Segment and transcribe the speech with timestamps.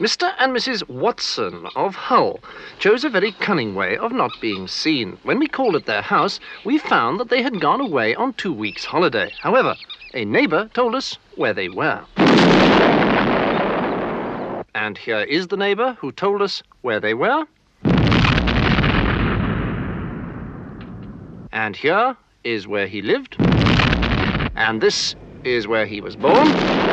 [0.00, 0.34] Mr.
[0.40, 0.88] and Mrs.
[0.88, 2.40] Watson of Hull
[2.80, 5.16] chose a very cunning way of not being seen.
[5.22, 8.52] When we called at their house, we found that they had gone away on two
[8.52, 9.30] weeks' holiday.
[9.38, 9.76] However,
[10.12, 12.04] a neighbour told us where they were.
[14.74, 17.46] And here is the neighbour who told us where they were.
[21.52, 23.36] And here is where he lived.
[24.56, 25.14] And this
[25.44, 26.83] is where he was born.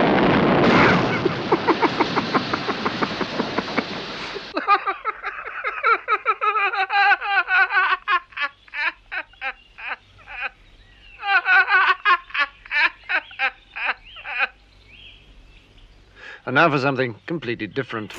[16.62, 18.14] Now for something completely different.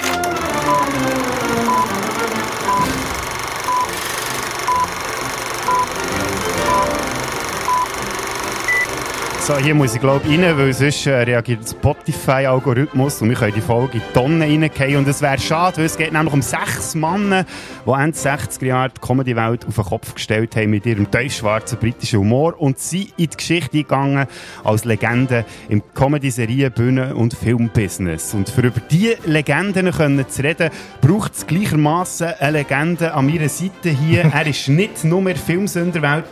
[9.45, 13.53] So, hier muss ich glaube rein, weil sonst äh, reagiert der Spotify-Algorithmus und wir können
[13.53, 14.99] die Folge in die Tonne reingehen.
[14.99, 17.45] Und es wäre schade, weil es geht nämlich um sechs Männer,
[17.85, 22.21] die Ende 60er Jahre die Comedy-Welt auf den Kopf gestellt haben mit ihrem tiefschwarzen britischen
[22.21, 24.29] Humor und sie in die Geschichte eingegangen
[24.63, 28.35] als Legenden im Comedy-Serien, Bühnen- und Filmbusiness.
[28.35, 33.49] Und für über diese Legenden können zu reden, braucht es gleichermaßen eine Legende an meiner
[33.49, 34.21] Seite hier.
[34.33, 36.27] er ist nicht nur mehr Filmsünderwelt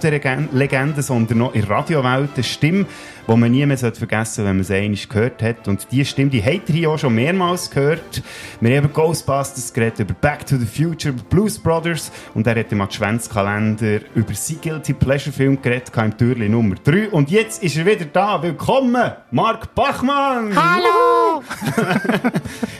[0.52, 2.86] Legende, sondern noch in der Radiowelt eine Stimme,
[3.26, 5.68] die man nie mehr vergessen sollte, wenn man sie einmal gehört hat.
[5.68, 8.22] Und diese Stimme, die habt ihr hier auch schon mehrmals gehört.
[8.60, 12.58] Wir haben über Ghostbusters geredet, über Back to the Future, über Blues Brothers und er
[12.58, 17.10] hat im Adventskalender über sein Guilty Pleasure Film geredet, im Türli Nummer 3.
[17.10, 18.42] Und jetzt ist er wieder da.
[18.42, 20.52] Willkommen, Mark Bachmann!
[20.54, 21.42] Hallo!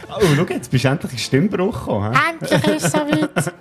[0.09, 2.19] oh, schau, jetzt bist du endlich in Stimmbruch gekommen.
[2.29, 3.53] Endlich ist es soweit.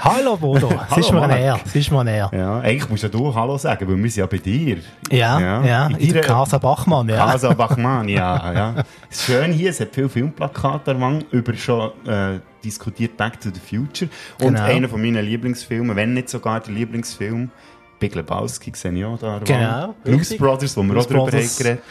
[0.00, 1.58] Hallo Bodo, es ist mir näher.
[1.64, 2.30] Es ist mir näher.
[2.32, 4.78] Ja, eigentlich musst du Hallo sagen, weil wir sind ja bei dir.
[5.10, 5.64] Ja, ja.
[5.64, 5.86] ja.
[5.86, 6.20] In.
[6.20, 7.16] Casa Bachmann, ja.
[7.16, 8.74] Casa Bachmann, ja, ja.
[9.10, 13.50] Es ist schön hier, es hat viele Filmplakate an über schon äh, diskutiert Back to
[13.52, 14.10] the Future.
[14.40, 14.64] Und genau.
[14.64, 17.50] einer von meinen Lieblingsfilmen, wenn nicht sogar der Lieblingsfilm,
[17.98, 19.40] Big Lebowski, sehe ich auch da.
[19.44, 19.94] Genau.
[20.04, 21.82] Blues Brothers, wo wir Blues auch drüber haben geredet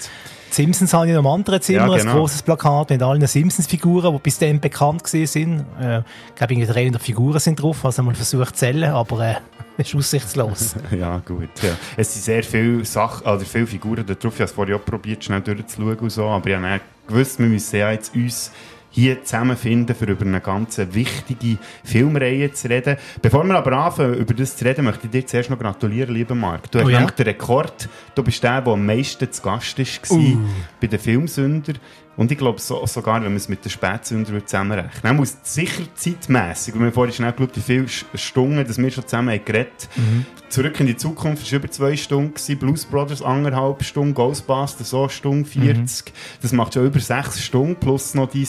[0.50, 2.12] Simpsons habe ich in einem anderen Zimmer, ja, genau.
[2.12, 5.66] ein großes Plakat mit allen Simpsons-Figuren, die bis dahin bekannt sind.
[5.80, 9.36] Äh, ich glaube, irgendwie 300 Figuren sind drauf, also man versucht zu zählen, aber äh,
[9.78, 10.76] ist aussichtslos.
[10.92, 11.50] ja, gut.
[11.62, 11.78] Ja.
[11.96, 14.34] Es sind sehr viele Sachen, oder viele Figuren da drauf.
[14.34, 17.48] Ich habe es vorher auch probiert, schnell durchzuschauen und so, aber ich habe gewusst, wir
[17.48, 18.52] müssen ja jetzt uns
[18.98, 22.98] hier zusammenfinden, für über eine ganz wichtige Filmreihe zu reden.
[23.22, 26.34] Bevor wir aber anfangen, über das zu reden, möchte ich dir zuerst noch gratulieren, lieber
[26.34, 26.72] Marc.
[26.72, 27.06] Du hast oh ja?
[27.06, 27.88] den Rekord.
[28.16, 30.40] Du bist der, der am meisten zu Gast war uh.
[30.82, 31.74] bei den Filmsünder.
[32.18, 35.04] Und ich glaube so, sogar, wenn man es mit den Spätsündern zusammenrechnet.
[35.04, 39.08] Man muss sicher zeitmässig, wir haben vorhin schnell geschaut, wie viele Stunden dass wir schon
[39.08, 40.26] zusammen haben geredet mhm.
[40.50, 45.02] Zurück in die Zukunft war über zwei Stunden, gewesen, Blues Brothers anderthalb Stunden, Ghostbusters so
[45.02, 46.06] eine Stunde 40.
[46.08, 46.12] Mhm.
[46.42, 48.48] Das macht schon über sechs Stunden, plus noch dein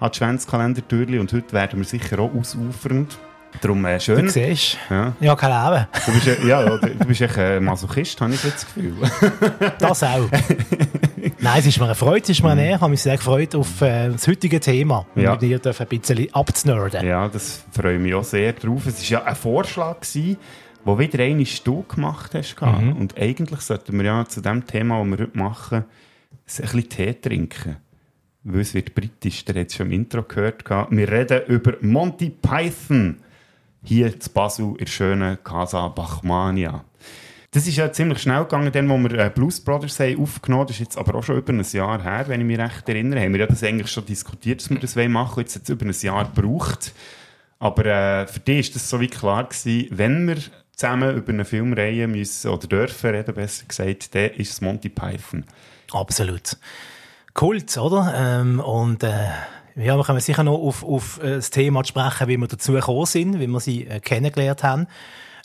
[0.00, 1.18] Adventskalender-Türli.
[1.18, 3.16] Und heute werden wir sicher auch ausufernd.
[3.60, 4.26] Darum äh, schön.
[4.26, 5.86] Du siehst, ja, ja kein Leben.
[6.06, 8.94] Du bist, ja, du bist echt ein Masochist, habe ich das Gefühl.
[9.78, 10.28] das auch.
[11.40, 12.56] Nein, es ist mir eine Freude, es ist mir mhm.
[12.56, 12.74] näher.
[12.76, 15.06] Ich habe mich sehr gefreut auf äh, das heutige Thema.
[15.14, 15.32] Ja.
[15.32, 17.06] Und mit dir ein bisschen abzunörden.
[17.06, 18.86] Ja, das freue ich mich auch sehr drauf.
[18.86, 20.36] Es war ja ein Vorschlag, gewesen,
[20.84, 22.60] wo wieder eine du gemacht hast.
[22.60, 22.96] Mhm.
[22.96, 25.84] Und eigentlich sollten wir ja zu dem Thema, das wir heute machen, ein
[26.44, 27.76] bisschen Tee trinken.
[28.42, 30.64] Weil es wird britisch, der hat es schon im Intro gehört.
[30.90, 33.18] Wir reden über Monty Python.
[33.84, 36.84] Hier zu Basel in der schönen Casa Bachmania.
[37.50, 40.76] Das ist ja ziemlich schnell gegangen, dann, wo wir äh, Blues Brothers haben aufgenommen Das
[40.76, 43.22] ist jetzt aber auch schon über ein Jahr her, wenn ich mich recht erinnere.
[43.22, 45.46] Haben wir ja das eigentlich schon diskutiert, dass wir das machen wollen.
[45.46, 46.92] Jetzt hat es über ein Jahr gebraucht.
[47.58, 50.36] Aber äh, für dich ist das so wie klar gewesen, wenn wir
[50.72, 55.44] zusammen über eine Filmreihe müssen, oder dürfen reden, besser gesagt, dann ist es Monty Python.
[55.90, 56.56] Absolut.
[57.32, 58.12] Kult, oder?
[58.14, 59.30] Ähm, und äh,
[59.74, 63.06] ja, wir können sicher noch auf, auf äh, das Thema sprechen, wie wir dazu gekommen
[63.06, 64.86] sind, wie wir sie äh, kennengelernt haben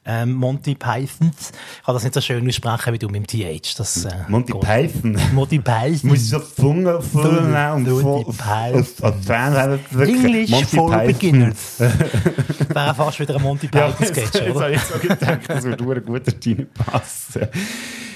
[0.06, 1.52] ähm, Monty Pythons.
[1.80, 3.78] Ich kann das nicht so schön aussprechen wie du mit dem TH.
[3.78, 5.18] Das, äh, Monty Python.
[5.34, 6.10] Monty Python.
[6.10, 9.80] Muss ich so Zunge füllen und Monty Python.
[10.00, 11.78] English for Beginners.
[11.78, 14.70] das wäre fast wieder ein Monty Python-Sketch, ja, oder?
[14.70, 16.32] Jetzt habe ich gedacht, das würde ein guter
[16.74, 17.48] passen.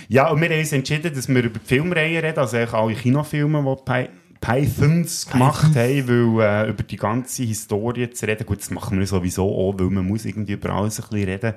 [0.09, 3.61] Ja, und wir haben uns entschieden, dass wir über die Filmreihe reden, also alle Kinofilme,
[3.61, 6.07] die Pythons gemacht haben,
[6.37, 9.89] weil äh, über die ganze Historie zu reden, gut, das machen wir sowieso auch, weil
[9.89, 11.53] man muss irgendwie über alles ein bisschen reden.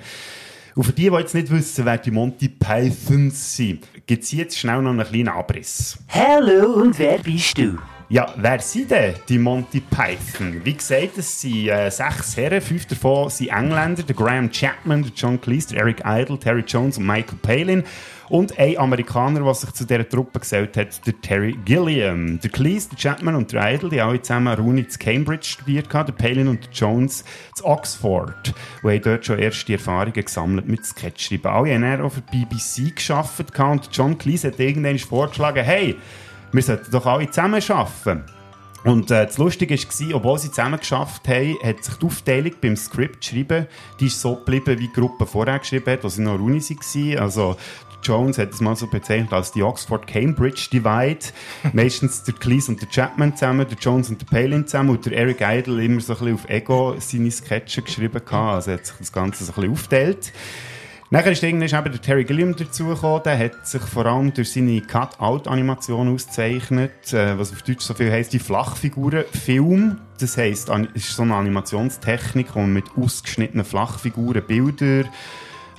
[0.75, 4.59] Und für die, die jetzt nicht wissen, wer die Monty Pythons sind, gibt es jetzt
[4.59, 5.99] schnell noch einen kleinen Abriss.
[6.09, 7.77] Hallo, und wer bist du?
[8.09, 10.61] Ja, wer sind denn die Monty Python?
[10.65, 15.13] Wie gesagt, es sind äh, sechs Herren, fünf davon sind Engländer, der Graham Chapman, der
[15.15, 17.85] John Cleese, der Eric Idle, Terry Jones und Michael Palin.
[18.31, 22.39] Und ein Amerikaner, der sich zu dieser Truppe gesellt hat, der Terry Gilliam.
[22.39, 26.07] Der Cleese, der Chapman und der Idle, die alle zusammen Uni zu Cambridge studiert haben,
[26.07, 27.25] der Palin und der Jones
[27.57, 28.55] zu Oxford.
[28.85, 31.51] Und haben dort schon erste Erfahrungen gesammelt mit Sketchschreiben.
[31.51, 35.97] Alle haben auch für die BBC gearbeitet und John Cleese hat irgendwann vorgeschlagen, hey,
[36.53, 38.25] wir sollten doch alle zusammen arbeiten.
[38.85, 42.77] Und äh, das Lustige war, obwohl sie zusammen geschafft haben, hat sich die Aufteilung beim
[42.77, 43.67] Skript schreiben,
[43.99, 47.19] die ist so geblieben, wie die Gruppe vorher geschrieben hat, als sie noch Uni waren.
[47.19, 47.57] Also,
[48.03, 51.27] Jones hat es mal so bezeichnet als die Oxford-Cambridge Divide.
[51.73, 55.13] Meistens der Cleese und der Chapman zusammen, der Jones und der Palin zusammen und der
[55.13, 58.55] Eric Idle immer so ein bisschen auf Ego seine Sketche geschrieben gehabt.
[58.55, 60.33] Also hat sich das Ganze so ein bisschen aufgeteilt.
[61.13, 63.25] Nachher ist irgendwann eben der Terry Gilliam dazugekommen.
[63.25, 68.13] Der hat sich vor allem durch seine Cut-Out-Animation ausgezeichnet, äh, was auf Deutsch so viel
[68.13, 69.99] heisst, die Flachfiguren-Film.
[70.21, 75.09] Das heisst, es ist so eine Animationstechnik, wo man mit ausgeschnittenen Flachfiguren Bilder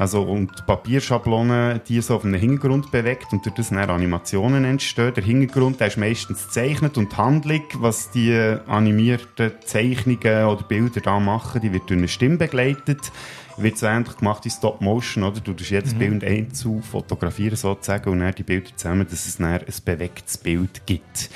[0.01, 5.13] also, und Papierschablonen, die so auf einem Hintergrund bewegt und durch das dann Animationen entstehen.
[5.13, 8.33] Der Hintergrund, der ist meistens gezeichnet und die Handlung, was die
[8.65, 13.11] animierten Zeichnungen oder Bilder da machen, die wird durch eine Stimme begleitet
[13.57, 15.39] wird so ähnlich gemacht wie Stop Motion, oder?
[15.39, 15.99] Du tust jedes mhm.
[15.99, 20.81] Bild einzeln fotografieren sozusagen und dann die Bilder zusammen, dass es dann ein bewegtes Bild
[20.87, 21.29] gibt.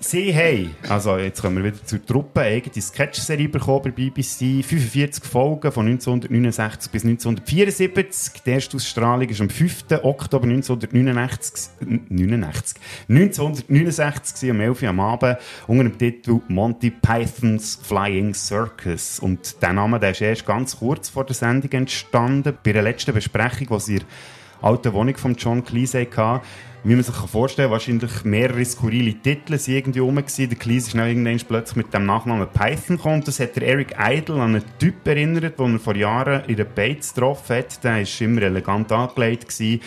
[0.00, 4.64] Sie haben, also jetzt kommen wir wieder zur Truppe, eine eigene Sketch-Serie bekommen bei BBC.
[4.64, 8.42] 45 Folgen von 1969 bis 1974.
[8.42, 9.84] Die erste Ausstrahlung ist am 5.
[10.02, 11.70] Oktober 1989,
[12.08, 19.18] 89, 1969 um 11 Uhr am Abend unter dem Titel Monty Python's Flying Circus.
[19.18, 22.56] Und der Name der ist erst ganz kurz vor der Sendung entstanden.
[22.62, 26.40] Bei der letzten Besprechung, die sie in der alten Wohnung von John Cleese hatten,
[26.84, 30.48] wie man sich vorstellen kann, wahrscheinlich mehrere skurrile Titel sind irgendwie rum gewesen.
[30.48, 33.22] Der Cleese ist dann irgendwann plötzlich mit dem Nachnamen Python gekommen.
[33.24, 36.64] Das hat der Eric Idle an einen Typ erinnert, den er vor Jahren in der
[36.64, 37.82] Bates getroffen hat.
[37.82, 39.80] Der war immer elegant angelegt gewesen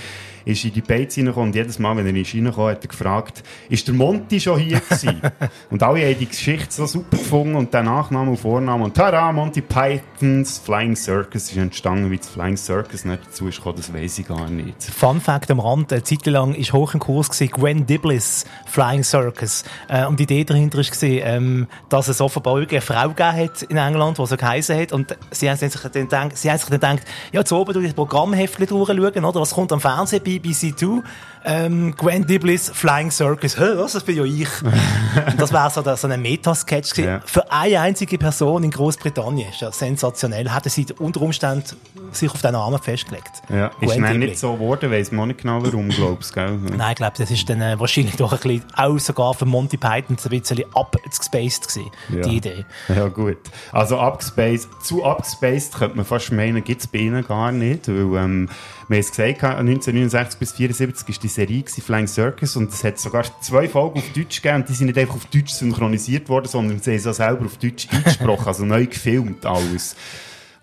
[0.45, 3.43] ist in die Beiz reingekommen und jedes Mal, wenn er ist reingekommen hat er gefragt,
[3.69, 5.21] ist der Monty schon hier gewesen?
[5.69, 9.31] und alle haben die Geschichte so super gefunden und der Nachname und Vorname und tada,
[9.31, 13.93] Monty Pythons Flying Circus ist entstanden, wie das Flying Circus nicht dazu ist gekommen, das
[13.93, 14.83] weiß ich gar nicht.
[14.83, 19.03] Fun Fact am Rand, eine Zeit lang ist hoch im Kurs gewesen, Gwen Diblis Flying
[19.03, 19.63] Circus.
[19.87, 23.77] Äh, und die Idee dahinter war, ähm, dass es offenbar eine Frau gegeben hat in
[23.77, 26.97] England, die so geheißen hat und sie haben sich dann gedacht, sie haben sich dann
[26.97, 29.41] gedacht, ja, jetzt oben durch das Programmheftchen durchschauen, oder?
[29.41, 31.03] Was kommt am Fernsehen BBC Two,
[31.45, 33.57] ähm, Gwen Diblis Flying Circus.
[33.57, 34.49] Hä, was, das bin ja ich.
[35.37, 36.97] das wäre so, so ein Metasketch.
[36.97, 37.21] Ja.
[37.25, 39.49] Für eine einzige Person in Großbritannien.
[39.49, 40.53] Ist ja sensationell.
[40.53, 41.63] Hätten sie unter Umständen
[42.11, 43.41] sich auf den Namen festgelegt.
[43.49, 46.41] Ja, Gwen ist dann nicht so geworden, weiss man nicht genau warum, glaubst du,
[46.77, 49.77] Nein, ich glaube, das ist dann äh, wahrscheinlich doch ein bisschen, auch sogar für Monty
[49.77, 52.21] Python ein bisschen abgespaced gewesen, ja.
[52.21, 52.65] die Idee.
[52.89, 53.37] Ja, gut.
[53.71, 58.23] Also abgespaced, zu abgespaced könnte man fast meinen, gibt es bei ihnen gar nicht, weil,
[58.23, 58.49] ähm,
[58.87, 62.99] wir haben es gesagt, 1969 bis 1974 war die Serie Flying Circus und es hat
[62.99, 66.47] sogar zwei Folgen auf Deutsch gegeben und die sind nicht einfach auf Deutsch synchronisiert worden,
[66.47, 69.95] sondern sie haben es auch selber auf Deutsch eingesprochen, also neu gefilmt alles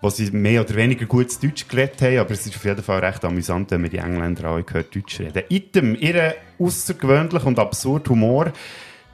[0.00, 3.00] wo sie mehr oder weniger gutes Deutsch geredet haben, aber es ist auf jeden Fall
[3.00, 5.42] recht amüsant, wenn man die Engländer alle gehört Deutsch reden.
[5.48, 8.52] Item, ihre außergewöhnlich und absurd Humor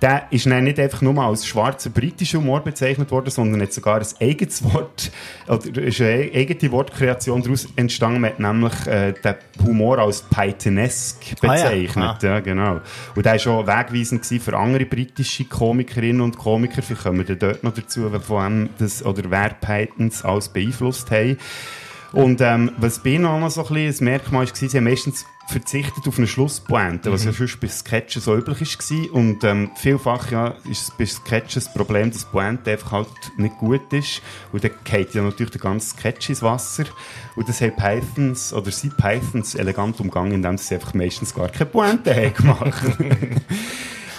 [0.02, 4.00] der ist dann nicht einfach nur als schwarzer britischer Humor bezeichnet worden, sondern hat sogar
[4.00, 5.11] ein eigenes Wort,
[5.49, 11.37] oder ist eine eigene Wortkreation daraus entstanden, man hat nämlich äh, den Humor als Pythonesque
[11.41, 11.96] bezeichnet.
[11.96, 12.31] Ah, ja.
[12.31, 12.35] Ah.
[12.35, 12.41] ja.
[12.41, 12.81] genau.
[13.14, 17.62] Und der war schon wegweisend für andere britische Komikerinnen und Komiker, vielleicht kommen wir dort
[17.62, 21.39] noch dazu, von wem das, oder wer Pythons alles beeinflusst haben.
[22.15, 24.85] Und ähm, was bei ihnen auch noch so ein bisschen ein Merkmal war, sie haben
[24.85, 27.33] meistens verzichtet auf eine Schlusspointe, was mhm.
[27.33, 29.15] ja sonst bei Sketchen so üblich war.
[29.15, 33.09] Und ähm, vielfach ja, ist es bei Sketchen das Problem, dass die Pointe einfach halt
[33.37, 34.23] nicht gut ist.
[34.53, 36.85] Und dann geht ja natürlich der ganze Sketch ins Wasser.
[37.37, 41.67] Und das haben Pythons, oder sie Pythons elegant umgangen, indem sie einfach meistens gar keine
[41.67, 42.83] Pointe haben gemacht.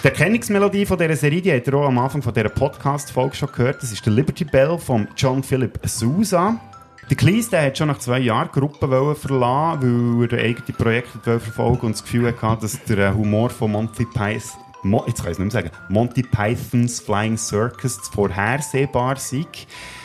[0.02, 3.50] Die Erkennungsmelodie von dieser Serie, die habt ihr auch am Anfang von dieser Podcast-Folge schon
[3.50, 3.82] gehört.
[3.82, 6.60] Das ist der Liberty Bell von John Philip Sousa.
[7.08, 11.38] Der Kleis, der hat schon nach zwei Jahren die Gruppe verlassen, weil er eigene Projekte
[11.38, 15.32] verfolgen und das Gefühl hatte, dass der äh, Humor von Monty Python Mo jetzt kann
[15.32, 19.44] ich es nicht mehr sagen, Monty Pythons Flying Circus vorhersehbar sei.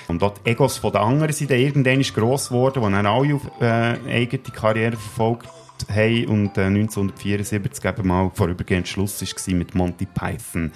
[0.07, 3.41] Und auch die Egos von den anderen dann irgendwann gross geworden, die dann alle auf
[3.61, 5.47] äh, eigene Karriere verfolgt
[5.89, 10.71] haben und äh, 1974 eben mal vorübergehend Schluss war mit Monty Python.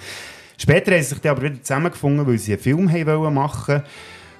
[0.58, 3.82] Später haben sie sich dann aber wieder zusammengefunden, weil sie einen Film machen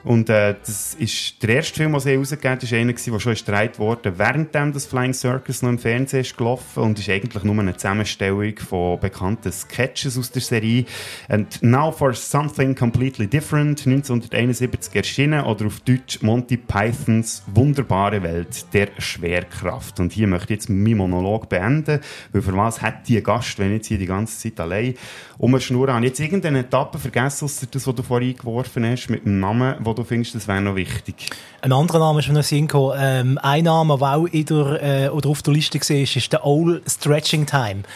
[0.07, 3.33] Und äh, das ist der erste Film, den sie rausgegeben hat, ist einer der schon
[3.33, 7.59] gestreit wurde, währenddem das Flying Circus noch im Fernsehen ist gelaufen und ist eigentlich nur
[7.59, 10.85] eine Zusammenstellung von bekannten Sketches aus der Serie.
[11.29, 18.73] And Now for Something Completely Different, 1971 erschienen, oder auf Deutsch Monty Pythons wunderbare Welt
[18.75, 19.99] der Schwerkraft.
[19.99, 21.99] Und hier möchte ich jetzt meinen Monolog beenden,
[22.31, 24.95] weil für was hat die Gast, wenn ich jetzt hier die ganze Zeit allein
[25.39, 26.07] umschnurren habe.
[26.07, 30.05] Jetzt irgendeine Etappe vergessen, das, was du vorhin eingeworfen hast, mit dem Namen, wo du
[30.05, 31.31] findest, das wäre noch wichtig.
[31.63, 32.97] Ein anderer Name ist mir noch Sinn gekommen.
[33.01, 36.47] Ähm, ein Name, der auch in der, äh, oder auf der Liste war, ist der
[36.47, 37.83] Old Stretching Time.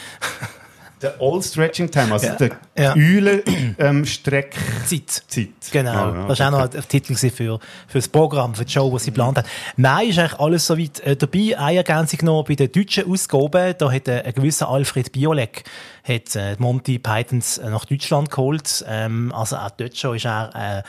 [1.02, 2.34] Der All Stretching Time, also Ja.
[2.34, 2.94] der Ja.
[2.94, 4.54] Eulen-Streck...
[4.84, 5.08] Zeit.
[5.28, 5.48] Zeit.
[5.72, 7.58] Genau, Ah, ja, das war auch noch ein Titel für, für
[7.94, 9.46] das Programm, für die Show, die sie geplant hat.
[9.78, 11.56] Nein, ist eigentlich alles soweit äh, dabei.
[11.58, 13.74] Eine Ergänzung noch bei den deutschen Ausgaben.
[13.78, 15.64] Da hat äh, ein gewisser Alfred Biolek
[16.04, 18.84] hat, äh, Monty Pythons äh, nach Deutschland geholt.
[18.86, 20.50] Ähm, also auch dort schon ist er...
[20.54, 20.82] Äh,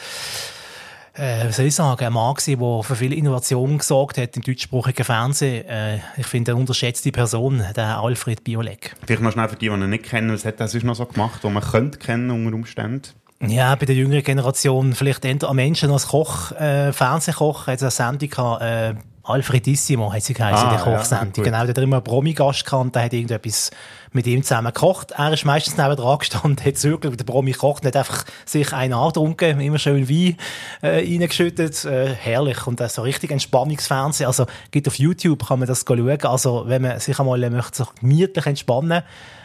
[1.13, 4.43] äh, wie soll ich sagen, ein Mann gewesen, der für viele Innovationen gesorgt hat im
[4.43, 5.65] deutschsprachigen Fernsehen.
[5.67, 8.95] Äh, ich finde, eine unterschätzte Person, der Alfred Biolek.
[9.05, 11.05] Vielleicht noch schnell für die, die ihn nicht kennen, was hat er sonst noch so
[11.05, 13.09] gemacht, was man könnte kennen unter Umständen?
[13.43, 17.91] Ja, bei der jüngeren Generation vielleicht am Menschen als Koch, äh, Fernsehkoch, hat es eine
[17.91, 21.43] Sendung gehabt, äh, Alfredissimo hat sie geheißen, Ah, die Kochsendung.
[21.45, 23.71] ja, genau, der hat immer einen Promi-Gast gehabt, der hat irgendetwas
[24.11, 25.11] mit ihm zusammen gekocht.
[25.11, 28.93] Er ist meistens neben dran gestanden, hat wie der Promi kocht, hat einfach sich einen
[28.93, 30.37] angetrunken, immer schön Wein
[30.81, 32.67] äh, reingeschüttet, äh, herrlich.
[32.67, 34.27] Und das so richtig Entspannungsfernsehen.
[34.27, 36.21] Also, gibt auf YouTube, kann man das schauen.
[36.23, 39.03] Also, wenn man sich einmal äh, möchte, sich gemütlich entspannen,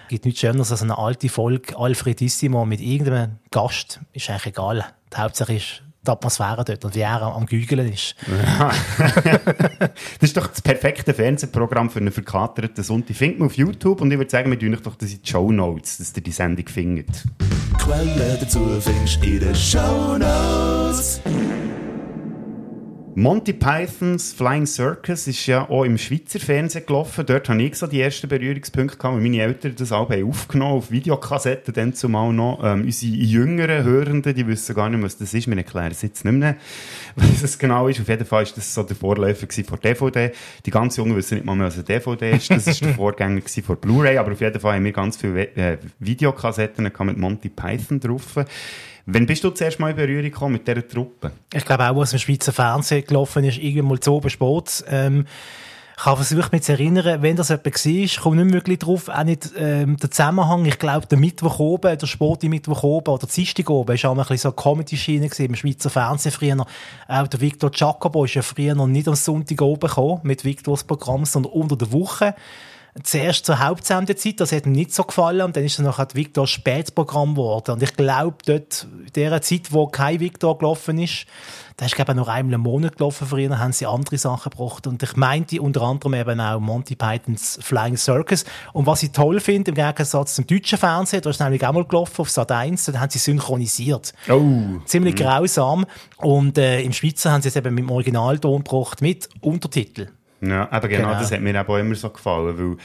[0.09, 4.01] gibt nichts Schöneres als eine alte Folge Alfredissimo mit irgendeinem Gast.
[4.13, 4.85] Ist eigentlich egal.
[5.13, 8.15] Die Hauptsache ist die Atmosphäre dort und wie er am Gügeln ist.
[10.21, 13.17] Das ist doch das perfekte Fernsehprogramm für einen verkaterten Sonntag.
[13.17, 15.29] Findet man auf YouTube und ich würde sagen, wir tun euch doch das in die
[15.29, 17.25] Show Notes, dass ihr die Sendung findet.
[17.79, 21.21] Quellen dazu findest du in den Shownotes.
[23.19, 27.25] Monty Pythons Flying Circus ist ja auch im Schweizer Fernsehen gelaufen.
[27.25, 30.75] Dort habe ich so die ersten Berührungspunkte gehabt, weil meine Eltern das auch haben aufgenommen
[30.75, 32.61] auf Videokassetten, dann zumal noch.
[32.63, 35.49] Ähm, unsere jüngeren Hörenden, die wissen gar nicht, was das ist.
[35.49, 36.57] Wir erklären es jetzt nicht mehr,
[37.17, 38.03] was es genau ist.
[38.03, 40.33] Auf jeden Fall war das so der Vorläufer von DVD.
[40.67, 42.51] Die ganz Jungen wissen nicht mal mehr, was eine DVD ist.
[42.51, 44.19] Das ist der Vorgänger von Blu-ray.
[44.19, 48.45] Aber auf jeden Fall haben wir ganz viele äh, Videokassetten mit Monty Python drauf.
[49.09, 51.31] Wann bist du zuerst mal in Berührung gekommen mit dieser Truppe?
[51.55, 54.85] Ich glaube auch, was im Schweizer Fernsehen gelaufen ist, irgendwann mal zu oben Sport.
[54.89, 55.27] Ähm,
[55.97, 59.09] ich habe versucht, mich zu erinnern, wenn das jemand war, ich komme nicht wirklich drauf,
[59.09, 60.67] auch nicht ähm, der Zusammenhang.
[60.67, 64.05] Ich glaube, der Mittwoch oben, der Sport im Mittwoch oben oder der Dienstag oben, ist
[64.05, 66.67] auch mal ein bisschen so eine Comedy-Schiene im Schweizer Fernsehen früher.
[67.07, 70.85] Auch der Victor Jacobo ist ja früher noch nicht am Sonntag oben gekommen, mit Victors
[70.85, 72.35] Programm, sondern unter der Woche.
[73.03, 76.47] Zuerst zur Hauptsendezeit, das hat ihm nicht so gefallen, und dann ist er nachher Victor
[76.47, 77.73] Spätprogramm geworden.
[77.73, 81.27] Und ich glaube, dort, in der Zeit, wo kein Victor gelaufen ist,
[81.77, 84.87] da ist, glaube ich, noch einmal im Monat gelaufen früher, haben sie andere Sachen gebracht.
[84.87, 88.47] Und ich meinte unter anderem eben auch Monty Pythons Flying Circus.
[88.73, 91.85] Und was ich toll finde, im Gegensatz zum deutschen Fernsehen, da ist nämlich auch mal
[91.85, 94.15] gelaufen auf Sat 1, da haben sie synchronisiert.
[94.31, 94.81] Oh!
[94.87, 95.85] Ziemlich grausam.
[96.17, 100.09] Und äh, im Schweizer haben sie es eben mit dem Originalton gebracht, mit Untertitel.
[100.49, 101.19] Ja, aber genau, Genau.
[101.21, 102.77] das hat mir auch immer so gefallen, weil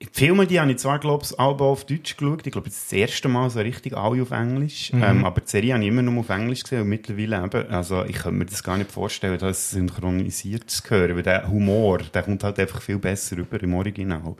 [0.00, 2.92] die Filme, die habe ich zwar, glaube ich, alle auf Deutsch geschaut, ich glaube, das
[2.92, 6.20] erste Mal so richtig alle auf Englisch, ähm, aber die Serie habe ich immer nur
[6.20, 9.70] auf Englisch gesehen und mittlerweile eben, also ich könnte mir das gar nicht vorstellen, das
[9.70, 14.34] synchronisiert zu hören, weil der Humor, der kommt halt einfach viel besser rüber im Original,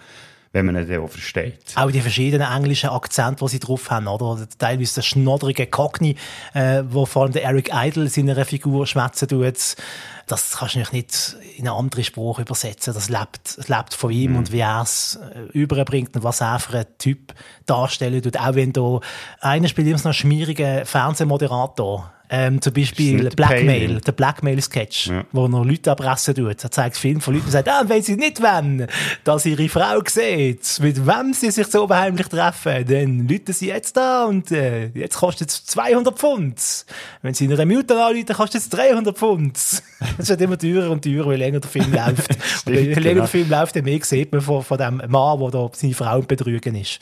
[0.50, 1.60] wenn man ihn auch versteht.
[1.76, 4.44] Auch die verschiedenen englischen Akzente, die sie drauf haben, oder?
[4.58, 6.16] Teilweise der schnoddrige Cockney,
[6.54, 9.76] äh, wo vor allem der Eric Idle seiner Figur schwätzen tut.
[10.26, 12.94] Das kannst du nicht in eine andere Sprache übersetzen.
[12.94, 16.58] Das lebt, das lebt von ihm und wie er es äh, überbringt und was er
[16.58, 17.34] für einen Typ
[17.66, 18.38] darstellen tut.
[18.38, 19.00] Auch wenn da,
[19.40, 22.12] einer spielt immer so einen schmierigen Fernsehmoderator.
[22.34, 25.24] Ähm, zum Beispiel Blackmail, der Blackmail-Sketch, Ja.
[25.32, 26.64] wo er Leute erpressen tut.
[26.64, 28.86] Er zeigt Film von Leuten und sagt, ah, wenn sie nicht wollen,
[29.22, 33.98] dass ihre Frau sieht, mit wem sie sich so heimlich treffen, dann lüten sie jetzt
[33.98, 36.86] da und äh, jetzt kostet es 200 Pfund.
[37.20, 39.58] Wenn sie in einer Minute anrufen, kostet es 300 Pfund.
[40.18, 42.30] Es wird immer teurer und teurer, je länger der Film läuft.
[42.66, 43.14] und je länger genau.
[43.20, 46.22] der Film läuft, desto mehr sieht man von, von dem Mann, der da seine Frau
[46.22, 46.98] betrügen ist.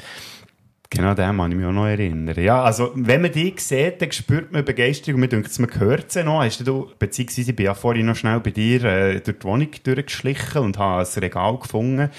[0.93, 2.35] Genau, den kann ich mich auch noch erinnern.
[2.43, 6.11] Ja, also, wenn man die sieht, dann spürt man Begeisterung und man denkt, man hört
[6.11, 6.43] sie noch.
[6.43, 9.69] Hast du, beziehungsweise ich bin ja vorhin noch schnell bei dir äh, durch die Wohnung
[9.85, 12.11] durchgeschlichen und habe ein Regal gefunden,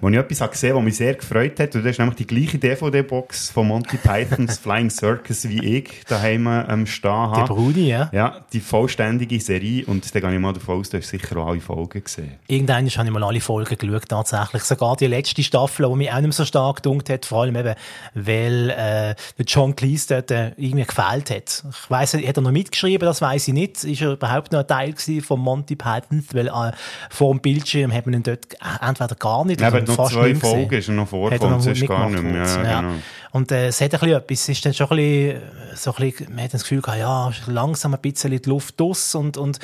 [0.00, 1.74] wo ich etwas habe gesehen was mich sehr gefreut hat.
[1.74, 6.46] Und das ist nämlich die gleiche DVD-Box von Monty Pythons Flying Circus, wie ich daheim
[6.46, 7.52] ähm, stehen habe.
[7.52, 8.10] Bruni, ja.
[8.12, 9.86] Ja, die vollständige Serie.
[9.86, 12.34] Und da gehe ich mal davon aus, du hast sicher auch alle Folgen gesehen.
[12.46, 14.62] Irgendwann habe ich mal alle Folgen geschaut, tatsächlich.
[14.62, 17.74] Sogar die letzte Staffel, die mich auch nicht so stark gedunkt hat, vor allem eben
[18.12, 21.64] weil äh, der John Cleese dort äh, irgendwie gefehlt hat.
[21.70, 23.84] Ich weiss nicht, hat er noch mitgeschrieben, das weiß ich nicht.
[23.84, 26.72] Ist er überhaupt noch ein Teil von Monty Python, weil äh,
[27.10, 28.46] vor dem Bildschirm hat man ihn dort
[28.80, 30.58] entweder gar nicht Ja, oder fast zwei nicht gesehen.
[30.58, 32.42] Folgen ist er noch vorgekommen, sonst gar nicht mehr.
[32.42, 32.94] kurz, Ja, genau.
[33.32, 35.42] Und äh, es hat ein bisschen etwas, es ist dann schon ein bisschen,
[35.74, 39.14] so ein bisschen, man hat das Gefühl gehabt, ja, langsam ein bisschen die Luft aus
[39.14, 39.58] und, und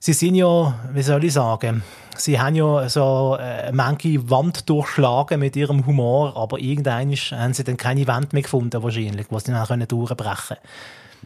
[0.00, 1.82] sie sind ja, wie soll ich sagen,
[2.16, 7.64] sie haben ja so äh, manche Wand durchschlagen mit ihrem Humor, aber irgendwann haben sie
[7.64, 10.56] dann keine Wand mehr gefunden wahrscheinlich, wo sie dann können durchbrechen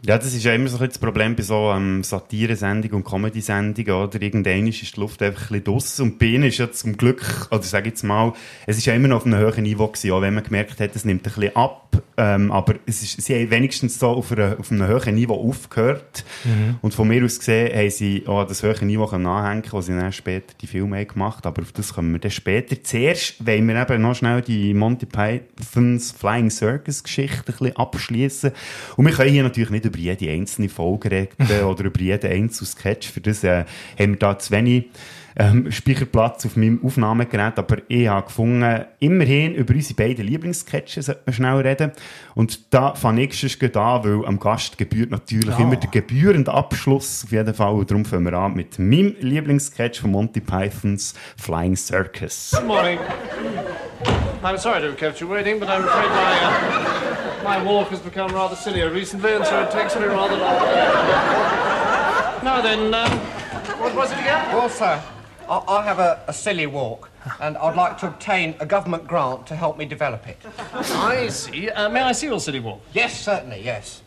[0.02, 3.92] Ja, das ist ja immer so ein das Problem bei so ähm, Satire-Sendungen und Comedy-Sendungen,
[3.92, 4.20] oder?
[4.20, 6.02] Irgendwann ist die Luft einfach ein bisschen draussen.
[6.02, 8.32] Und bei ihnen ist ja zum Glück, oder sag ich jetzt mal,
[8.66, 10.94] es ist ja immer noch auf einem höheren Niveau gewesen, auch wenn man gemerkt hat,
[10.94, 11.80] es nimmt ein bisschen ab.
[12.16, 16.24] Ähm, aber es ist, sie haben wenigstens so auf, einer, auf einem höheren Niveau aufgehört.
[16.82, 19.92] Und von mir aus gesehen haben sie auch das höhere Niveau können anhängen wo sie
[19.92, 22.76] dann später die Filme haben gemacht Aber auf das kommen wir dann später.
[22.82, 28.52] Zuerst wollen wir eben noch schnell die Monty Pythons Flying Circus Geschichte ein bisschen abschließen.
[28.96, 32.68] Und wir können hier natürlich nicht über jede einzelne Folge reden oder über jeden einzelnen
[32.68, 33.10] Sketch.
[33.10, 33.64] Für das äh,
[33.98, 34.86] haben wir da zu wenig
[35.36, 41.22] ähm, Speicherplatz auf meinem Aufnahmegerät, aber ich habe gefunden, immerhin über unsere beiden Lieblingssketches sollte
[41.26, 41.92] man schnell reden.
[42.34, 47.24] Und da fange ich schon an, weil am Gast gebührt natürlich immer der gebührende Abschluss
[47.24, 47.74] auf jeden Fall.
[47.74, 52.52] Und darum fangen wir an mit meinem Lieblingssketch von Monty Pythons Flying Circus.
[52.54, 52.98] Good morning.
[54.42, 57.13] I'm sorry to have kept you waiting, but I'm afraid my, uh,
[57.44, 60.58] my walk has become rather sillier recently, and so it takes me rather long.
[62.42, 63.10] Now then, um,
[63.78, 64.54] what was it again?
[64.54, 65.00] Well, sir,
[65.48, 67.10] I, I have a, a silly walk,
[67.40, 70.38] and I'd like to obtain a government grant to help me develop it.
[70.72, 71.68] I see.
[71.68, 72.80] Uh, may I see your silly walk?
[72.94, 74.00] Yes, certainly, yes.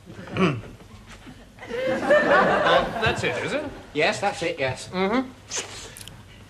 [1.69, 3.63] That's it, is it?
[3.93, 4.89] Yes, that's it, yes.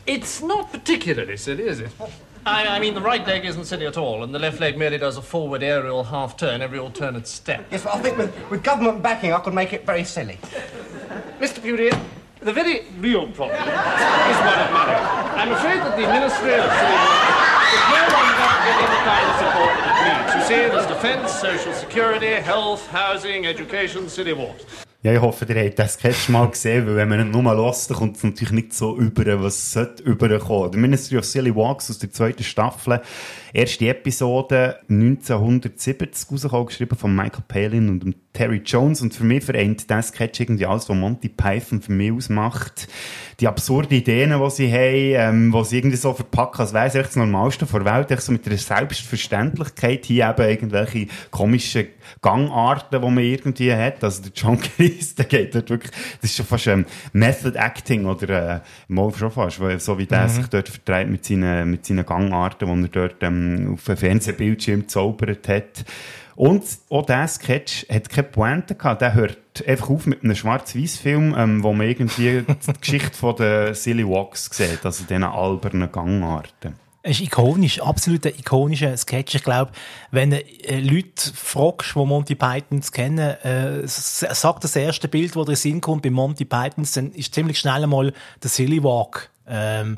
[0.05, 1.91] It's not particularly silly, is it?
[2.47, 4.97] I, I mean, the right leg isn't silly at all, and the left leg merely
[4.97, 7.65] does a forward aerial half turn every alternate step.
[7.69, 10.39] Yes, but I think with, with government backing, I could make it very silly.
[11.41, 11.61] Mr.
[11.61, 11.91] Beauty,
[12.39, 14.95] the very real problem is one of money.
[15.35, 17.03] I'm afraid that the Ministry of Civil
[17.75, 20.31] is no longer getting the kind of support that it needs.
[20.35, 24.86] You see, there's defence, social security, health, housing, education, city walks.
[25.03, 27.87] Ja, ich hoffe, ihr habt das Sketch mal gesehen, weil wenn man ihn nur hört,
[27.87, 30.71] dann kommt es natürlich nicht so über, was sollte überkommen.
[30.71, 32.99] Der Ministry of Silly Walks aus der zweiten Staffel,
[33.53, 39.03] erste Episode 1970 rausgekommen, geschrieben von Michael Palin und Terry Jones.
[39.03, 42.87] Und für mich vereint der Sketch irgendwie alles, was Monty Python für mich ausmacht.
[43.39, 46.95] Die absurden Ideen, die sie haben, ähm, die sie irgendwie so verpacken, als wäre es
[46.95, 51.87] echt das Normalste der Welt, echt so mit einer Selbstverständlichkeit hier eben irgendwelche komischen
[52.21, 54.03] Gangarten, die man irgendwie hat.
[54.03, 58.05] Also der John Cleese, der geht dort wirklich, das ist schon fast ähm, Method Acting
[58.05, 61.85] oder äh, mal schon fast, weil, so wie der sich dort vertreibt mit seinen, mit
[61.85, 65.85] seinen Gangarten, die er dort ähm, auf dem Fernsehbildschirm gezaubert hat.
[66.37, 69.01] Und auch dieser Sketch hat keine Pointe gehabt.
[69.01, 73.73] Der hört einfach auf mit einem Schwarz-Weiß-Film, ähm, wo man irgendwie die Geschichte von den
[73.73, 76.75] Silly Walks sieht, also diesen albernen Gangarten.
[77.01, 79.33] Es ist ikonisch, absolut ein ikonischer Sketch.
[79.33, 79.71] Ich glaube,
[80.11, 85.35] wenn du äh, Leute fragst, die Monty Pythons kennen, äh, sagt das erste Bild, das
[85.35, 88.83] dir in den Sinn kommt bei Monty Pythons, dann ist ziemlich schnell einmal der Silly
[88.83, 89.97] Walk, ähm,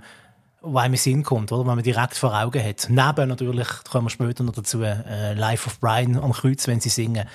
[0.61, 1.61] wo einem in Sinn kommt, oder?
[1.61, 2.87] Wenn man direkt vor Augen hat.
[2.89, 6.79] Neben natürlich, da kommen wir später noch dazu, äh, Life of Brian am Kreuz, wenn
[6.79, 7.27] sie singen.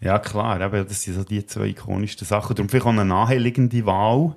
[0.00, 2.56] Ja, klar, eben, das sind so die zwei ikonischsten Sachen.
[2.56, 4.34] Darum vielleicht auch eine naheliegende Wahl.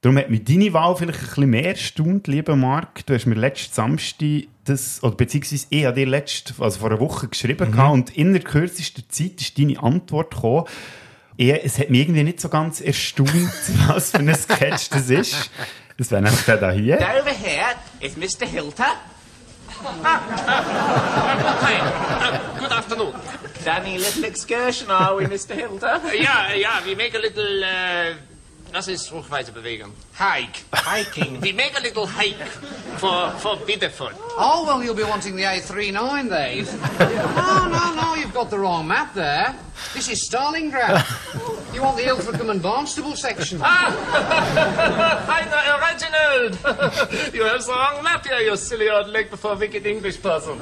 [0.00, 3.06] Darum hat mich deine Wahl vielleicht ein bisschen mehr erstaunt, lieber Marc.
[3.06, 7.00] Du hast mir letzten Samstag das, oder beziehungsweise ich habe dir letzt, also vor einer
[7.00, 10.64] Woche geschrieben gehabt und in der kürzesten Zeit ist deine Antwort gekommen.
[11.36, 13.30] Ich, es hat mich irgendwie nicht so ganz erstaunt,
[13.88, 15.50] was für ein Sketch das ist.
[15.96, 16.96] Das wäre nämlich der da hier.
[16.96, 17.74] Over here
[18.04, 18.46] is Mr.
[18.46, 18.94] Hilter.
[19.66, 20.18] Hi.
[22.20, 23.14] Uh, good afternoon.
[23.64, 25.56] Danny, little excursion, are we, Mr.
[25.56, 26.00] Hilter?
[26.14, 28.12] yeah, yeah, we make a little, uh,
[28.74, 29.12] das ist
[29.54, 29.92] bewegen.
[30.18, 30.64] Hike.
[30.74, 31.40] Hiking.
[31.40, 32.44] We make a little hike
[32.98, 34.16] for, for Biddeford.
[34.36, 36.66] Oh, well, you'll be wanting the A39 then.
[37.36, 39.54] no, no, no, you've got the wrong map there.
[39.94, 41.04] This is Stalingrad.
[41.72, 43.60] You want the Ilfracombe and Barnstable section.
[43.62, 43.86] Hi,
[45.52, 46.58] uh, Reginald!
[47.32, 50.60] you have the wrong map here, you silly old leg before wicked English person.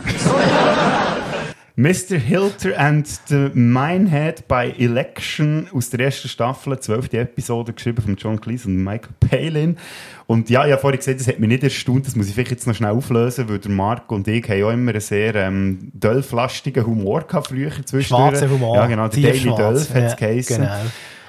[1.75, 2.19] Mr.
[2.19, 8.39] Hilter and the Minehead by Election aus der ersten Staffel, zwölfte Episode, geschrieben von John
[8.39, 9.79] Cleese und Michael Palin.
[10.27, 12.51] Und ja, ich habe vorhin gesagt, das hat mich nicht erstaunt, das muss ich vielleicht
[12.51, 15.91] jetzt noch schnell auflösen, weil der Marc und ich haben auch immer einen sehr ähm,
[15.95, 18.07] dölflastigen Humor gehabt früher zwischendurch.
[18.07, 18.77] Schwarzer Humor.
[18.77, 20.57] Ja, genau, der Daily Dölf hat es ja, geheissen.
[20.57, 20.77] genau.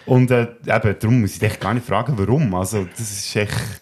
[0.06, 2.54] Und äh, eben, darum muss ich dich gar nicht fragen, warum.
[2.54, 3.82] Also, das ist echt...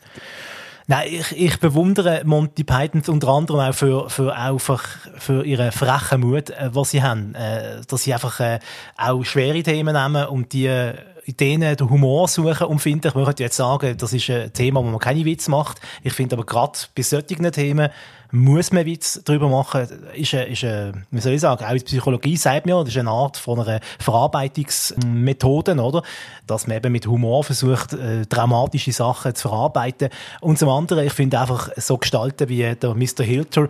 [0.91, 6.19] Nein, ich, ich bewundere Monty Python unter anderem auch für, für, auch für, ihren frechen
[6.19, 7.33] Mut, äh, was sie haben.
[7.33, 8.59] Äh, dass sie einfach äh,
[8.97, 13.15] auch schwere Themen nehmen und die äh, in denen den Humor suchen und finde, ich
[13.15, 15.79] möchte jetzt sagen, das ist ein Thema, wo man keine Witz macht.
[16.03, 17.89] Ich finde aber gerade bei solchen Themen
[18.31, 19.87] muss man Witz drüber machen.
[20.13, 22.97] Ist eine, ist eine, wie soll ich sagen, auch in Psychologie sagt man das ist
[22.97, 26.03] eine Art von einer Verarbeitungsmethode, oder?
[26.47, 30.09] Dass man eben mit Humor versucht, äh, dramatische Sachen zu verarbeiten.
[30.39, 33.23] Und zum anderen, ich finde einfach so gestalten wie der Mr.
[33.23, 33.67] Hilter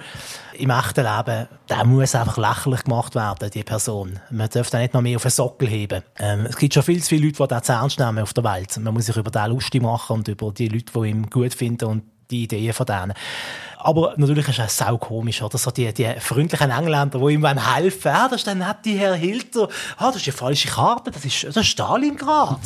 [0.53, 4.19] im echten Leben, der muss einfach lächerlich gemacht werden, die Person.
[4.29, 6.03] Man darf nicht noch mehr auf den Sockel heben.
[6.19, 8.77] Ähm, es gibt schon viel zu viele Leute, die das ernst nehmen auf der Welt.
[8.77, 11.85] Man muss sich über den lustig machen und über die Leute, die ihn gut finden
[11.85, 13.13] und die Ideen von denen.
[13.83, 15.57] Aber natürlich ist es sau komisch, oder?
[15.57, 18.15] So die, die freundlichen Engländer, die ihm helfen wollen.
[18.15, 19.67] Ah, das ist der nette Herr Hilter.
[19.97, 21.11] Ah, das ist die falsche Karte.
[21.11, 22.59] Das ist, das ist Stalingrad.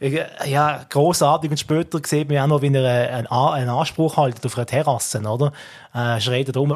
[0.46, 1.50] ja, grossartig.
[1.50, 5.20] Und später sieht man auch noch, wie er einen, einen Anspruch haltet auf einer Terrasse,
[5.20, 5.52] oder?
[5.94, 6.74] Äh, schreit rum,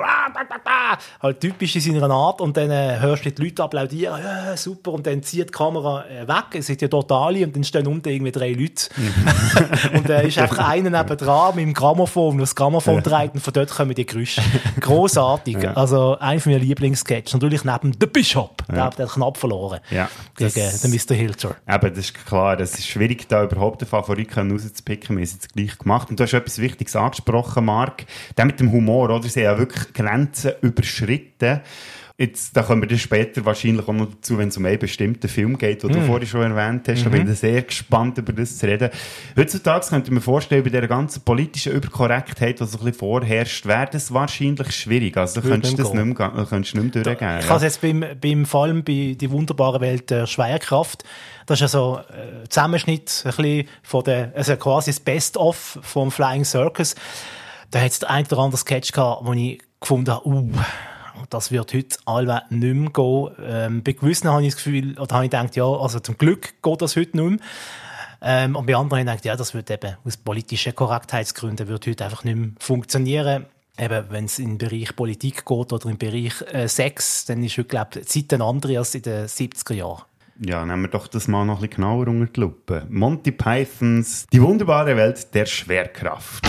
[1.22, 2.42] halt typisch in seiner Art.
[2.42, 4.92] Und dann äh, hörst du die Leute applaudieren, ja, super.
[4.92, 6.44] Und dann zieht die Kamera äh, weg.
[6.52, 8.90] Es sind ja dort alle und dann stehen unten irgendwie drei Leute.
[9.94, 13.54] und da äh, ist einfach einer nebendran mit dem Grammophon, das Grammophon trägt und von
[13.54, 14.40] dort kommen die Geräusche.
[14.80, 15.62] Grossartig.
[15.62, 15.72] Ja.
[15.74, 17.34] Also, einer von meinen Lieblingssketches.
[17.34, 18.62] Natürlich neben The Bishop.
[18.68, 19.80] Der hat den Knapp verloren.
[19.90, 21.14] Ja, Gegen das- den Mr.
[21.14, 21.56] Hilter.
[21.68, 25.10] Eben, das ist klar, es ist schwierig, da überhaupt einen Favorit rauszupicken.
[25.10, 26.10] Wir haben es jetzt gleich gemacht.
[26.10, 28.04] Und du hast etwas Wichtiges angesprochen, Marc.
[28.36, 29.28] Der mit dem Humor, oder?
[29.28, 31.60] Sie haben ja wirklich Grenzen überschritten.
[32.18, 35.28] Jetzt, da kommen wir dann später wahrscheinlich auch noch dazu, wenn es um einen bestimmten
[35.28, 37.04] Film geht, den du vorhin schon erwähnt hast.
[37.04, 38.88] Da bin ich sehr gespannt, über das zu reden.
[39.36, 43.66] Heutzutage könnte ich mir vorstellen, bei dieser ganzen politischen Überkorrektheit, die so ein bisschen vorherrscht,
[43.66, 45.14] wäre das wahrscheinlich schwierig.
[45.18, 46.08] Also, du könntest das gehen.
[46.08, 47.38] nicht mehr, könntest du nicht mehr durchgeben.
[47.40, 51.04] Ich habe es jetzt beim, beim Film bei Die wunderbare Welt der Schwerkraft.
[51.44, 56.46] Das ist also ein Zusammenschnitt ein bisschen von der, also quasi das Best-of vom Flying
[56.46, 56.94] Circus.
[57.70, 60.50] Da hat es einen oder anderen Sketch gehabt, wo ich gefunden habe, uh,
[61.30, 63.30] das wird heute allweil nicht mehr gehen.
[63.42, 66.54] Ähm, bei gewissen habe ich das Gefühl, oder habe ich gedacht, ja, also zum Glück
[66.62, 67.48] geht das heute nicht mehr.
[68.22, 71.86] Ähm, und bei anderen habe ich gedacht, ja, das wird eben aus politischen Korrektheitsgründen wird
[71.86, 73.46] heute einfach nicht mehr funktionieren.
[73.78, 77.68] Eben, wenn es im Bereich Politik geht oder im Bereich äh, Sex, dann ist heute,
[77.68, 80.02] glaube ich, die Zeit eine andere als in den 70er Jahren.
[80.38, 82.86] Ja, nehmen wir doch das mal noch ein bisschen genauer unter die Lupe.
[82.88, 86.46] Monty Pythons Die wunderbare Welt der Schwerkraft.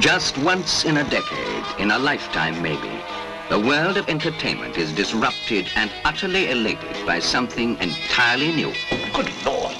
[0.00, 3.00] Just once in a decade, in a lifetime maybe,
[3.48, 8.72] the world of entertainment is disrupted and utterly elated by something entirely new.
[9.12, 9.76] Good Lord!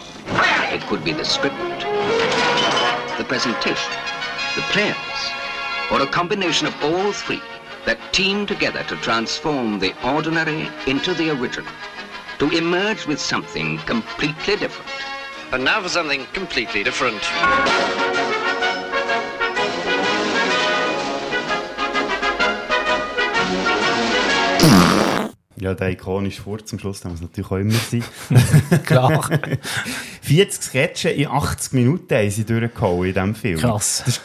[0.73, 1.57] It could be the script,
[3.19, 3.93] the presentation,
[4.55, 4.97] the players,
[5.91, 7.43] or a combination of all three
[7.85, 11.73] that team together to transform the ordinary into the original,
[12.39, 14.91] to emerge with something completely different.
[15.53, 17.21] And now for something completely different.
[25.57, 28.03] Ja, der ikonische Furz zum Schluss, der muss natürlich auch immer sein.
[28.85, 29.31] Klar.
[30.25, 33.59] 40 Sketche in 80 Minuten haben sie durchgehauen in diesem Film.
[33.59, 34.03] Krass.
[34.07, 34.23] Das ist,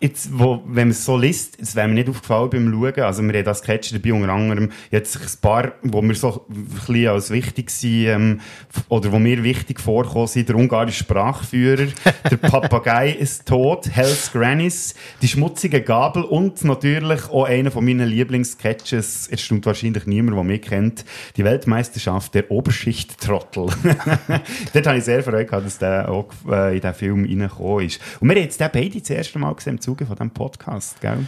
[0.00, 3.04] jetzt, wo, wenn man es so liest, es wäre mir nicht aufgefallen beim Schauen.
[3.04, 6.64] Also, wir haben das Sketch dabei, unter anderem jetzt ein paar, wo mir so ein
[6.64, 8.40] bisschen als wichtig sind, ähm,
[8.88, 11.88] oder wo mir wichtig vorkommen sind, der ungarische Sprachführer,
[12.30, 18.08] der Papagei ist tot, Hell's Grannies, die schmutzige Gabel und natürlich auch einer von meinen
[18.08, 21.04] Lieblingssketches, es stimmt wahrscheinlich niemand, der mich kennt,
[21.36, 23.66] die Weltmeisterschaft der Oberschicht-Trottel.
[24.72, 28.00] Dort habe ich sehr Freude gehabt, dass der auch äh, in diesen Film reingekommen ist.
[28.20, 31.00] Und wir haben jetzt den beide das erste Mal gesehen im Zuge von diesem Podcast,
[31.00, 31.26] gell?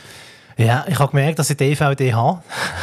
[0.59, 2.41] Ja, ich habe gemerkt, dass ich DVD habe.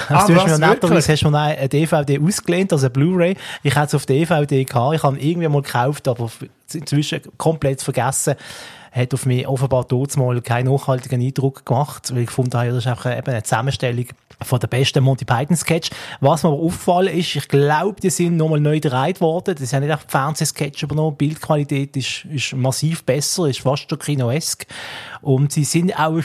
[0.08, 1.08] Ah, Also, du hast mir netterweise wirklich?
[1.10, 3.36] hast du mir eine DVD ausgelehnt, also eine Blu-ray.
[3.64, 4.96] Ich hätte es auf DVD gehabt.
[4.96, 6.30] Ich habe ihn irgendwie mal gekauft, aber
[6.72, 8.36] inzwischen komplett vergessen.
[8.92, 12.88] Hat auf mich offenbar dort mal keinen nachhaltigen Eindruck gemacht, weil ich habe, das ist
[12.88, 14.06] einfach eine Zusammenstellung
[14.44, 15.90] von der besten Monty Python Sketch.
[16.20, 19.56] Was mir aber aufgefallen ist, ich glaube, die sind nochmal neu gedreht worden.
[19.56, 21.18] Das ist ja nicht einfach Fernsehsketch übernommen.
[21.20, 24.66] Die Bildqualität ist, ist massiv besser, ist fast schon kinoesk.
[25.22, 26.22] Und sie sind auch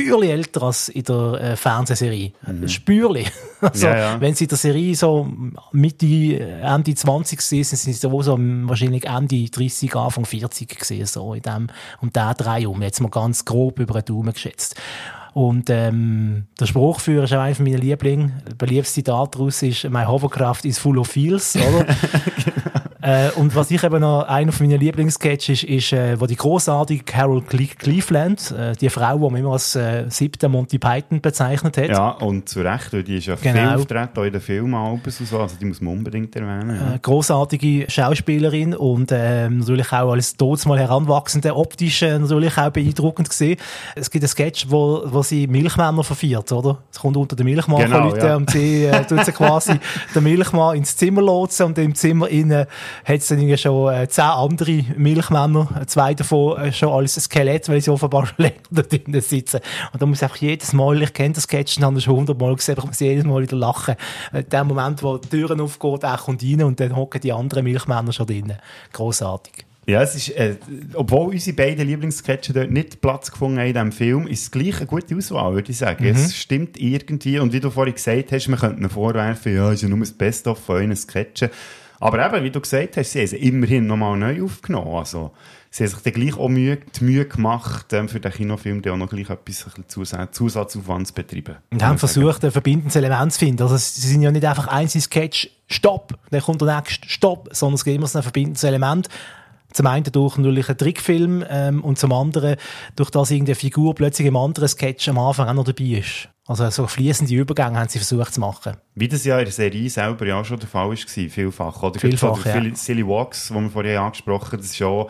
[0.00, 2.32] spürlich älter als in der äh, Fernsehserie.
[2.66, 3.30] Spürlich.
[3.62, 4.20] Also, Ja, ja.
[4.22, 5.30] wenn sie in der Serie so
[5.72, 11.34] Mitte, Ende 20 sind, sind sie so, so wahrscheinlich Ende 30, Anfang 40 gesehen, so
[11.34, 11.66] in dem,
[12.00, 12.80] um den Dreh um.
[12.80, 14.76] Jetzt mal ganz grob über den Daumen geschätzt.
[15.32, 18.42] Und ähm, der Spruchführer ist auch einer meiner Lieblingen.
[18.48, 21.86] Ein beliebtes Zitat daraus ist «My hovercraft is full of feels», oder?
[23.02, 26.36] Äh, und was ich eben noch, einer von meinen Lieblingssketches ist, ist äh, wo die
[26.36, 31.20] großartige Carol Cle Cleveland, äh, die Frau, die man immer als äh, siebte Monty Python
[31.20, 33.58] bezeichnet hat, Ja, und zu Recht, weil die ist ja Genau.
[33.60, 36.76] viel auftreten, auch in den Filmalben und so, also die muss man unbedingt erwähnen.
[36.76, 36.94] ja.
[36.94, 40.36] äh, großartige Schauspielerin und ähm, natürlich auch als
[40.66, 43.56] mal heranwachsende optisch äh, natürlich auch beeindruckend gesehen.
[43.94, 46.78] Es gibt einen Sketch, wo, wo sie Milchmänner verführt, oder?
[46.92, 48.36] Es kommt unter den Milchmann Genau, Leute ja.
[48.36, 49.72] und sie äh, tut sie quasi
[50.14, 52.66] den Milchmann ins Zimmer lotsen und im Zimmer innen
[53.04, 57.14] hat es dann irgendwie schon äh, zehn andere Milchmänner, äh, zwei davon äh, schon als
[57.14, 59.60] Skelett, weil sie offenbar schon länger da drinnen sitzen.
[59.92, 62.16] Und da muss ich einfach jedes Mal, ich kenne das Sketch und habe das schon
[62.16, 63.96] hundertmal gesehen, aber ich muss jedes Mal wieder lachen.
[64.32, 67.64] Äh, der Moment, wo die Türen aufgeht, er kommt rein und dann hocken die anderen
[67.64, 68.58] Milchmänner schon drinnen.
[68.92, 69.64] Großartig.
[69.90, 70.56] Ja, es ist, äh,
[70.94, 74.76] obwohl unsere beiden Lieblingssketche dort nicht Platz gefunden haben in diesem Film, ist es gleich
[74.76, 76.04] eine gute Auswahl, würde ich sagen.
[76.04, 76.10] Mhm.
[76.10, 79.88] Es stimmt irgendwie, und wie du vorhin gesagt hast, man könnte vorwerfen, ja, ist ja
[79.88, 81.50] nur das Best-of von euren Sketchen.
[82.00, 84.96] Aber eben, wie du gesagt hast, sie haben sie immerhin nochmal neu aufgenommen.
[84.96, 85.32] Also,
[85.70, 88.94] sie haben sich dann gleich auch Mühe, die Mühe gemacht, ähm, für den Kinofilm dann
[88.94, 91.56] auch noch gleich etwas ein bisschen Zusatz, Zusatzaufwand zu betreiben.
[91.70, 93.62] Und haben versucht, ein verbindendes Element zu finden.
[93.62, 97.74] Also, sie sind ja nicht einfach einzelne Sketch, Stopp, dann kommt der nächste, Stopp, sondern
[97.74, 99.08] es gibt immer so ein verbindendes Element.
[99.72, 102.56] Zum einen durch natürlich einen Trickfilm ähm, und zum anderen
[102.96, 106.28] durch das irgendeine Figur plötzlich im anderen Sketch am Anfang auch noch dabei ist.
[106.46, 108.76] Also so fließende Übergänge haben sie versucht zu machen.
[108.96, 111.82] Wie das ja in der Serie selber ja schon der Fall war, vielfach.
[111.82, 112.74] Oder Vielfach, ja.
[112.74, 115.06] Silly Walks, den wir vorhin angesprochen haben, das ist ja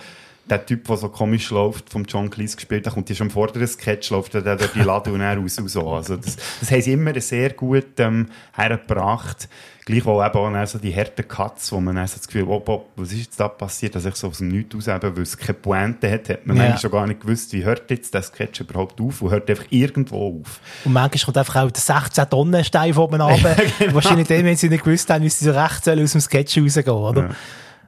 [0.50, 3.30] der Typ, der so komisch läuft, vom John Cleese gespielt, der kommt ja schon im
[3.30, 5.88] vorderen Sketch, läuft der durch die Lade und raus und so.
[5.92, 9.48] Also das, das haben sie immer sehr gut ähm, hergebracht.
[9.86, 12.84] Gleichwohl eben auch so die harten Cuts, wo man dann so das Gefühl oh, oh,
[12.96, 15.36] was ist jetzt da passiert, dass ich so aus dem Nichts raus, eben, weil es
[15.36, 16.64] keine Pointe hat, hat man Ja.
[16.64, 19.64] eigentlich schon gar nicht gewusst, wie hört jetzt der Sketch überhaupt auf und hört einfach
[19.70, 20.60] irgendwo auf.
[20.84, 23.56] Und manchmal kommt einfach auch der 16 Tonnen Stein von oben runter.
[23.78, 23.94] genau.
[23.94, 26.58] Wahrscheinlich dann, wenn sie nicht gewusst haben, wie sie so recht sollen aus dem Sketch
[26.58, 27.30] rausgehen, oder?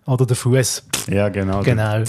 [0.07, 0.85] Oder der Fuß.
[1.09, 1.63] Ja, genau.
[1.63, 2.03] Genau.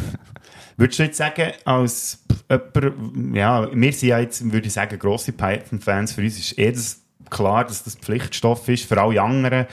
[0.76, 5.32] Würdest du jetzt sagen, als jemand, ja, wir sind ja jetzt, würde ich sagen, grosse
[5.32, 9.66] Python-Fans, für uns ist eh das klar, dass das Pflichtstoff ist, für alle anderen,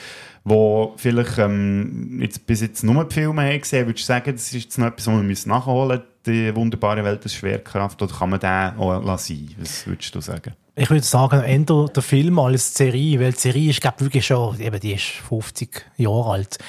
[0.45, 4.43] die vielleicht ähm, jetzt bis jetzt nur die Filme haben gesehen, würdest du sagen, das
[4.45, 8.13] ist jetzt noch etwas, was wir müssen nachholen müssen, die wunderbare Welt der Schwerkraft, oder
[8.13, 9.55] kann man den auch lassen?
[9.60, 10.53] Was würdest du sagen?
[10.73, 14.57] Ich würde sagen, eher der Film als Serie, weil die Serie ist, glaube wirklich schon,
[14.60, 16.60] eben, die ist 50 Jahre alt.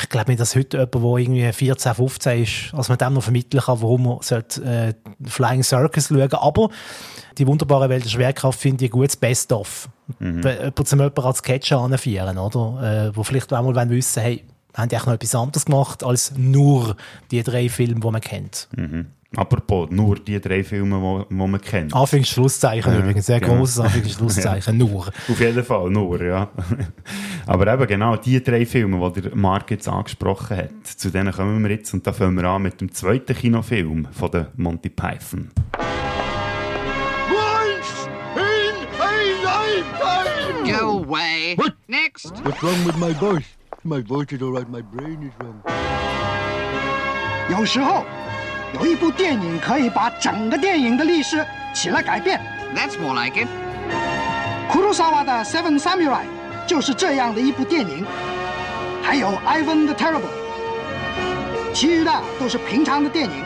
[0.00, 3.22] Ich glaube nicht, dass heute jemand, der irgendwie 14, 15 ist, als man dem noch
[3.22, 4.94] vermitteln kann, warum man sollte, äh,
[5.28, 6.70] Flying Circus schauen Aber
[7.36, 9.88] die wunderbare Welt der Schwerkraft finde ich ein gutes Best-of.
[10.18, 10.44] Mhm.
[10.44, 13.08] Wenn Jemand zum jemanden als Sketch anführen, oder?
[13.08, 16.32] Äh, wo vielleicht auch mal wissen, hey, haben die eigentlich noch etwas anderes gemacht, als
[16.36, 16.96] nur
[17.30, 18.68] die drei Filme, die man kennt.
[18.76, 19.06] Mhm.
[19.34, 21.94] Apropos, nur die drei Filme, die man kennt.
[21.94, 23.56] Anführungs- Schlusszeichen Ja, übrigens, sehr genau.
[23.56, 25.06] grosses Anführungs- Schlusszeichen, nur.
[25.08, 26.50] Auf jeden Fall, nur, ja.
[27.46, 31.62] Aber eben genau, die drei Filme, die der Marc jetzt angesprochen hat, zu denen kommen
[31.62, 35.50] wir jetzt und da fangen wir an mit dem zweiten Kinofilm von der Monty Python.
[37.30, 38.06] Once
[38.36, 40.78] in a lifetime!
[40.78, 41.54] Go away.
[41.56, 41.72] What?
[41.88, 42.32] Next.
[42.44, 43.44] What's wrong with my voice?
[43.83, 45.61] My voice is alright, my brain is wrong.
[47.49, 48.03] 有时候，
[48.73, 52.41] 有一部电影可以把整个电影的历史起来改变。
[52.75, 53.47] That's more like it.
[54.69, 56.25] 库鲁萨瓦的《Seven Samurai》
[56.65, 58.05] 就是这样的一部电影，
[59.01, 60.21] 还有《Ivan the Terrible》，
[61.73, 63.45] 其余的都是平常的电影，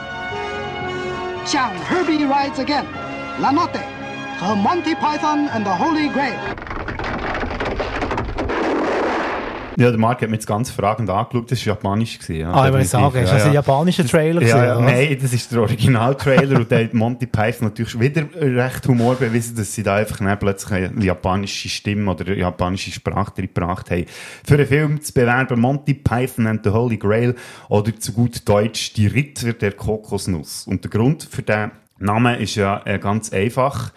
[1.45, 3.79] 像《Herbie Rides Again》、《La Notte》
[4.39, 6.33] 和《Monty Python and the Holy Grail》。
[9.78, 12.18] Ja, der Marc hat mich jetzt ganz fragend angeschaut, das war japanisch.
[12.18, 15.18] Gewesen, ja, Ah, ich wollte sagen, ist das ein japanischer Trailer Ja, gewesen, ja, nein,
[15.20, 19.74] das ist der Original-Trailer und da hat Monty Python natürlich wieder recht Humor bewiesen, dass
[19.74, 24.06] sie da einfach dann plötzlich eine japanische Stimme oder eine japanische Sprache gebracht haben.
[24.44, 27.34] Für einen Film zu bewerben Monty Python and the Holy Grail
[27.68, 30.66] oder zu gut Deutsch Die Ritter der Kokosnuss.
[30.66, 33.92] Und der Grund für den Namen ist ja äh, ganz einfach.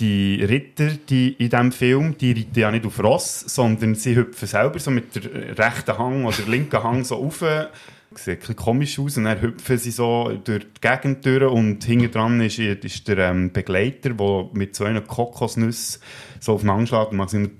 [0.00, 4.46] Die Ritter, die in diesem Film, die reiten ja nicht auf Ross, sondern sie hüpfen
[4.46, 7.44] selber so mit der rechten Hang oder linken Hang so rauf.
[8.14, 9.16] Sieht ein komisch aus.
[9.16, 13.18] Und dann hüpfen sie so durch die Gegend durch und hinten dran ist, ist der
[13.18, 16.00] ähm, Begleiter, der mit so einer Kokosnuss
[16.40, 17.56] so aufeinander schlägt und macht so einen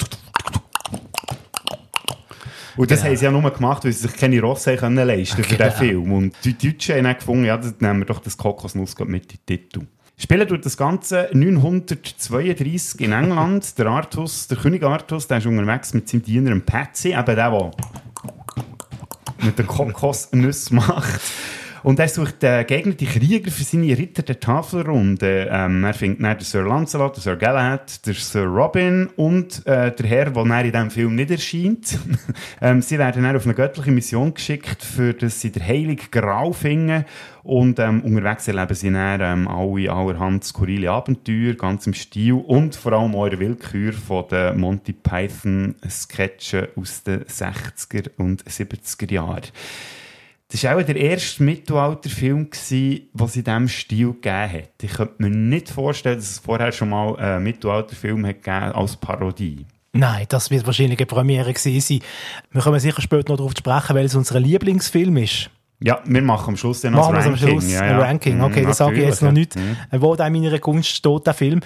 [2.77, 3.11] und das Genau.
[3.11, 5.64] haben sie ja nur gemacht, weil sie sich keine Rosse können leisten für Genau.
[5.68, 6.12] diesen Film.
[6.12, 9.38] Und die Deutschen haben dann gefunden, ja, dann nehmen wir doch das Kokosnuss mit in
[9.48, 9.81] den Titel.
[10.20, 13.78] Spielen durch das Ganze 932 in England.
[13.78, 17.70] Der Artus, der König Artus, der ist unterwegs mit seinem Diener Patsy, eben der, der
[19.42, 21.20] mit den Kokosnüssen macht.
[21.82, 25.48] Und er sucht äh, geeignete Krieger für seine Ritter der Tafelrunde.
[25.50, 29.94] Ähm, er findet dann den Sir Lancelot, den Sir Galahad, den Sir Robin und äh,
[29.94, 31.98] der Herr, der dann in diesem Film nicht erscheint.
[32.60, 36.52] ähm, sie werden dann auf eine göttliche Mission geschickt, für dass sie den Heiligen Grau
[36.52, 37.04] finden.
[37.48, 42.76] Und ähm, unterwegs erleben sie dann ähm, alle allerhand skurrile Abenteuer, ganz im Stil und
[42.76, 49.42] vor allem der Willkür von den Monty Python Sketchen aus den 60er und 70er Jahren.
[50.50, 54.82] Das war auch der erste Mittelalterfilm, den es in diesem Stil gegeben hat.
[54.82, 58.96] Ich könnte mir nicht vorstellen, dass es vorher schon mal einen Mittelalterfilm hat gegeben als
[58.96, 59.66] Parodie.
[59.92, 62.00] Nein, das wird wahrscheinlich eine Premiere gewesen sein.
[62.52, 65.50] Wir kommen sicher später noch darauf zu sprechen, weil es unser Lieblingsfilm ist.
[65.80, 67.48] Ja, wir machen am Schluss dann Machen wir es am Ranking.
[67.48, 67.98] Schluss ja, ein ja.
[68.00, 68.40] Ranking.
[68.40, 69.54] Okay, Mhm, das sage ich jetzt noch nicht.
[69.54, 69.76] Mhm.
[69.92, 71.60] Wo da in meiner Gunst steht, der Film.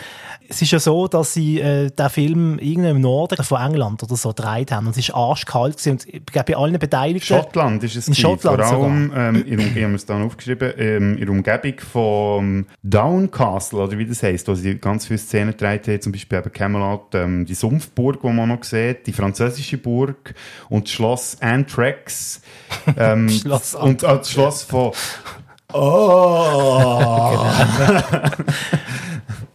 [0.49, 4.17] Es ist ja so, dass sie äh, den Film irgendwo im Norden von England oder
[4.17, 4.87] so gedreht haben.
[4.87, 5.93] Und es ist arschkalt gewesen.
[5.93, 7.27] Und ich glaube, bei allen Beteiligten...
[7.27, 8.15] Schottland ist es In.
[8.15, 12.67] Schottland Vor allem, ähm, in, ich habe es dann aufgeschrieben, ähm, in der Umgebung von
[12.83, 16.53] Downcastle, oder wie das heisst, wo sie ganz viele Szenen gedreht haben, zum Beispiel eben
[16.53, 20.35] Camelot, ähm, die Sumpfburg, die man noch sieht, die französische Burg
[20.69, 22.43] und das Schloss Anthrax.
[22.97, 24.93] Ähm, Schloss und das Schloss von
[25.75, 27.47] Oh!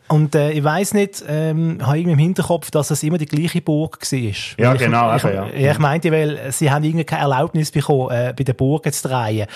[0.08, 3.62] Und äh, ich weiß nicht, ähm, habe irgendwie im Hinterkopf, dass es immer die gleiche
[3.62, 4.20] Burg war.
[4.58, 5.72] Ja, ich, genau, Ich, eben, ja.
[5.72, 9.48] ich meinte, weil sie haben irgendwie keine Erlaubnis bekommen, äh, bei der Burg zu drehen.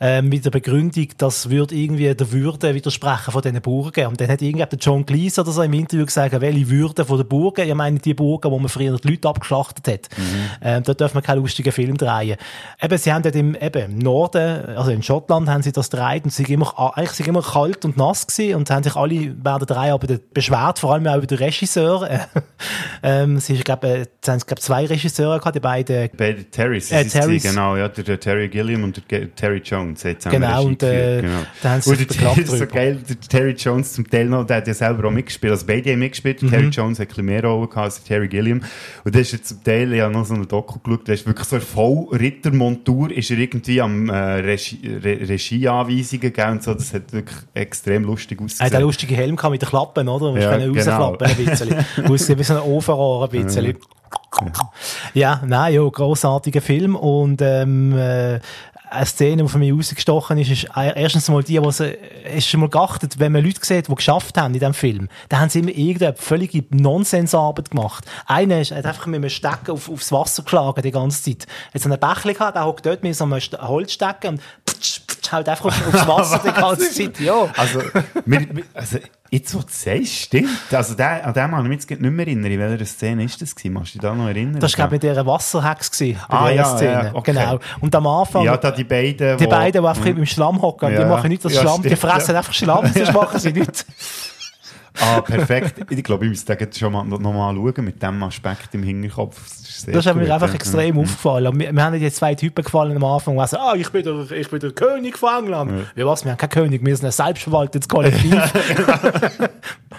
[0.00, 4.06] Ähm, mit der Begründung, das würde irgendwie der Würde widersprechen von diesen Burgen.
[4.08, 7.16] Und dann hat irgendwie der John Cleese oder so im Interview gesagt, welche Würde von
[7.16, 7.66] der Burgen?
[7.66, 10.18] Ich meine, die Burgen, wo man früher die Leute abgeschlachtet hat.
[10.18, 10.24] Mhm.
[10.62, 12.36] Ähm, da dürfen wir keinen lustigen Film drehen.
[12.82, 16.24] Eben, sie haben dort im, eben, im Norden, also in Schottland haben sie das gedreht
[16.24, 19.34] und sie sind immer, eigentlich sind immer kalt und nass gewesen und haben sich alle
[19.42, 22.08] während der drei aber beschwert, vor allem auch über den Regisseur.
[23.02, 26.10] ähm, sie, ich glaube, äh, es haben, glaube zwei Regisseure gehabt, die beiden.
[26.16, 27.42] Bei den Terrys, Äh, das ist Terrys.
[27.42, 30.02] genau, ja, der, der Terry Gilliam und der Terry Jones.
[30.02, 31.38] Jetzt Genau, und, äh, genau.
[31.62, 34.44] da haben sie und der, das ist so geil, der Terry Jones zum Teil noch,
[34.46, 36.52] der hat ja selber auch mitgespielt, also beide haben mitgespielt, der Mhm.
[36.52, 38.62] Terry Jones hat ein bisschen mehr Rollen gehabt als der Terry Gilliam
[39.04, 41.26] und der ist jetzt zum Teil, ich habe noch so eine Doku geschaut, der ist
[41.26, 46.74] wirklich so eine Vollrittermontur, ist er irgendwie am äh, Regie, Re Regieanweisungen gegeben und so,
[46.74, 48.74] das hat wirklich extrem lustig Er hat ausgesehen.
[48.76, 50.32] einen lustigen Helm gehabt mit den Klappen, oder?
[50.32, 51.12] Du Ja, können genau.
[51.12, 51.86] rausklappen ein bisschen.
[52.12, 53.78] Aussieht wie so ein Ofenrohr ein bisschen.
[55.14, 58.40] Ja, nein, ja, grossartiger Film und ähm, äh,
[58.90, 62.68] eine Szene, die für mich rausgestochen ist, ist erstens mal die, hast du schon mal
[62.68, 65.70] geachtet, wenn man Leute sieht, die geschafft haben in diesem Film, dann haben sie immer
[65.70, 68.04] irgendeine völlige Nonsensarbeit gemacht.
[68.26, 71.46] Einer ist, hat einfach mit einem Stecken auf, aufs Wasser geschlagen die ganze Zeit.
[71.72, 75.00] Hat so einen Bächli gehabt, der hockt dort mit so einem St- Holzstecken und ptsch,
[75.24, 77.20] ptsch, haut einfach auf, aufs Wasser die ganze Zeit.
[77.20, 77.48] Ja.
[77.56, 77.80] Also,
[78.26, 78.98] wir- also,
[79.30, 80.48] jetzt, wo du es sagst, stimmt.
[80.72, 82.50] Also, der, an den kann ich mich jetzt nicht mehr erinnern.
[82.52, 83.72] In welcher Szene ist das gewesen?
[83.74, 84.60] Machst du dich da noch erinnern?
[84.60, 86.92] Das war, glaube ich, mit dieser Wasserhex gewesen, bei Ah, ja, Szene.
[86.92, 87.32] ja, okay.
[87.32, 87.58] Genau.
[87.80, 90.18] Und am Anfang, Ja, da die beiden, die wo- beiden, die einfach Mhm.
[90.18, 92.38] im Schlamm hocken, die machen nicht das Ja, Schlamm, die stimmt, fressen ja.
[92.38, 93.86] einfach Schlamm, sonst machen sie nichts.
[95.00, 95.90] Ah, perfekt.
[95.90, 99.40] Ich glaube, ich müsste den schon mal, noch mal schauen mit diesem Aspekt im Hinterkopf.
[99.48, 100.54] sehr Das ist mir einfach ja.
[100.54, 101.00] extrem Mhm.
[101.00, 101.58] aufgefallen.
[101.58, 104.30] Wir, wir haben jetzt zwei Typen gefallen am Anfang, die sagen, ah, ich bin der,
[104.30, 105.72] ich bin der König von England.
[105.96, 106.06] Ja.
[106.06, 108.34] was, wir haben keinen König, wir sind ein selbstverwaltetes Kollektiv.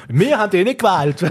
[0.07, 1.23] wir haben den nicht gewählt.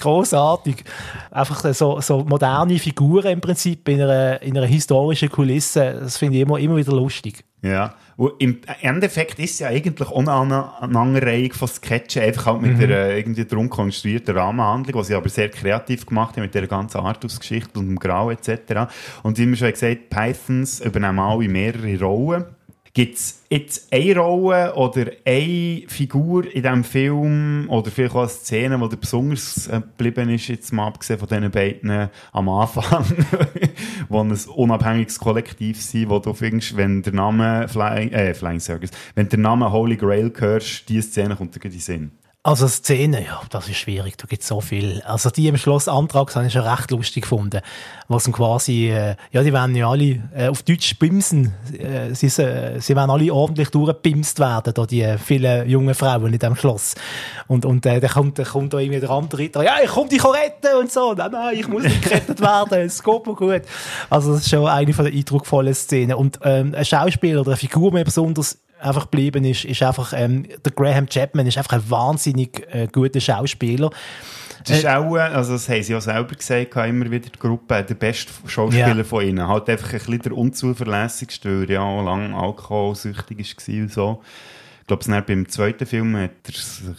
[0.00, 0.84] Großartig.
[1.30, 6.36] Einfach so, so moderne Figuren im Prinzip in einer, in einer historischen Kulisse, das finde
[6.36, 7.44] ich immer, immer wieder lustig.
[7.62, 7.94] Ja.
[8.16, 12.74] Und im Endeffekt ist es ja eigentlich auch eine, Aneinanderreihung von Sketchen, einfach halt mit
[12.74, 12.78] Mhm.
[12.80, 16.66] der äh, irgendwie drum konstruierten Rahmenhandlung, die sie aber sehr kreativ gemacht haben, mit der
[16.66, 18.88] ganzen Artus-Geschichte und dem Grau etc.
[19.22, 22.44] Und wie wir schon gesagt Pythons übernehmen alle mehrere Rollen.
[22.96, 28.28] Gibt es jetzt eine Rolle oder eine Figur in diesem Film oder vielleicht auch eine
[28.28, 33.04] Szene, die dir besonders geblieben ist, jetzt mal abgesehen von diesen beiden am Anfang,
[34.08, 38.90] die ein unabhängiges Kollektiv sind, wo du findest, wenn der Name Flying, äh, Flying Circus,
[39.16, 42.12] wenn der Name Holy Grail hörst, diese Szene kommt dir in den Sinn.
[42.46, 45.00] Also Szene, ja, das ist schwierig, da gibt's so viel.
[45.06, 47.62] Also die im Schloss Antrags habe ich schon recht lustig gefunden.
[48.08, 51.54] Was quasi, äh, ja, die werden ja alle äh, auf Deutsch bimsen.
[51.72, 56.34] Äh, sie, äh, sie werden alle ordentlich durchgebimst werden, da die äh, vielen jungen Frauen
[56.34, 56.96] in diesem Schloss.
[57.46, 60.10] Und, und äh, dann kommt, dann kommt da irgendwie der andere Ritter, ja, ich komm
[60.10, 61.14] dich retten und so.
[61.14, 63.62] Nein, nein, ich muss nicht gerettet werden, es geht mir gut.
[64.10, 66.14] Also das ist schon eine von der eindrucksvollen Szenen.
[66.14, 70.46] Und ähm, ein Schauspieler oder eine Figur, mir besonders einfach geblieben ist, ist einfach, ähm,
[70.64, 73.90] der Graham Chapman ist einfach ein wahnsinnig äh, guter Schauspieler.
[74.66, 77.82] Das ist auch, äh, also das haben sie auch selber gesagt, immer wieder die Gruppe,
[77.82, 79.04] der beste Schauspieler Ja.
[79.04, 79.46] von ihnen.
[79.46, 84.22] Halt einfach ein bisschen der unzuverlässigste, weil er ja lange alkoholsüchtig war und so.
[84.80, 86.30] Ich glaube, dann beim zweiten Film hat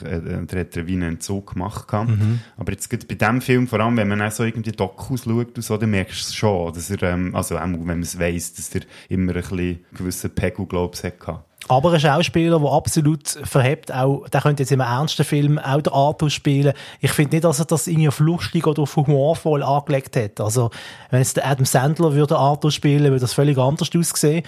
[0.04, 1.92] er, äh, äh, hat er wie einen Entzug gemacht.
[1.94, 2.40] Mhm.
[2.58, 5.62] Aber jetzt bei diesem Film, vor allem wenn man auch so irgendwie Dokus schaut und
[5.62, 8.56] so, dann merkst du es schon, dass er, ähm, also auch wenn man es weiss,
[8.56, 11.44] dass er immer ein bisschen gewissen Pegel, glaube ich, hatte.
[11.68, 15.82] Aber ein Schauspieler, der absolut verhebt, auch, der könnte jetzt in einem ernsten Film auch
[15.82, 16.74] den Arthur spielen.
[17.00, 20.40] Ich finde nicht, dass er das irgendwie auf lustig oder auf humorvoll angelegt hat.
[20.40, 20.70] Also,
[21.10, 24.44] wenn jetzt der Adam Sandler würde Arthur spielen, würde das völlig anders aussehen.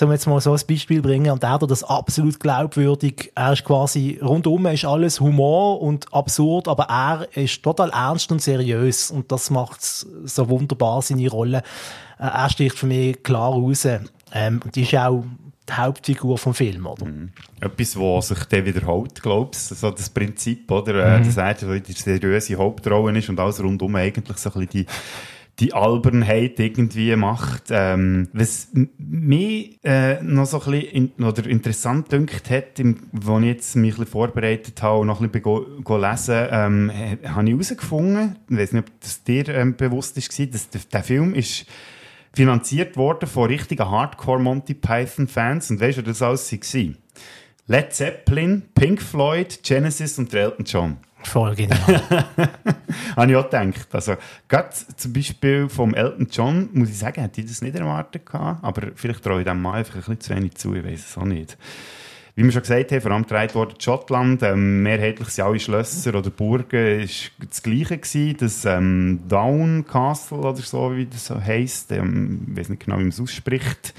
[0.00, 3.32] Um jetzt mal so ein Beispiel bringen, und der hat das absolut glaubwürdig.
[3.34, 8.40] Er ist quasi, rundum ist alles Humor und absurd, aber er ist total ernst und
[8.40, 9.10] seriös.
[9.10, 11.62] Und das macht so wunderbar seine Rolle.
[12.18, 13.88] Äh, Er sticht für mich klar raus.
[14.32, 15.24] Ähm, die ist auch
[15.68, 17.06] die Hauptfigur vom Film, oder?
[17.60, 20.94] Etwas, was sich dann wiederholt, glaube ich, so das Prinzip, oder?
[21.16, 21.24] Äh, Mhm.
[21.24, 24.86] dass er so die seriöse Hauptrolle ist und alles rundum eigentlich so ein bisschen die,
[25.60, 27.64] die Albernheit irgendwie macht.
[27.70, 33.38] Ähm, was mich äh, noch so ein bisschen in, oder interessant dünkt hat, im, wo
[33.40, 36.90] ich jetzt mich ein bisschen vorbereitet habe und noch ein bisschen go, go lesen, ähm,
[36.90, 40.80] äh, habe ich herausgefunden, ich weiß nicht, ob das dir ähm, bewusst ist, dass der,
[40.92, 41.66] der Film ist
[42.32, 45.70] finanziert worden von richtigen Hardcore Monty Python Fans.
[45.70, 46.94] Und weißt du, das alles war?
[47.66, 50.96] Led Zeppelin, Pink Floyd, Genesis und Elton John.
[51.24, 52.02] Voll genial.
[53.16, 53.88] Habe ich auch gedacht.
[53.92, 54.16] Also,
[54.48, 58.62] gerade zum Beispiel vom Elton John, muss ich sagen, hätte ich das nicht erwartet gehabt.
[58.62, 61.18] Aber vielleicht traue ich dem Mann einfach ein bisschen zu wenig zu, ich weiß es
[61.18, 61.58] auch nicht.
[62.38, 65.58] Wie wir schon gesagt haben, vor allem gedreht worden in Schottland, ähm, mehrheitlich sind alle
[65.58, 71.26] Schlösser oder Burgen ist das Gleiche gewesen, das ähm, Down Castle oder so, wie das
[71.26, 73.92] so heisst, ähm, ich weiß nicht genau, wie man es ausspricht.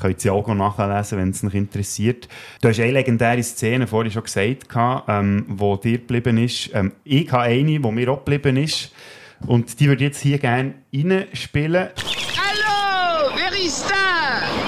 [0.00, 2.26] Könnt ihr auch nachlesen, wenn es noch interessiert.
[2.62, 4.68] Du hast eine legendäre Szene vorhin schon gesagt,
[5.06, 6.70] ähm, wo dir geblieben ist.
[6.72, 8.94] Ähm, ich habe eine, die mir auch geblieben ist.
[9.46, 11.88] Und die würde ich jetzt hier gerne reinspielen.
[12.38, 14.03] Hallo, wer ist da?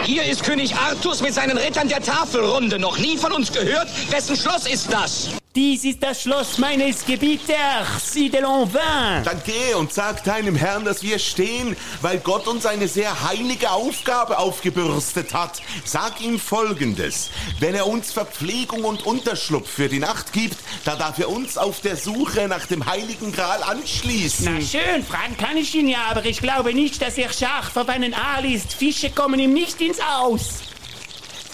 [0.06, 2.78] Hier ist König Artus mit seinen Rittern der Tafelrunde.
[2.78, 3.88] Noch nie von uns gehört.
[4.12, 5.30] Wessen Schloss ist das?
[5.56, 9.24] Dies ist das Schloss meines Gebieters, de Lanvin.
[9.24, 13.70] Dann geh und sag deinem Herrn, dass wir stehen, weil Gott uns eine sehr heilige
[13.70, 15.62] Aufgabe aufgebürstet hat.
[15.82, 17.30] Sag ihm Folgendes.
[17.58, 21.80] Wenn er uns Verpflegung und Unterschlupf für die Nacht gibt, da darf er uns auf
[21.80, 24.44] der Suche nach dem heiligen Gral anschließen.
[24.44, 27.88] Na schön, fragen kann ich ihn ja, aber ich glaube nicht, dass er scharf auf
[27.88, 28.74] einen Aal ist.
[28.74, 30.62] Fische kommen ihm nicht ins Aus.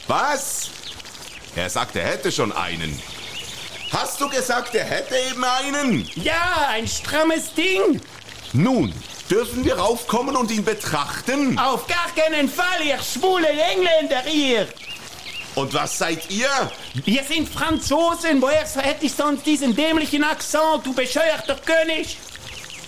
[0.07, 0.71] Was?
[1.55, 3.01] Er sagt, er hätte schon einen.
[3.91, 6.09] Hast du gesagt, er hätte eben einen?
[6.15, 8.01] Ja, ein strammes Ding.
[8.55, 8.95] Nun,
[9.31, 11.59] dürfen wir raufkommen und ihn betrachten?
[11.59, 14.67] Auf gar keinen Fall, ihr schwule Engländer, ihr.
[15.55, 16.49] Und was seid ihr?
[17.05, 18.41] Wir sind Franzosen.
[18.41, 22.17] Woher hätte ich sonst diesen dämlichen Akzent, du bescheuerter König?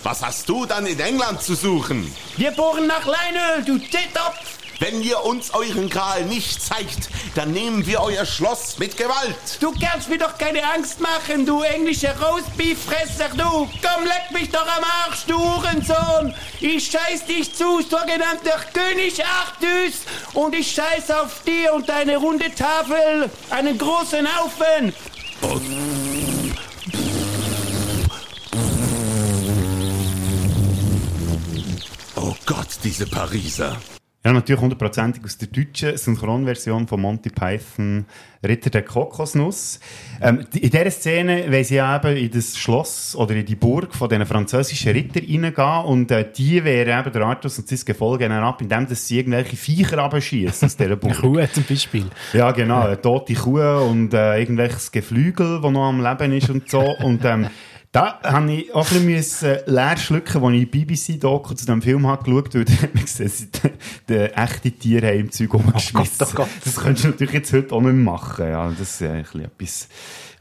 [0.01, 2.11] Was hast du dann in England zu suchen?
[2.37, 4.54] Wir bohren nach Leinöl, du Titopf.
[4.79, 9.57] Wenn ihr uns euren Gral nicht zeigt, dann nehmen wir euer Schloss mit Gewalt.
[9.61, 13.69] Du kannst mir doch keine Angst machen, du englischer Roastbeef-Fresser, du!
[13.81, 16.33] Komm, leck mich doch am Arsch, du Hurensohn!
[16.59, 20.01] Ich scheiß dich zu, sogenannter König Artus!
[20.33, 23.29] Und ich scheiß auf dir und deine runde Tafel!
[23.49, 24.93] Einen großen Haufen!
[32.17, 33.77] Oh Gott, diese Pariser.
[34.25, 38.05] Ja, natürlich hundertprozentig aus der deutschen Synchronversion von Monty Python
[38.43, 39.79] Ritter der Kokosnuss.
[40.19, 44.09] Ähm, in dieser Szene wollen sie eben in das Schloss oder in die Burg von
[44.09, 48.63] diesen französischen Ritter reingehen und äh, die wehren eben der Artus und sein Gefolge ab,
[48.63, 51.21] indem dass sie irgendwelche Viecher abschießen aus dieser Burg.
[51.21, 52.05] Kuh zum Beispiel.
[52.33, 52.81] Ja, genau.
[52.81, 56.81] Eine tote Kuh und äh, irgendwelches Geflügel, das noch am Leben ist und so.
[56.81, 57.47] Und ähm,
[57.95, 62.05] da habe ich auch ein bisschen müssen leer schlucken, als ich BBC-Doku zu diesem Film
[62.05, 63.69] habe geschaut habe, weil da hat man gesehen, dass sie die,
[64.09, 66.27] die echte Tiere haben im Zeug umgeschmissen.
[66.29, 66.49] oh Gott.
[66.65, 68.49] Das könntest du natürlich jetzt heute auch nicht mehr machen.
[68.49, 69.87] Ja, das ist äh, ein bisschen etwas,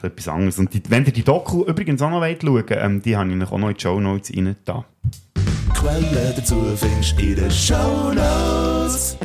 [0.03, 0.59] etwas anderes.
[0.59, 3.45] Und die, wenn ihr die Doku übrigens auch noch wollt schauen ähm, die habe ich
[3.45, 4.85] auch noch in die Show Notes rein da.
[5.75, 9.17] Quelle dazu findest du in den Shownotes.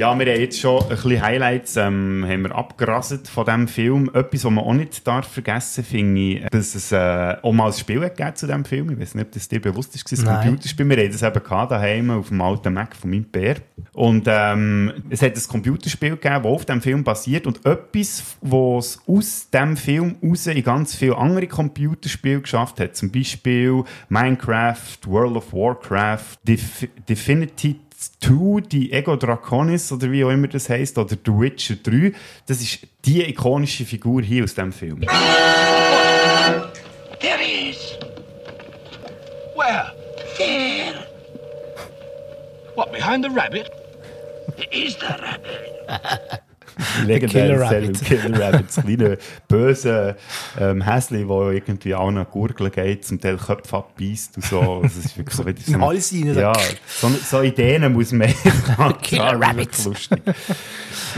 [0.00, 4.10] Ja, wir haben jetzt schon ein bisschen Highlights ähm, haben wir abgerasselt von diesem Film.
[4.14, 7.74] Etwas, was man auch nicht darf vergessen finde ich, dass es äh, auch mal ein
[7.74, 8.88] Spiel gegeben zu diesem Film.
[8.92, 10.46] Ich weiß nicht, ob das dir bewusst ist, ein Nein.
[10.46, 10.88] Computerspiel.
[10.88, 13.56] Wir haben das eben gehabt, daheim auf dem alten Mac von meinem Bär.
[13.92, 19.00] Und ähm, es hat ein Computerspiel gegeben, das auf diesem Film basiert und etwas, was
[19.06, 22.96] aus diesem Film raus in ganz viele andere Computerspiele geschafft hat.
[22.96, 27.76] Zum Beispiel Minecraft, World of Warcraft, Def Divinity
[28.20, 32.12] 2, die Ego Draconis oder wie auch immer das heißt, oder The Witcher 3,
[32.46, 35.00] das ist die ikonische Figur hier aus dem Film.
[37.20, 37.98] There he is.
[39.54, 39.92] Where?
[40.38, 41.06] There.
[42.74, 43.70] What, behind the rabbit?
[44.56, 46.42] It is the rabbit.
[47.06, 48.02] legendäre Rabbit.
[48.04, 48.66] Killer Rabbit.
[48.68, 49.18] Das kleine,
[49.48, 50.16] böse
[50.58, 54.80] ähm, Häsli, der irgendwie auch nach Gurgeln geht, zum Teil Köpfe abbeißt und so.
[54.82, 56.52] Das ist wirklich so so In alles rein, Ja,
[56.86, 58.28] so, so Ideen muss man
[59.02, 59.84] Killer das Rabbit.
[59.84, 60.22] lustig.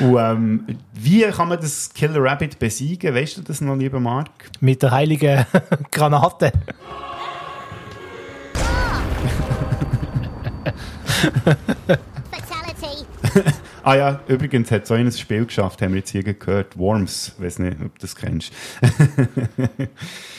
[0.01, 3.15] Und ähm, wie kann man das Killer Rabbit besiegen?
[3.15, 4.31] Weißt du das noch, lieber Mark?
[4.61, 5.45] Mit der heiligen
[5.91, 6.53] Granate.
[12.31, 13.07] Fatality.
[13.85, 16.79] Ah ja, übrigens hat so ein Spiel geschafft, haben wir jetzt hier gehört.
[16.79, 18.53] Worms, weiß nicht, ob du das kennst.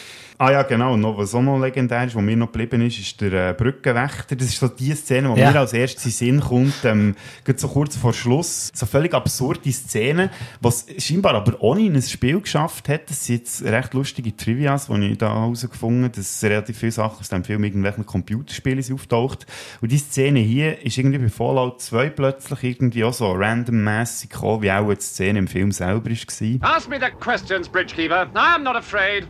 [0.44, 0.94] ah ja, genau.
[0.94, 3.54] Und noch, was auch noch legendär ist, was mir noch geblieben ist, ist der äh,
[3.54, 4.36] Brückenwächter.
[4.36, 5.52] Das ist so die Szene, die Ja.
[5.52, 7.16] mir als erstes in den Sinn kommt, ähm,
[7.56, 8.72] so kurz vor Schluss.
[8.74, 10.30] So völlig absurde Szene,
[10.62, 13.10] was scheinbar aber ohne in ein Spiel geschafft hat.
[13.10, 17.20] Das sind jetzt recht lustige Trivias, die ich da herausgefunden habe, dass relativ viele Sachen
[17.20, 19.46] aus dem Film irgendwelchen Computerspielen sind auftaucht.
[19.82, 24.62] Und die Szene hier ist irgendwie bei Fallout 2 plötzlich irgendwie auch so randommässig gekommen,
[24.62, 26.76] wie auch die Szene im Film selber war.
[26.76, 28.28] Ask me the questions, Bridgekeeper.
[28.34, 29.28] I'm not afraid.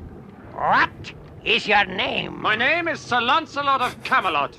[0.55, 2.41] What is your name?
[2.41, 4.55] My name is Sir Lancelot of Camelot.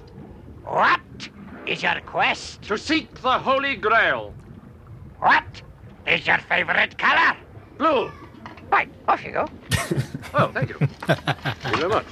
[0.64, 1.00] What
[1.66, 2.62] is your quest?
[2.62, 4.32] To seek the Holy Grail.
[5.18, 5.62] What
[6.06, 7.36] is your favorite color?
[7.78, 8.10] Blue.
[8.70, 9.46] Right, off you go.
[10.36, 10.74] Oh, thank you.
[11.06, 12.06] thank you very much.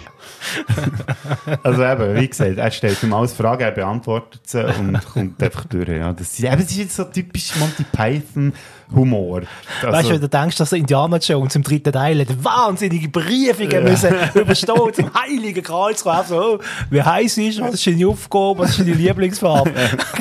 [1.65, 5.65] Also eben, wie gesagt, er stellt ihm alles Fragen, er beantwortet sie und kommt einfach
[5.65, 5.89] durch.
[5.89, 6.13] Ja.
[6.13, 8.53] Das, ist- eben, das ist jetzt so typisch Monty Python
[8.95, 9.43] Humor.
[9.83, 13.09] Also, weißt du, wenn du denkst, dass der Indiana Jones im dritten Teil hat wahnsinnige
[13.09, 16.25] Briefungen müssen überstehen, zum heiligen zu kommen.
[16.27, 16.59] So, oh,
[16.91, 19.73] wie heiß ist, was ist deine Aufgabe, was ist deine Lieblingsfarbe?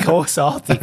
[0.04, 0.80] Großartig.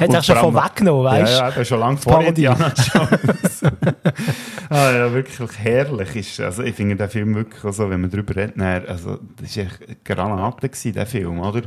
[0.00, 1.36] Hat er schon allem- vorweggenommen, weißt du?
[1.36, 2.22] Ja, ja, eben schon lange vor.
[2.22, 3.62] Indiana Jones.
[4.70, 6.16] ah, ja, wirklich herrlich.
[6.16, 9.56] Ist, also, ich finde den Film wirklich so, wenn man darüber redet, dann, also, das
[9.56, 11.62] war echt Granate, gewesen, der Film, oder?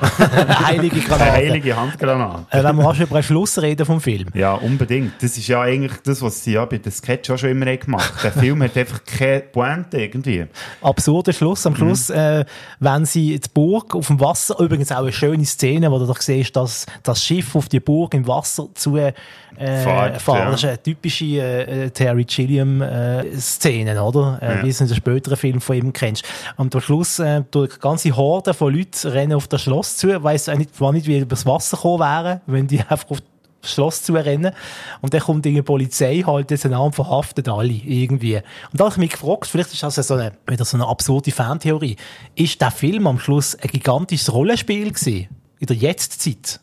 [0.00, 1.22] Heilige Granate.
[1.24, 2.46] Eine heilige Handgranate.
[2.50, 4.28] Äh, wir auch schon über einen Schluss reden vom Film.
[4.34, 5.12] Ja, unbedingt.
[5.22, 8.12] Das ist ja eigentlich das, was sie ja bei den Sketch auch schon immer gemacht
[8.14, 8.22] haben.
[8.22, 10.46] Der Film hat einfach keine Pointe irgendwie.
[10.82, 11.66] absurder Schluss.
[11.66, 12.44] Am Schluss, äh,
[12.80, 16.20] wenn sie die Burg auf dem Wasser, übrigens auch eine schöne Szene, wo du doch
[16.20, 19.12] siehst, dass das Schiff auf die Burg im Wasser zu äh,
[19.56, 20.12] fahren.
[20.26, 20.50] ja.
[20.50, 24.38] Das ist eine typische äh, äh, Terry Gilliam äh, Szene, oder?
[24.40, 24.64] Äh, Ja.
[24.64, 26.24] Wie du in den späteren Film von ihm kennst.
[26.56, 30.48] Und am Schluss, äh, durch ganze Horde von Leuten rennen auf das Schloss zu, weiss
[30.48, 33.22] auch nicht, war nicht, wie übers Wasser gekommen wären, wenn die einfach auf
[33.60, 34.52] das Schloss zu rennen.
[35.00, 38.36] Und dann kommt die Polizei halt jetzt an und verhaftet alle irgendwie.
[38.36, 40.86] Und da habe ich mich gefragt, vielleicht ist das ja so eine, wieder so eine
[40.86, 41.96] absurde Fantheorie.
[42.34, 45.28] Ist der Film am Schluss ein gigantisches Rollenspiel gewesen?
[45.58, 46.60] In der Jetztzeit?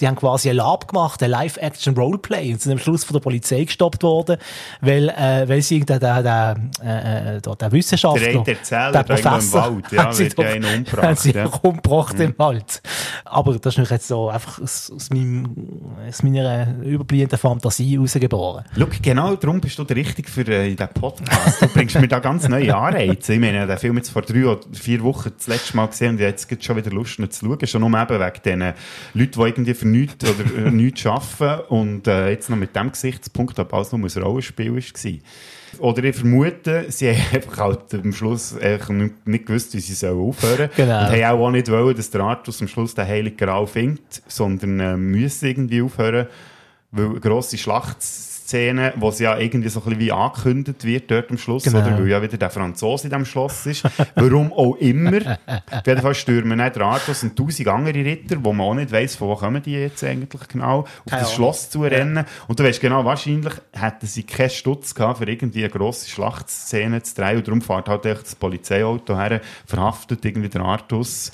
[0.00, 3.64] Die haben quasi ein Lab gemacht, ein Live-Action-Roleplay und sind am Schluss von der Polizei
[3.64, 4.36] gestoppt worden,
[4.80, 9.00] weil, äh, weil sie der, der, der, äh, äh, der, der Wissenschaftler, Der Erzähler der
[9.00, 11.46] irgendwo im Professor, Wald, ja, haben sie doch- umgebracht, haben sie ja.
[11.62, 12.82] umgebracht im Wald.
[13.24, 15.54] Aber das ist jetzt so einfach aus, aus, meinem,
[16.08, 18.64] aus meiner überbliebenen Fantasie rausgeboren.
[18.76, 21.62] Schau, genau darum bist du der Richtige für äh, diesen Podcast.
[21.62, 23.34] Du bringst mir da ganz neue Anreize.
[23.34, 26.20] Ich meine, den Film jetzt vor drei oder vier Wochen das letzte Mal gesehen und
[26.20, 27.66] jetzt gerade schon wieder Lust, ihn zu schauen.
[27.66, 28.74] Schon nur eben wegen diesen
[29.14, 32.92] Leuten, die irgendwie für nichts oder äh, nichts arbeiten und äh, jetzt noch mit dem
[32.92, 35.12] Gesichtspunkt, ob alles nur ein Rollenspiel war.
[35.80, 39.94] Oder ich vermute, sie haben einfach halt am Schluss einfach nicht nicht gewusst, wie sie
[39.94, 41.00] sollen aufhören Genau.
[41.00, 44.80] Und haben auch nicht wollen, dass der Artus am Schluss den Heiligen Gral findet, sondern
[44.80, 46.26] äh, müssen irgendwie aufhören,
[46.90, 47.58] weil eine grosse
[48.48, 51.78] Schlachtszene, wo sie ja irgendwie so ein bisschen wie angekündigt wird dort am Schluss, Genau.
[51.80, 51.98] oder?
[51.98, 53.84] Weil ja wieder der Franzose in diesem Schloss ist.
[54.14, 55.38] Warum auch immer.
[55.70, 58.90] Auf jeden Fall stürmen nicht der Artus und tausend andere Ritter, wo man auch nicht
[58.92, 61.34] weiss, von wo kommen die jetzt eigentlich genau, auf Keine das Ahnung.
[61.36, 62.24] Schloss zu rennen.
[62.46, 67.02] Und du weißt genau, wahrscheinlich hätten sie keinen Stutz gehabt, für irgendwie eine grosse Schlachtszene
[67.02, 67.38] zu drehen.
[67.38, 71.32] Und darum fährt halt echt das Polizeiauto her, verhaftet irgendwie den Artus,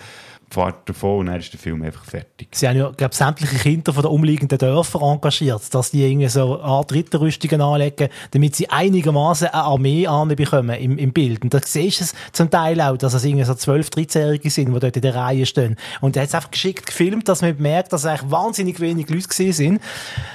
[0.55, 2.49] fährt davon und dann ist der Film einfach fertig.
[2.53, 6.61] Sie haben ja, glaube sämtliche Kinder von den umliegenden Dörfern engagiert, dass die irgendwie so
[6.61, 11.43] Art Ritterrüstungen anlegen, damit sie einigermaßen eine Armee anbekommen im, im Bild.
[11.43, 14.75] Und da siehst du es zum Teil auch, dass es irgendwie so 12-, 13-Jährige sind,
[14.75, 15.77] die dort in der Reihe stehen.
[16.01, 19.29] Und er hat es einfach geschickt gefilmt, dass man merkt, dass eigentlich wahnsinnig wenig Leute
[19.29, 19.81] gewesen sind.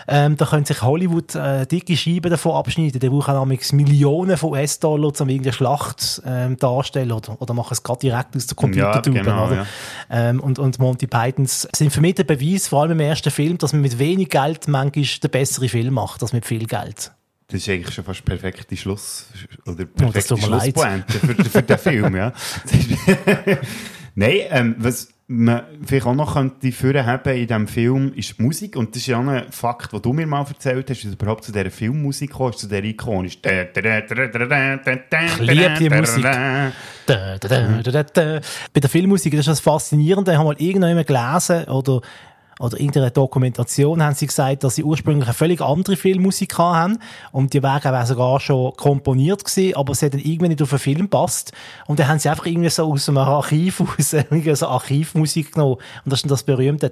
[0.08, 3.00] Ähm, da können sich Hollywood äh, dicke Scheiben davon abschneiden.
[3.00, 7.84] Die brauchen nämlich Millionen von US-Dollar, um irgendeine Schlacht ähm, darstellen oder, oder machen es
[7.84, 9.18] gerade direkt aus der Computertube.
[9.18, 9.66] Ja, genau, ja.
[10.10, 13.58] Ähm, und, und Monty Pythons sind für mich der Beweis, vor allem im ersten Film,
[13.58, 17.12] dass man mit wenig Geld manchmal den besseren Film macht, als mit viel Geld.
[17.48, 19.26] Das ist eigentlich schon fast perfekte Schluss
[19.66, 20.62] oder Oh, das perfekte leid.
[20.74, 22.34] Schlusspointe für, für den Film, ja.
[24.20, 28.44] Nein, ähm, was man vielleicht auch noch könnte führen haben in diesem Film, ist die
[28.44, 28.76] Musik.
[28.76, 31.46] Und das ist ja auch ein Fakt, den du mir mal erzählt hast, dass überhaupt
[31.46, 33.38] zu dieser Filmmusik kommst, zu dieser ikonisch.
[33.38, 33.46] Ich
[35.40, 36.24] liebe die Musik.
[37.06, 37.38] Bei
[38.82, 40.32] der Filmmusik das ist das Faszinierende.
[40.32, 42.02] Ich habe mal irgendjemand gelesen oder
[42.60, 47.00] oder in der Dokumentation haben sie gesagt, dass sie ursprünglich eine völlig andere Filmmusik haben
[47.32, 50.70] und die Wege waren sogar schon komponiert gewesen, aber sie hat dann irgendwie nicht auf
[50.70, 51.54] den Film passt
[51.88, 54.14] und dann haben sie einfach irgendwie so aus einem Archiv aus
[54.60, 56.90] so Archivmusik genommen und das ist dann das berühmte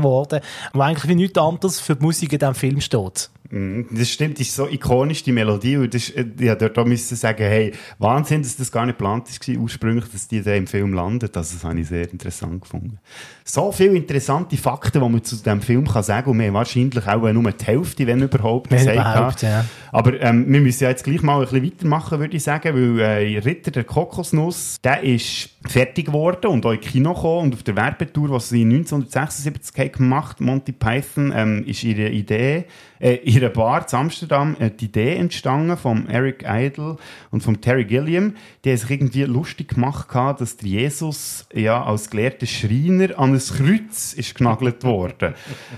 [0.00, 0.40] geworden,
[0.72, 3.30] wo eigentlich wie nichts anderes für die Musik in diesem Film steht.
[3.50, 5.76] Mhm, Das stimmt, das ist so ikonisch, die Melodie.
[5.76, 9.26] Und das äh, ich dort auch müssen sagen, hey, Wahnsinn, dass das gar nicht geplant
[9.28, 11.36] war, ursprünglich, dass die da im Film landet.
[11.36, 12.98] Also, das habe ich sehr interessant gefunden.
[13.44, 17.06] So viele interessante Fakten, die man zu diesem Film kann sagen und wir haben wahrscheinlich
[17.06, 18.96] auch nur die Hälfte, wenn überhaupt, Wenn gesagt.
[18.96, 19.64] überhaupt, ja.
[19.90, 23.00] Aber ähm, wir müssen ja jetzt gleich mal ein bisschen weitermachen, würde ich sagen, weil
[23.00, 27.62] äh, Ritter der Kokosnuss, der ist fertig geworden und auch in Kino gekommen und auf
[27.64, 32.66] der Werbetour, die sie 1976 haben gemacht Monty Python, ähm, ist ihre Idee,
[33.00, 36.96] äh, ihre Bar in Amsterdam, äh, die Idee entstanden von Eric Idle
[37.30, 38.36] und von Terry Gilliam.
[38.64, 43.40] Die haben sich irgendwie lustig gemacht, dass der Jesus ja als gelehrter Schreiner an ein
[43.40, 45.34] Kreuz ist genagelt worden.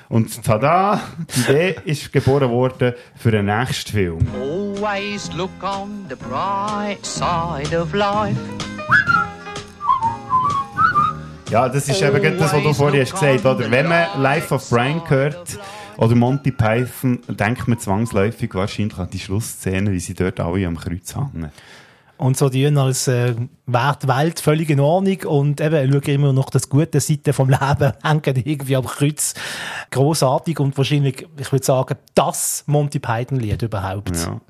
[0.08, 1.00] Und tada,
[1.34, 4.26] die Idee ist geboren worden für den nächsten Film.
[4.34, 8.36] Always look on the bright side of life.
[11.50, 13.70] Ja, das ist eben das, was du vorhin hast gesagt oder?
[13.70, 15.58] Wenn man Life of Brian hört
[15.96, 20.76] oder Monty Python, denkt man zwangsläufig wahrscheinlich an die Schlussszene, wie sie dort alle am
[20.76, 21.50] Kreuz hängen.
[22.18, 23.34] Und so die als äh,
[23.66, 27.48] wäre die Welt völlig in Ordnung und eben schauen immer noch das gute Seite vom
[27.48, 29.34] Leben, hängen irgendwie am Kreuz.
[29.90, 34.16] Grossartig und wahrscheinlich, ich würde sagen, das Monty Python-Lied überhaupt.
[34.16, 34.40] Ja.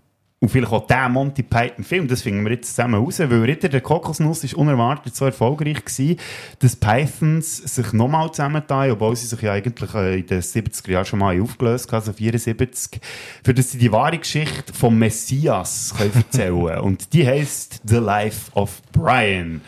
[0.42, 3.80] Und vielleicht auch der Monty Python-Film, das finden wir jetzt zusammen raus, weil Ritter der
[3.80, 6.16] Kokosnuss ist unerwartet so erfolgreich gewesen,
[6.58, 11.04] dass Pythons sich nochmal zusammentan, obwohl sie sich ja eigentlich äh, in den 70er Jahren
[11.04, 13.00] schon mal aufgelöst haben, also 74,
[13.44, 18.50] für dass sie die wahre Geschichte vom Messias können erzählen Und die heisst The Life
[18.54, 19.60] of Brian.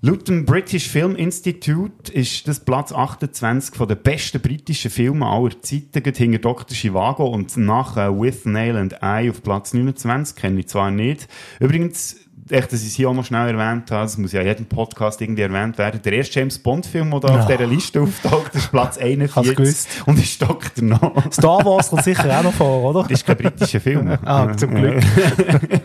[0.00, 5.60] Laut dem British Film Institute ist das Platz 28 von den besten britischen Filmen aller
[5.60, 6.76] Zeiten, hinter Dr.
[6.76, 11.26] Chivago und nach With Nail and Eye auf Platz 29, kenne ich zwar nicht.
[11.58, 12.14] Übrigens,
[12.48, 14.66] echt, dass ich es hier auch noch schnell erwähnt habe, das muss ja in jedem
[14.66, 17.40] Podcast irgendwie erwähnt werden, der erste James Bond-Film, der da Ja.
[17.40, 19.88] auf dieser Liste auftaucht, ist Platz 41 gewusst.
[20.06, 20.84] und ist Dr.
[20.84, 21.12] No.
[21.32, 23.02] Star Wars kommt sicher auch noch vor, oder?
[23.02, 24.16] Das ist kein britischer Film.
[24.24, 25.02] Ah, zum Glück.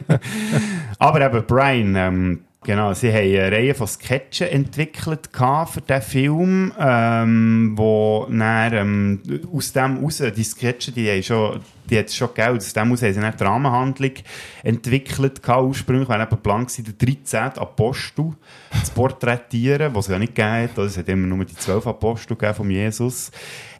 [0.99, 6.74] Aber eben, Brian, ähm, genau, sie haben eine Reihe von Sketchen entwickelt für diesen Film,
[6.80, 9.22] ähm, wo dann, ähm,
[9.53, 11.59] aus dem raus, die Sketche, die haben schon,
[11.89, 14.11] die hat es schon gegeben, aus dem raus haben sie dann die Rahmenhandlung
[14.63, 17.59] entwickelt ursprünglich, war eben Plan der 13.
[17.59, 18.34] Apostel
[18.84, 21.88] zu porträtieren, was es ja nicht gegeben hat, also es hat immer nur die 12
[21.88, 23.31] Apostel gegeben von Jesus,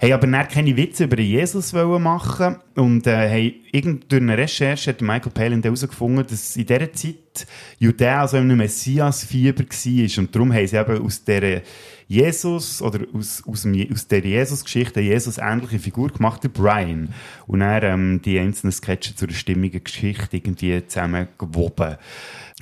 [0.01, 2.58] haben aber dann keine Witze über Jesus machen.
[2.76, 7.47] Und äh, haben irgend durch eine Recherche hat Michael Palin herausgefunden, dass in dieser Zeit
[7.80, 11.62] Judäa also im Messias-Fieber war und darum haben sie eben aus dieser
[12.08, 17.14] Jesus oder aus, aus, aus der Jesus-Geschichte eine Jesus-ähnliche Figur gemacht, der Brian.
[17.47, 21.97] Und dann ähm, die einzelnen Sketche zu einer stimmigen Geschichte irgendwie zusammengewoben.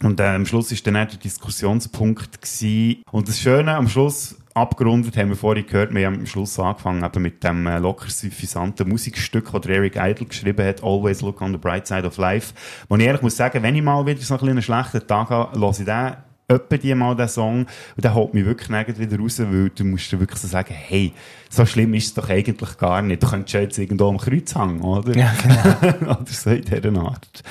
[0.04, 3.04] Und äh, am Schluss ist dann auch der Diskussionspunkt gewesen.
[3.12, 7.04] Und das Schöne am Schluss, abgerundet, haben wir vorhin gehört, wir haben am Schluss angefangen
[7.04, 11.42] eben mit dem äh, locker suffisanten Musikstück, das der Eric Idle geschrieben hat, Always Look
[11.42, 12.54] on the Bright Side of Life.
[12.90, 15.60] Wo ich ehrlich muss sagen, wenn ich mal wieder so ein einen schlechten Tag habe,
[15.60, 16.14] höre ich den
[16.56, 19.84] etwa die mal den Song und der holt mich wirklich nirgends wieder raus, weil du
[19.84, 21.14] musst dir wirklich so sagen, hey,
[21.50, 23.22] so schlimm ist es doch eigentlich gar nicht.
[23.24, 25.16] Du könntest jetzt irgendwo am Kreuz hängen, oder?
[25.18, 26.12] Ja, genau.
[26.20, 27.44] oder so in dieser Art.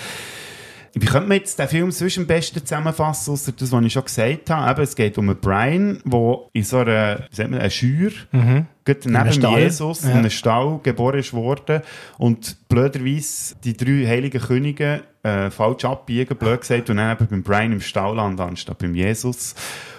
[0.92, 4.04] Wie könnte man jetzt den Film sonst am besten zusammenfassen, außer das, was ich schon
[4.04, 4.70] gesagt habe?
[4.72, 8.10] Eben, es geht um einen Brian, der in so einer, wie sagt man, einer Schür,
[8.32, 8.66] Mhm.
[8.94, 9.58] Gerade In neben.
[9.58, 10.16] Jesus, in Ja.
[10.16, 11.82] einem Stall geboren ist worden
[12.18, 17.42] und blöderweise die drei heiligen Könige äh, falsch abbiegen, blöd gesagt, und dann eben beim
[17.42, 19.54] Brian im Stall landen, anstatt beim Jesus.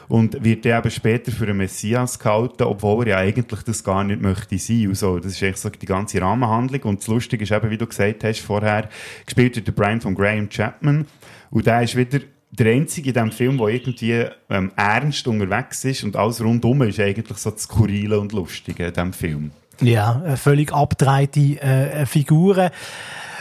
[0.07, 4.03] Und wird dann eben später für einen Messias gehalten, obwohl er ja eigentlich das gar
[4.03, 4.87] nicht möchte sein.
[4.89, 5.19] Und so.
[5.19, 6.81] Das ist echt so die ganze Rahmenhandlung.
[6.83, 8.89] Und das Lustige ist eben, wie du gesagt hast vorher,
[9.25, 11.05] gespielt wird der Brian von Graham Chapman.
[11.49, 12.19] Und der ist wieder
[12.51, 16.99] der Einzige in diesem Film, der irgendwie ähm, ernst unterwegs ist und alles rundum ist
[16.99, 19.51] eigentlich so das Skurrile und Lustige in diesem Film.
[19.79, 22.69] Ja, äh, völlig abgedrehte äh, Figuren.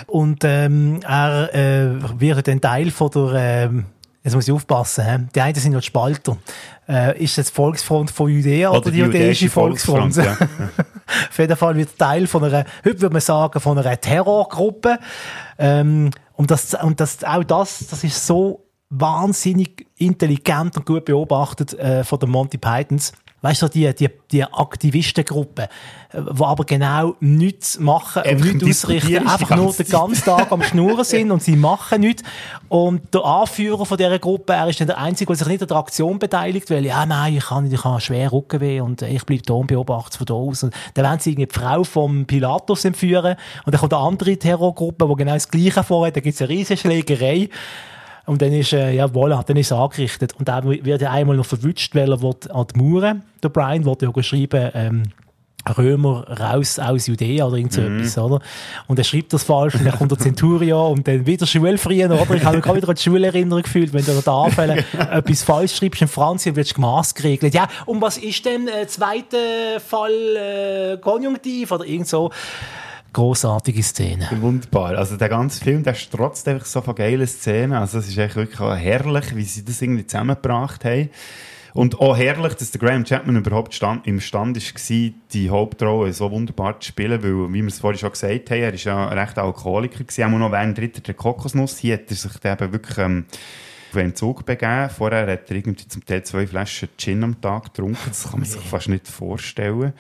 [0.07, 3.85] Und ähm, er äh, wird ein Teil von der, ähm,
[4.23, 5.27] jetzt muss ich aufpassen, he?
[5.35, 6.39] die einen sind ja die Spalter.
[6.89, 10.17] Äh, ist das die Volksfront von Judäa oder, die jüdische Volksfront?
[10.17, 10.37] ja.
[11.29, 14.99] Auf jeden Fall wird Teil von einer, heute würde man sagen, von einer Terrorgruppe.
[15.59, 21.75] Ähm, und das, und das, auch das, das ist so wahnsinnig intelligent und gut beobachtet
[21.75, 23.13] äh, von den Monty Pythons.
[23.43, 25.63] Weißt du, die, die, die Aktivistengruppe,
[26.13, 30.63] äh, die aber genau nichts machen und nichts ausrichten, einfach nur den ganzen Tag am
[30.63, 32.23] Schnurren sind und sie machen nichts.
[32.69, 35.69] Und der Anführer von dieser Gruppe, er ist dann der Einzige, der sich nicht an
[35.69, 39.25] der Aktion beteiligt, weil, ja, nein, ich kann nicht, ich habe schwer Rückenweh und ich
[39.25, 40.63] bleibe da und beobachte es von da aus.
[40.65, 44.37] Und dann wollen sie irgendwie die Frau vom Pilatus entführen und dann kommt eine andere
[44.37, 47.49] Terrorgruppe, die genau das Gleiche vorhat, da gibt es eine riesige Schlägerei.
[48.27, 50.35] Und dann ist, äh, ja, voilà, dann ist er angerichtet.
[50.39, 53.85] Und dann wird er einmal noch verwünscht, weil er will an die Mauern, der Brian,
[53.85, 55.03] will ja geschrieben, ähm,
[55.77, 57.99] Römer raus aus Judäa oder irgend so Mhm.
[57.99, 58.41] etwas, oder?
[58.87, 62.35] Und er schreibt das falsch und dann kommt der Centurion und dann wieder schulfrieren, oder?
[62.35, 65.77] Ich habe mich wieder an die Schulerinnerung gefühlt, wenn du an der Tafel etwas falsch
[65.77, 67.53] schreibst in Franz, dann wirst du gemaßgeregelt.
[67.53, 72.31] Ja, und was ist denn äh, zweiter Fall äh, Konjunktiv oder irgend so?
[73.13, 74.29] Großartige Szene.
[74.41, 74.97] Wunderbar.
[74.97, 77.73] Also der ganze Film, der strotzt einfach so von geilen Szenen.
[77.73, 81.11] Also es ist echt wirklich herrlich, wie sie das irgendwie zusammengebracht haben.
[81.73, 86.81] Und auch herrlich, dass der Graham Chapman überhaupt stand, imstand war, die Hauptrolle so wunderbar
[86.81, 89.45] zu spielen, weil, wie wir es vorhin schon gesagt haben, er ist ja ein rechter
[89.45, 91.79] Alkoholiker gewesen, auch noch während der Kokosnuss.
[91.79, 93.27] Hier hat er sich eben wirklich ähm,
[93.99, 94.91] einen Zug begeben.
[94.91, 97.99] Vorher hat er irgendwie zum Teil zwei Flaschen Gin am Tag getrunken.
[98.07, 99.93] Das kann man sich fast nicht vorstellen.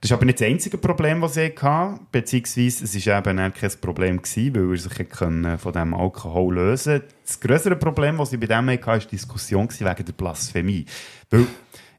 [0.00, 3.52] Das ist aber nicht das einzige Problem, das ich hatte, beziehungsweise es war eben auch
[3.52, 7.14] kein Problem, gewesen, weil er sich können von diesem Alkohol lösen konnte.
[7.24, 10.86] Das größere Problem, das ich bei dem hatte, war die Diskussion wegen der Blasphemie.
[11.30, 11.46] Weil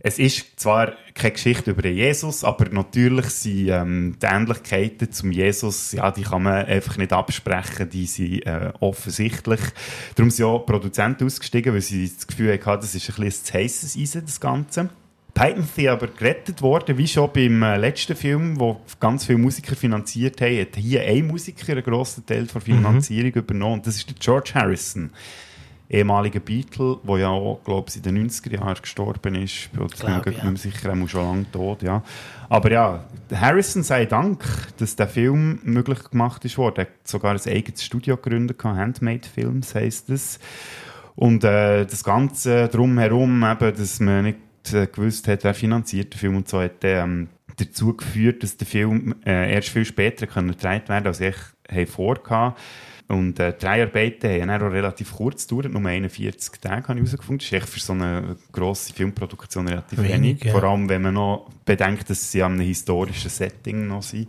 [0.02, 5.92] es ist zwar keine Geschichte über Jesus, aber natürlich sind ähm, die Ähnlichkeiten zum Jesus,
[5.92, 9.60] ja, die kann man einfach nicht absprechen, die sind äh, offensichtlich.
[10.16, 13.54] Darum sind auch Produzenten ausgestiegen, weil sie das Gefühl hatten, das ist ein bisschen zu
[13.54, 14.90] heisses Eisen, das Ganze.
[15.34, 19.76] Python sind aber gerettet worden, wie schon beim äh, letzten Film, wo ganz viele Musiker
[19.76, 24.10] finanziert haben, hat hier ein Musiker einen grossen Teil der Finanzierung übernommen, und das ist
[24.10, 25.12] der George Harrison
[25.90, 29.70] ehemaliger Beatle, der ja auch, glaube ich, in den 90er Jahren gestorben ist.
[29.76, 32.04] Oder ich bin mir mehr sicher, er muss schon lange tot, ja.
[32.48, 34.46] Aber ja, Harrison sei Dank,
[34.78, 36.78] dass der Film möglich gemacht ist worden.
[36.78, 40.40] Er hat sogar ein eigenes Studio gegründet, Handmade Films heisst es.
[41.16, 46.20] Und äh, das Ganze drumherum, eben, dass man nicht äh, gewusst hat, wer finanziert den
[46.20, 50.52] Film und so, hat ähm, dazu geführt, dass der Film äh, erst viel später können
[50.52, 51.36] gedreht werden als ich
[51.90, 52.60] vorgehabt.
[53.10, 57.06] Und äh, die Dreharbeiten haben dann auch relativ kurz gedauert, nur 41 Tage habe ich
[57.06, 57.40] herausgefunden.
[57.40, 60.44] Das ist echt für so eine grosse Filmproduktion relativ Wenig, wenig.
[60.44, 60.52] ja.
[60.52, 64.28] Vor allem, wenn man noch bedenkt, dass sie an einem historischen Setting noch sind,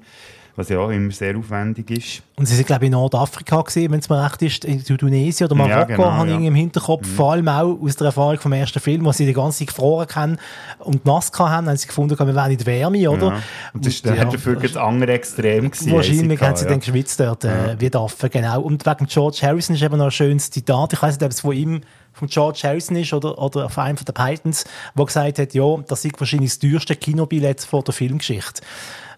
[0.61, 2.22] was ja auch immer sehr aufwendig ist.
[2.36, 5.46] Und sie sind, glaube ich, in Nordafrika gewesen, wenn es mir recht ist, in Tunesien
[5.46, 6.46] oder Marokko, Ja, genau, habe ich ja.
[6.46, 7.14] im Hinterkopf, Mhm.
[7.14, 10.06] vor allem auch aus der Erfahrung vom ersten Film, wo sie die ganze Zeit gefroren
[10.14, 10.38] haben
[10.78, 13.26] und nass haben, haben sie gefunden, wir wollen nicht Wärme, oder?
[13.28, 13.42] Ja.
[13.74, 15.70] Und das war ja, dafür das andere Extrem.
[15.70, 18.61] gewesen, Wahrscheinlich haben sie gehabt, dann geschwitzt dort, äh, wie Affen, genau.
[18.62, 20.92] Und wegen George Harrison ist eben noch ein schönes Zitat.
[20.92, 21.80] Ich weiß nicht, ob es von ihm,
[22.12, 24.64] von George Harrison ist oder, oder von einem von den Pythons,
[24.96, 28.62] der gesagt hat, ja, das ist wahrscheinlich das teuerste Kinobillett von der Filmgeschichte.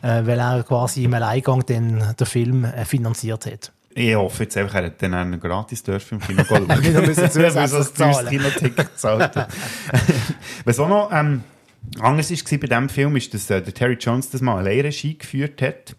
[0.03, 3.73] Äh, weil er quasi im Alleingang den, den Film äh, finanziert hat.
[3.95, 6.67] Ich hoffe jetzt einfach, er hat dann einen gratis dürfen im Kino schauen.
[6.67, 8.29] Noch müssen zusätzlich zahlen.
[8.29, 9.49] Kinoticket hat.
[10.65, 11.45] Was auch noch ähm,
[12.01, 15.17] anders war bei diesem Film, ist, dass äh, der Terry Jones das mal alleine Regie
[15.17, 15.95] geführt hat.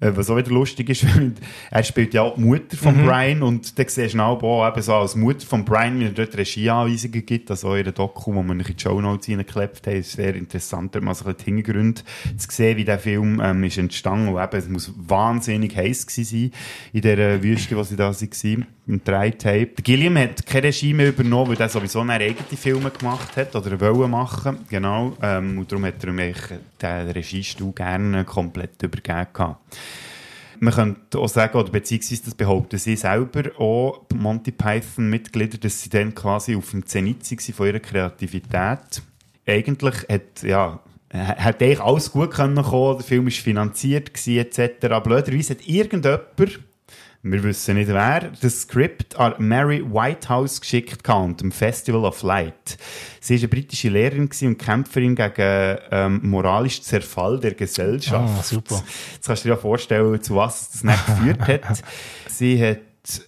[0.00, 1.06] Äh, was auch wieder lustig ist,
[1.70, 3.06] er spielt ja auch die Mutter von Mhm.
[3.06, 6.10] Brian und dann siehst du auch auch eben so als Mutter von Brian, wie er
[6.10, 9.94] dort Regieanweisungen gibt, also in der Doku, wo man in die Show Notes reingeklebt hat,
[9.94, 12.02] ist sehr interessant, dort mal so ein bisschen die Hintergründe
[12.36, 16.24] zu sehen, wie der Film ähm, ist entstanden und eben, es muss wahnsinnig heiß gewesen
[16.24, 16.60] sein
[16.92, 19.82] in der Wüste, wo sie da waren, im Drei-Tape.
[19.82, 23.80] Gilliam hat keine Regie mehr übernommen, weil er sowieso eine eigene Filme gemacht hat oder
[23.80, 26.34] wollte machen, genau, ähm, und darum hat er mir
[26.80, 29.56] den Regiestuhl gerne komplett übergeben.
[30.58, 35.90] Man könnte auch sagen, oder beziehungsweise das behaupten sie selber auch, Monty Python-Mitglieder, dass sie
[35.90, 39.02] dann quasi auf dem Zenit waren von ihrer Kreativität.
[39.46, 40.80] Eigentlich hat, ja,
[41.12, 44.58] hat eigentlich alles gut können kommen, der Film war finanziert etc.
[45.02, 46.56] Blöderweise hat irgendjemand,
[47.22, 52.22] wir wissen nicht wer, das Skript an Mary Whitehouse geschickt gehabt, und dem Festival of
[52.22, 52.78] Light.
[53.20, 58.38] Sie war eine britische Lehrerin und Kämpferin gegen ähm, moralischen Zerfall der Gesellschaft.
[58.38, 58.82] Ah, super.
[59.14, 61.82] Jetzt kannst du dir ja vorstellen, zu was das nicht geführt hat.
[62.28, 62.78] Sie hat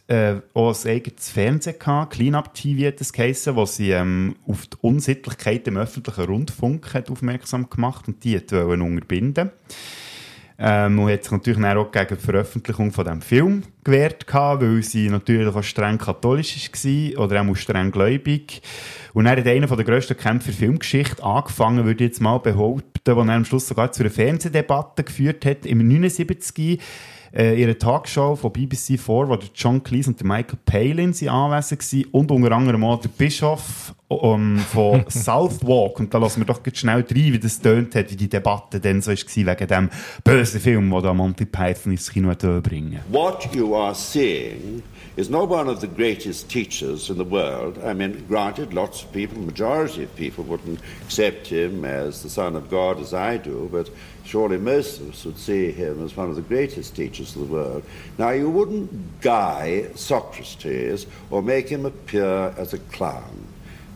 [0.08, 4.66] äh, auch ein eigenes Fernsehen gehabt, Clean-Up TV hat das geheissen, wo sie ähm, auf
[4.66, 9.50] die Unsittlichkeit im öffentlichen Rundfunk hat aufmerksam gemacht und die hat wollen unterbinden.
[10.60, 14.62] Ähm, und hat sich natürlich dann auch gegen die Veröffentlichung von diesem Film gewehrt gehabt,
[14.62, 18.60] weil sie natürlich fast streng katholisch war oder auch streng gläubig.
[19.14, 23.16] Und er hat einer der grössten Kämpfer der Filmgeschichte angefangen, würde ich jetzt mal behaupten,
[23.16, 26.80] wo er am Schluss sogar zu einer Fernsehdebatte geführt hat, im 79
[27.34, 31.28] äh, ihre Talkshow von BBC 4, wo der John Cleese und der Michael Palin sind
[31.28, 36.00] anwesend waren und unter anderem auch der Bischof um, von Southwark.
[36.00, 38.80] Und da lassen wir doch ganz schnell rein, wie das tönt hat, wie die Debatte
[38.80, 39.90] dann so war wegen dem
[40.24, 44.82] bösen Film, den da Monty Python ins Kino bringen What you are seeing
[45.18, 47.76] is not one of the greatest teachers in the world.
[47.84, 52.54] I mean, granted, lots of people, majority of people wouldn't accept him as the Son
[52.54, 53.90] of God as I do, but
[54.22, 57.52] surely most of us would see him as one of the greatest teachers of the
[57.52, 57.82] world.
[58.16, 63.44] Now, you wouldn't guy Socrates or make him appear as a clown.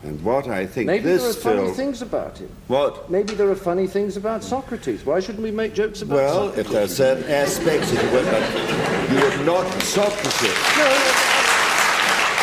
[0.03, 1.73] And what I think Maybe there are funny film...
[1.75, 2.49] things about him.
[2.67, 3.09] What?
[3.09, 5.05] Maybe there are funny things about Socrates.
[5.05, 6.65] Why shouldn't we make jokes about Well, Socrates?
[6.65, 10.53] if there are certain aspects of it, but you would not Socrates.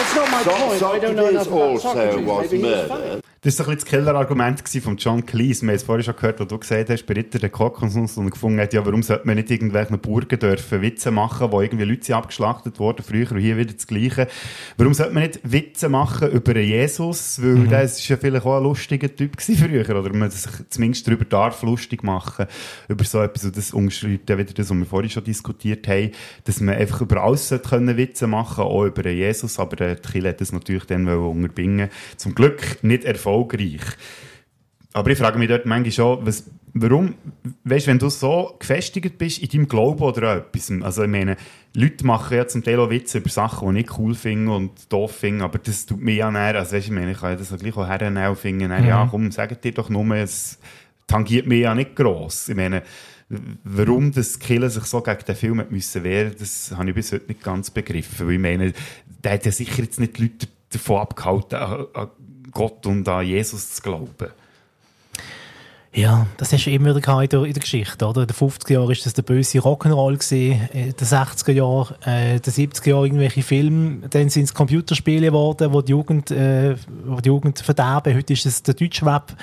[0.00, 0.82] That's not my So- point.
[0.82, 2.26] I don't know enough Socrates about also Socrates.
[2.26, 3.22] was Maybe was murdered.
[3.42, 5.62] Das war ein bisschen das Killerargument von John Cleese.
[5.62, 8.30] Wir haben es vorhin schon gehört, wo du gesagt hast, bei Ritter der Kokosnuss und
[8.30, 12.04] gefunden hat, ja, warum sollte man nicht irgendwelchen Burgen dürfen Witze machen, wo irgendwie Leute
[12.04, 14.28] sind abgeschlachtet wurden, früher und hier wieder das Gleiche.
[14.76, 17.42] Warum sollte man nicht Witze machen über einen Jesus?
[17.42, 21.06] Weil der ist ja vielleicht auch ein lustiger Typ gewesen früher, oder man sich zumindest
[21.08, 22.44] darüber darf lustig machen,
[22.88, 26.10] über so etwas, und das umschreibt ja wieder das, was wir vorhin schon diskutiert haben,
[26.44, 30.28] dass man einfach über alles sollte können Witze machen, auch über Jesus, aber die Kirche
[30.28, 31.88] hat das natürlich dann unterbinden.
[32.18, 33.29] Zum Glück nicht erfolgreich.
[34.92, 37.14] Aber ich frage mich dort manchmal schon, was, warum,
[37.62, 41.36] weißt wenn du so gefestigt bist in deinem Glauben oder etwas, also ich meine,
[41.74, 45.12] Leute machen ja zum Teil auch Witze über Sachen, die ich cool finde und doof
[45.12, 47.52] finde, aber das tut mir ja näher, also weißt, ich meine, ich kann ja das
[47.52, 49.10] auch gleich auch hernehmen und finden, dann, ja, Mhm.
[49.10, 50.58] komm, sagt dir doch nur, es
[51.06, 52.48] tangiert mich ja nicht gross.
[52.48, 52.82] Ich meine,
[53.62, 57.28] warum das Killen sich so gegen den Film müssen wehren, das habe ich bis heute
[57.28, 58.72] nicht ganz begriffen, weil ich meine,
[59.22, 61.86] der hat ja sicher jetzt nicht Leute davon abgehalten,
[62.50, 64.28] Gott und an Jesus zu glauben.
[65.92, 68.20] Ja, das hast du immer wieder in der, in der Geschichte, oder?
[68.20, 72.42] In den 50er Jahren war das der böse Rock'n'Roll in den 60er Jahren, äh, in
[72.42, 77.16] den 70er Jahren irgendwelche Filme, dann sind es Computerspiele geworden, wo die Jugend, äh, wo
[77.16, 78.14] die Jugend verderben.
[78.14, 79.34] Heute ist es der deutsche Web.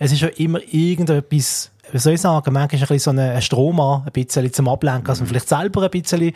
[0.00, 3.42] Es ist ja immer irgendetwas, wie soll ich sagen, manchmal ist ein bisschen so ein
[3.42, 6.32] Strom an, ein bisschen zum Ablenken, dass man vielleicht selber ein bisschen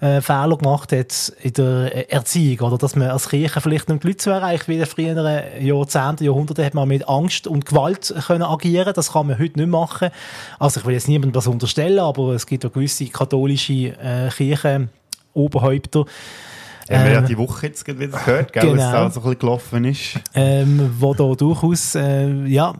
[0.00, 4.08] äh, Fehler gemacht hat in der Erziehung oder dass man als Kirche vielleicht nicht die
[4.08, 8.14] Leute so erreicht wie in den früheren Jahrzehnten, Jahrhunderten hat man mit Angst und Gewalt
[8.26, 8.92] können agieren.
[8.94, 10.10] Das kann man heute nicht machen.
[10.58, 14.90] Also ich will jetzt niemandem was unterstellen, aber es gibt ja gewisse katholische äh, Kirchen,
[15.32, 16.04] Oberhäupter,
[16.90, 18.92] Haben wir ja Ähm, die Woche jetzt wieder gehört, gell, genau.
[18.92, 20.20] da so ein bisschen gelaufen ist.
[20.34, 22.74] ähm, wo da durchaus äh, ja,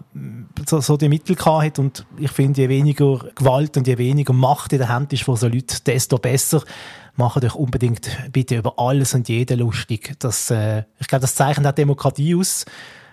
[0.66, 4.72] so, so die Mittel hat und ich finde, je weniger Gewalt und je weniger Macht
[4.72, 6.62] in der Hand ist von so Leuten, desto besser.
[7.16, 10.14] Macht euch unbedingt bitte über alles und jeden lustig.
[10.18, 12.64] Das, äh, ich glaube, das zeichnet auch Demokratie aus.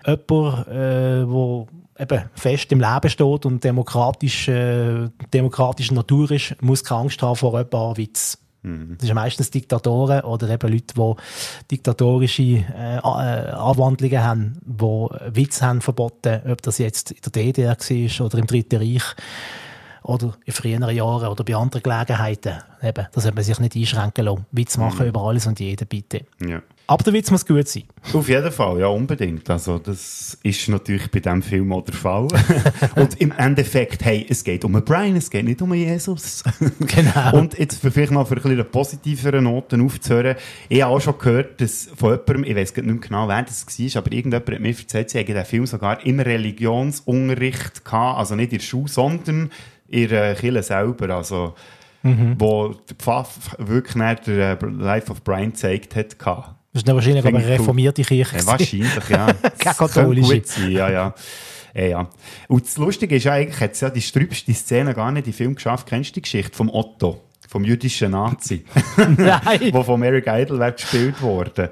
[0.05, 1.67] Jemand, äh, wo
[1.99, 7.35] eben fest im Leben steht und demokratisch, äh, demokratischer Natur ist, muss keine Angst haben
[7.35, 8.39] vor ein paar Witz.
[8.63, 15.63] Das sind meistens Diktatoren oder eben Leute, die diktatorische äh, äh, Anwandlungen haben, die Witz
[15.63, 19.15] haben verboten, ob das jetzt in der DDR war oder im Dritten Reich
[20.03, 22.53] oder in früheren Jahren oder bei anderen Gelegenheiten.
[22.81, 24.45] Eben, das sollte man sich nicht einschränken lassen.
[24.51, 25.09] Witz machen Mhm.
[25.09, 26.25] über alles und jeden, bitte.
[26.45, 26.61] Ja.
[26.87, 27.83] Aber der Witz muss gut sein.
[28.11, 29.49] Auf jeden Fall, ja, unbedingt.
[29.49, 32.27] Also, das ist natürlich bei diesem Film auch der Fall.
[32.95, 36.43] Und im Endeffekt, hey, es geht um einen Brian, es geht nicht um Jesus.
[36.79, 37.37] Genau.
[37.37, 40.35] Und jetzt für vielleicht mal für ein bisschen positivere Noten aufzuhören.
[40.67, 43.65] Ich habe auch schon gehört, dass von jemandem, ich weiß nicht mehr genau, wer das
[43.67, 48.35] war, aber irgendjemand hat mir erzählt, sie hätten den Film sogar im Religionsunterricht gehabt, also
[48.35, 49.51] nicht in der Schule, sondern
[49.91, 51.15] in der Kirche selber.
[51.15, 51.53] Also,
[52.03, 52.33] Mhm.
[52.39, 56.17] wo der Pfaff wirklich nicht der äh, Life of Brian gezeigt hat.
[56.17, 56.55] gehabt.
[56.73, 58.37] Das ist dann wahrscheinlich aber Finde eine reformierte Kirche.
[58.37, 59.27] Ja, wahrscheinlich, ja.
[59.33, 60.33] Keine Das katholische.
[60.33, 61.13] gut sein, ja, ja.
[61.75, 62.09] Ja, ja.
[62.47, 65.53] Und das Lustige ist eigentlich, hat es ja die strübste Szene gar nicht im Film
[65.53, 65.85] geschafft.
[65.85, 67.21] Kennst du die Geschichte vom Otto?
[67.47, 68.65] Vom jüdischen Nazi.
[69.17, 69.41] Nein.
[69.71, 71.69] Wo von Eric Idle gespielt wurde.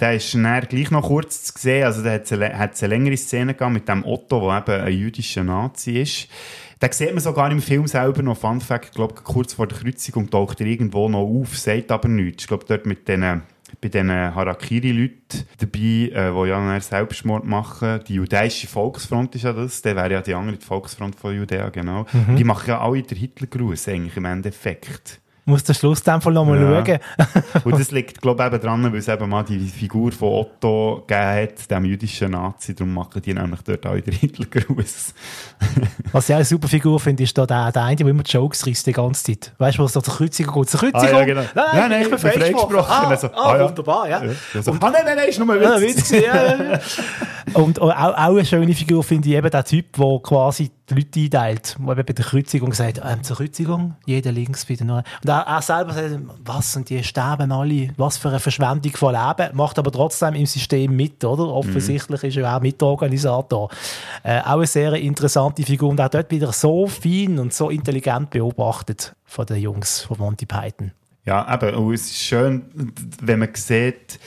[0.00, 1.84] Der ist dann gleich noch kurz zu sehen.
[1.84, 4.92] Also, da hat es eine, eine längere Szene gegeben mit dem Otto, der eben ein
[4.92, 6.28] jüdischer Nazi ist.
[6.80, 8.36] Den sieht man sogar im Film selber noch.
[8.36, 12.08] Fun Fact, ich glaube, kurz vor der Kreuzigung taucht er irgendwo noch auf, sagt aber
[12.08, 12.44] nichts.
[12.44, 13.42] Ich glaube, dort mit den
[13.80, 18.00] bei diesen Harakiri-Leuten dabei, äh, die ja dann Selbstmord machen.
[18.08, 19.82] Die jüdische Volksfront ist ja das.
[19.82, 22.06] Der wäre ja die andere Volksfront von Judäa, genau.
[22.12, 22.36] Mhm.
[22.36, 25.20] Die machen ja alle den Hitlergruß eigentlich im Endeffekt.
[25.48, 26.84] Muss den Schluss dann noch mal Ja.
[26.84, 26.98] schauen.
[27.64, 31.04] Und das liegt, glaube ich, eben dran, weil es eben mal die Figur von Otto
[31.06, 32.74] gegeben hat, dem jüdischen Nazi.
[32.74, 35.14] Darum machen die nämlich dort alle den Hitlergruß.
[36.12, 38.66] Was ich auch eine super Figur finde, ist da der, der eine, der immer Jokes
[38.66, 39.52] reißt die ganze Zeit.
[39.58, 40.70] Weißt du, wo es da zur Kreuzigung geht?
[40.70, 41.02] Zur Kreuzigung?
[41.16, 41.42] Ah, ja, genau.
[41.54, 42.76] Nein, Ja, nein, ich bin ich bin freigesprochen.
[42.90, 43.64] Ah, Also, ah, ah, ja.
[43.68, 44.22] wunderbar, ja.
[44.54, 45.96] Ja, so, Und- ah, nein, nein, nein, ist nur ein Ja, Witz.
[45.96, 46.80] Witz, ja, ja, ja.
[47.54, 51.20] Und auch, auch eine schöne Figur finde ich eben der Typ, der quasi die Leute
[51.20, 54.98] einteilt, der eben bei der Kreuzigung sagt, ähm, zur Kreuzigung, jeder links bitte nur.
[55.22, 59.14] Und er, er selber sagt, was, und die sterben alle, was für eine Verschwendung von
[59.14, 61.48] Leben, macht aber trotzdem im System mit, oder?
[61.48, 63.70] Offensichtlich ist er auch Mitorganisator.
[64.22, 68.30] Äh, auch eine sehr interessante Figur und auch dort wieder so fein und so intelligent
[68.30, 70.92] beobachtet von den Jungs von Monty Python.
[71.24, 72.62] Ja, und es ist schön,
[73.20, 74.18] wenn man sieht,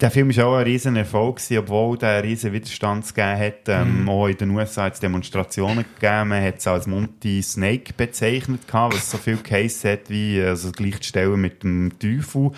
[0.00, 3.68] der Film war auch ein riesen Erfolg, gewesen, obwohl der einen riesen Widerstand gegeben hat.
[3.68, 4.08] Ähm, Mhm.
[4.08, 6.28] Auch in den USA hat es Demonstrationen gegeben.
[6.28, 10.70] Man hat es als Monty Snake bezeichnet, gehabt, was so viel geheissen hat, wie also
[10.72, 12.52] gleichzustellen mit dem Teufel.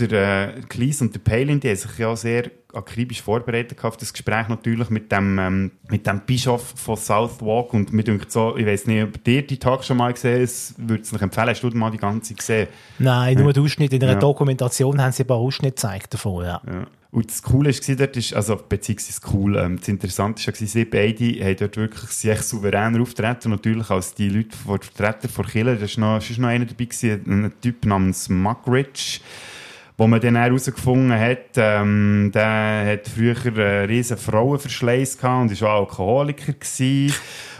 [0.00, 4.12] Der äh, Cleese und der Palin, die haben sich ja sehr akribisch vorbereitet auf das
[4.12, 8.66] Gespräch natürlich mit dem, ähm, mit dem Bischof von Southwark und mir denkt so, ich
[8.66, 11.70] weiß nicht, ob dir die Tag schon mal gesehen hast, würde es empfehlen, hast du
[11.70, 12.68] mal die ganze gesehen?
[12.98, 13.96] Nein, nur die Ausschnitte.
[13.96, 14.18] In einer Ja.
[14.18, 16.60] Dokumentation haben sie ein paar Ausschnitte gezeigt davon, ja.
[16.66, 16.86] Ja.
[17.14, 21.44] Und das Coole war dort, ist, also beziehungsweise cool, ähm, das Interessante war, sie beide
[21.44, 25.76] haben dort wirklich sie echt souverän auftreten, natürlich als die Leute, vor Vertreter von Killer,
[25.76, 29.20] da war noch, ist noch einer dabei, gewesen, ein Typ namens Mugridge,
[29.96, 35.74] wo man dann herausgefunden hat, ähm, der hat früher einen riesen Frauenverschleiß gehabt und war
[35.74, 37.14] auch Alkoholiker gewesen.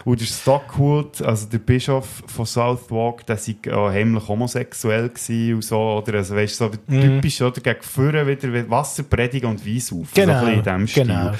[0.04, 5.64] Und der Stockwood, also der Bischof von Southwark, der war auch heimlich homosexuell gewesen und
[5.64, 7.00] so, oder, also weißt du, so Mhm.
[7.00, 10.08] typisch, oder, gegen Führer wieder Wasser predigen und Wein saufen.
[10.14, 11.02] Genau, so ein bisschen in dem Stil.
[11.04, 11.30] genau.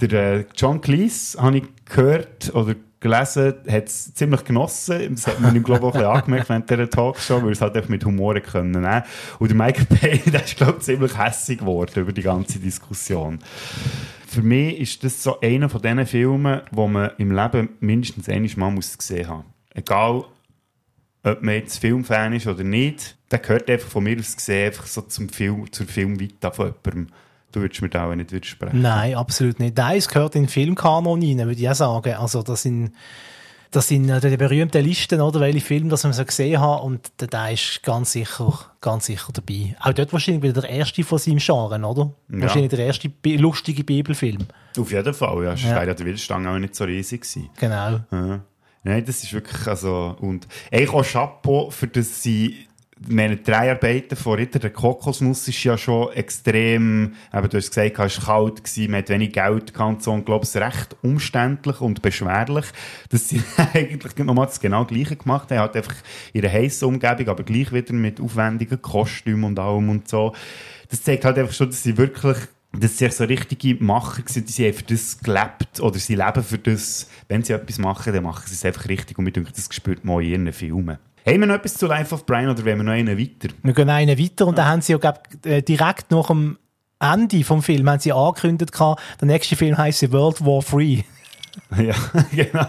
[0.00, 2.74] Der äh, John Cleese, habe ich gehört oder
[3.04, 5.14] gelesen, hat es ziemlich genossen.
[5.14, 7.60] Das hat man ihm, glaube ich, auch ein bisschen angemerkt während dieser Talkshow, weil es
[7.60, 9.02] halt einfach mit Humor können nehmen.
[9.38, 13.40] Und der Michael Bay, der ist, glaube ich, ziemlich hässig geworden über die ganze Diskussion.
[14.26, 18.50] Für mich ist das so einer von diesen Filmen, wo man im Leben mindestens einmal
[18.56, 19.44] mal muss gesehen haben.
[19.74, 20.24] Egal,
[21.22, 24.86] ob man jetzt Filmfan ist oder nicht, der gehört einfach von mir aus gesehen einfach
[24.86, 27.14] so zum Film, zur Filmvita von jemandem.
[27.54, 28.82] Du würdest mir da auch nicht widersprechen.
[28.82, 29.76] Nein, absolut nicht.
[29.76, 32.14] Nein, es gehört in den Filmkanon rein, würde ich auch sagen.
[32.14, 32.92] Also, das sind,
[33.70, 35.38] das sind äh, die berühmten Listen, oder?
[35.40, 36.82] Welche Filme, das man so gesehen hat.
[36.82, 39.76] Und der, der ist ganz sicher, ganz sicher dabei.
[39.80, 42.12] Auch dort wahrscheinlich wieder der erste von seinem Genre, oder?
[42.28, 42.40] Ja.
[42.42, 44.46] Wahrscheinlich der erste bi- lustige Bibelfilm.
[44.76, 45.50] Auf jeden Fall, ja.
[45.50, 45.70] Sonst Ja.
[45.76, 47.50] wäre ja der Wildstang auch nicht so riesig gewesen.
[47.60, 48.00] Genau.
[48.10, 48.40] Ja.
[48.82, 52.66] Nein, das ist wirklich, also, und eigentlich auch Chapeau, für das sie,
[53.08, 58.26] meine Dreharbeiten von Ritter der Kokosnuss ist ja schon extrem, eben, du hast gesagt, es
[58.26, 62.02] war kalt, gewesen, man hat wenig Geld gehabt so, und glaube es recht umständlich und
[62.02, 62.66] beschwerlich,
[63.10, 63.42] dass sie
[63.74, 65.94] eigentlich nochmal das genau Gleiche gemacht haben, halt einfach
[66.32, 70.34] ihre heiße Umgebung, aber gleich wieder mit aufwendigen Kostümen und allem und so.
[70.90, 72.36] Das zeigt halt einfach schon, dass sie wirklich
[72.76, 76.42] dass sie so richtige Macher sind, die sie haben für das gelebt oder sie leben
[76.42, 77.08] für das.
[77.28, 80.04] Wenn sie etwas machen, dann machen sie es einfach richtig und wir denken, das spürt
[80.04, 80.98] man in ihren Filmen.
[81.26, 83.48] Haben wir noch etwas zu Life of Brian oder wollen wir noch einen weiter?
[83.62, 86.58] Wir gehen einen weiter und dann haben sie ja, glaub, äh, direkt nach dem
[87.00, 91.02] Ende vom Film haben sie angekündigt, gehabt, der nächste Film heisst World War Free.
[91.76, 91.94] Ja,
[92.32, 92.66] genau.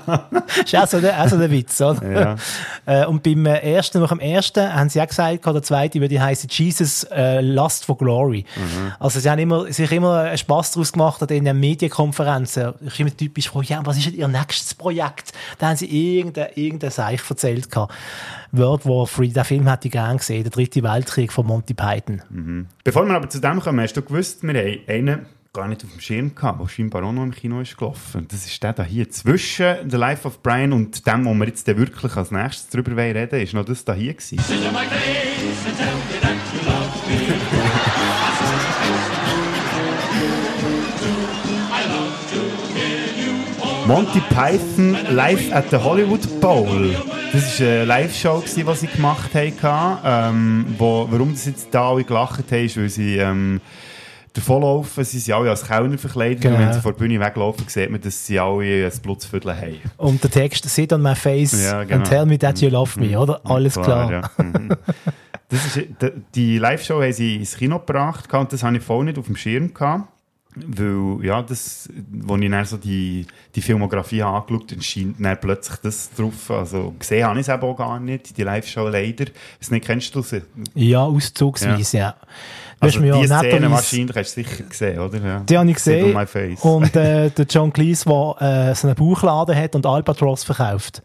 [0.64, 2.38] ist auch so der, auch so der Witz, oder?
[2.86, 3.04] Ja.
[3.04, 6.22] Äh, und beim äh, ersten, nach dem ersten, haben sie auch gesagt, der zweite würde
[6.22, 8.46] heißen Jesus äh, Lust for Glory.
[8.56, 8.94] Mhm.
[9.00, 12.74] Also sie haben immer, sich immer Spass daraus gemacht an den Medienkonferenzen.
[12.86, 15.32] Ich immer typisch gefragt, ja, was ist denn ihr nächstes Projekt?
[15.58, 17.94] Da haben sie irgendein, irgendein Seich erzählt gehabt.
[18.52, 22.22] World War Free, der Film hätte ich gern gesehen, der dritte Weltkrieg von Monty Python.
[22.30, 22.68] Mhm.
[22.84, 25.26] Bevor wir aber zu dem kommen, hast du gewusst, wir haben einen
[25.56, 28.28] gar nicht auf dem Schirm gehabt, der scheinbar auch noch im Kino ist gelaufen.
[28.30, 32.16] Das ist der hier zwischen The Life of Brian und dem, wo wir jetzt wirklich
[32.18, 34.38] als nächstes drüber reden, ist noch das da hier gewesen.
[43.88, 46.96] Monty Python live at the Hollywood Bowl.
[47.32, 49.98] Das war eine Live-Show, die sie gemacht haben.
[50.04, 53.62] Ähm, wo, warum das jetzt da alle gelacht haben, ist, weil sie ähm,
[54.36, 55.04] davonlaufen.
[55.04, 56.42] Sie sind alle als Kellner verkleidet.
[56.42, 56.56] Genau.
[56.56, 59.82] Und wenn sie vor der Bühne weglaufen, sieht man, dass sie alle ein Blutsviertel haben.
[59.98, 61.96] Und der Text, sit on my face Ja, genau.
[61.98, 63.42] and tell me that you love me, oder?
[63.44, 64.12] Alles klar.
[64.12, 64.22] ja.
[64.38, 64.70] Mhm.
[65.48, 65.88] Das ist,
[66.34, 69.36] die Live-Show haben sie ins Kino gebracht und das habe ich voll nicht auf dem
[69.36, 70.10] Schirm gehabt.
[70.56, 71.90] Weil, ja, das,
[72.30, 76.50] als ich dann so die, die Filmografie angeschaut habe, scheint dann plötzlich das drauf.
[76.50, 79.26] Also, gesehen habe ich es eben auch gar nicht, die Live-Show leider.
[79.60, 80.42] Das nicht, kennst du sie?
[80.74, 82.12] Ja, auszugsweise, ja.
[82.12, 82.26] Du
[82.80, 85.18] Also, die Szene wahrscheinlich hast du sicher gesehen, oder?
[85.20, 85.40] Ja.
[85.40, 86.16] Die habe ich gesehen.
[86.62, 91.02] Und äh, der John Cleese, der äh, so einen Bauchladen hat und Albatross verkauft.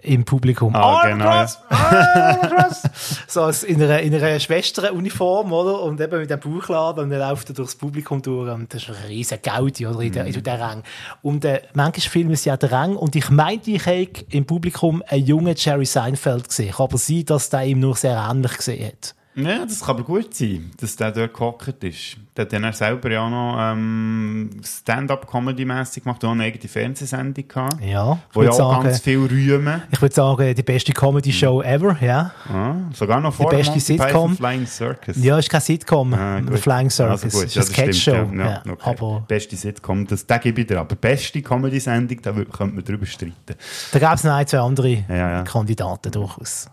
[0.00, 0.76] Im Publikum.
[0.76, 1.48] Ah, genau, ja.
[1.68, 2.82] Albatross!
[3.26, 5.82] so als in einer, in einer Schwesteruniform, oder?
[5.82, 8.48] Und eben mit dem Bauchladen und dann läuft er durchs Publikum durch.
[8.54, 10.00] Und das ist ein riesen Gaudi, oder?
[10.00, 10.34] In der, Mhm.
[10.34, 10.82] in der Rang.
[11.20, 12.96] Und äh, manchmal filmen sie ja den Rang.
[12.96, 16.72] Und ich meinte, ich hätte im Publikum einen jungen Jerry Seinfeld gesehen.
[16.72, 19.14] Kann aber sein, dass der ihm nur sehr ähnlich gesehen hat.
[19.38, 22.16] Ja, das kann aber gut sein, dass der dort gehockt ist.
[22.36, 27.82] Der hat dann er selber ja noch ähm, Stand-up-Comedy-mässig gemacht, auch eine eigene Fernsehsendung gehabt.
[27.82, 29.82] Ja, ich Wo ja auch ganz viel rühmen.
[29.90, 32.32] Ich würde sagen, die beste Comedy-Show ever, ja.
[32.52, 34.36] Ah, sogar noch Die vor beste Monty Python Sitcom.
[34.36, 35.16] Flying Circus.
[35.22, 36.58] Ja, ist kein Sitcom, Ah, gut.
[36.58, 37.24] Flying Circus.
[37.24, 38.12] Also gut, ist ja, eine Sketch-Show.
[38.34, 38.90] Ja, Ja, okay.
[38.90, 40.80] Aber beste Sitcom, das, gebe ich dir.
[40.80, 43.54] Aber beste Comedy-Sendung, da könnte man drüber streiten.
[43.92, 45.42] da gab es noch ein, zwei andere Ja, ja.
[45.42, 46.68] Kandidaten durchaus.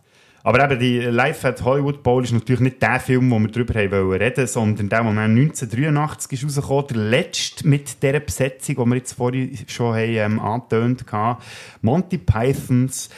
[0.46, 3.74] Aber eben, die Live at Hollywood Bowl ist natürlich nicht der Film, wo wir darüber
[3.80, 8.76] haben wollen reden, sondern der, der dann 1983 ist rausgekommen, der letzte mit dieser Besetzung,
[8.76, 11.42] die wir jetzt vorhin schon haben, ähm, angetönt haben.
[11.82, 13.10] Monty Pythons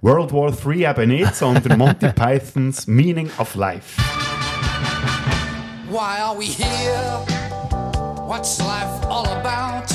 [0.00, 4.00] World War III eben nicht, sondern Monty Pythons Meaning of Life.
[5.90, 7.39] Why are we here?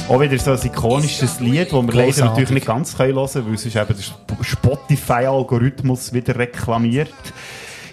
[0.10, 2.20] Auch wieder so ein ikonisches Lied, das wir leider Grossartig.
[2.26, 7.14] natürlich nicht ganz können hören können, weil sonst eben der Sp- Spotify-Algorithmus wieder reklamiert.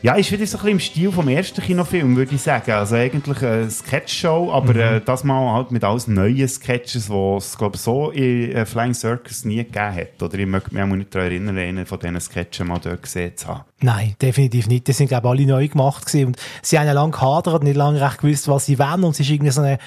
[0.02, 2.72] Ja, ist wieder so ein bisschen im Stil vom ersten Kinofilm, würde ich sagen.
[2.72, 4.80] Also eigentlich eine Sketchshow, aber Mhm.
[4.80, 8.66] äh, das mal halt mit alles neuen Sketches, die es, glaube ich, so in äh,
[8.66, 10.20] Flying Circus nie gegeben hat.
[10.20, 13.36] Oder ich möchte mich auch nicht daran erinnern, einen von diesen Sketchen mal dort gesehen
[13.36, 13.60] zu haben.
[13.80, 14.88] Nein, definitiv nicht.
[14.88, 16.26] Die sind, glaube ich, alle neu gemacht gewesen.
[16.26, 19.04] Und sie haben ja lange gehadert, nicht lange recht gewusst, was sie wollen.
[19.04, 19.78] Und es ist irgendwie so eine,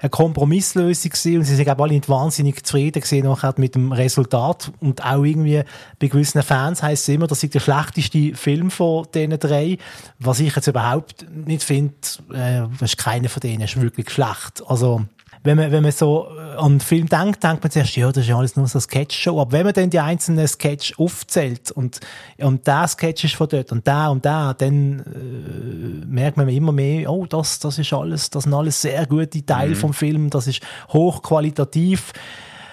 [0.00, 1.38] eine Kompromisslösung gewesen.
[1.38, 4.72] Und sie sind, glaube alle nicht wahnsinnig zufrieden gewesen nachher mit dem Resultat.
[4.80, 5.62] Und auch irgendwie
[5.98, 9.78] bei gewissen Fans heisst es immer, das ist der schlechteste Film von diesen drei.
[10.18, 11.94] Was ich jetzt überhaupt nicht finde,
[12.34, 14.62] äh, ist keiner von denen ist wirklich schlecht.
[14.66, 15.02] Also,
[15.42, 18.18] wenn man, wenn man so äh, an den Film denkt, denkt man zuerst, ja, das
[18.18, 19.40] ist ja alles nur so eine Sketchshow.
[19.40, 22.00] Aber wenn man dann die einzelnen Sketch aufzählt und,
[22.38, 26.72] und der Sketch ist von dort und der und der, dann äh, merkt man immer
[26.72, 29.76] mehr, oh, das, das ist alles, das sind alles sehr gute Teile Mhm.
[29.76, 30.60] vom Film, das ist
[30.92, 32.12] hochqualitativ.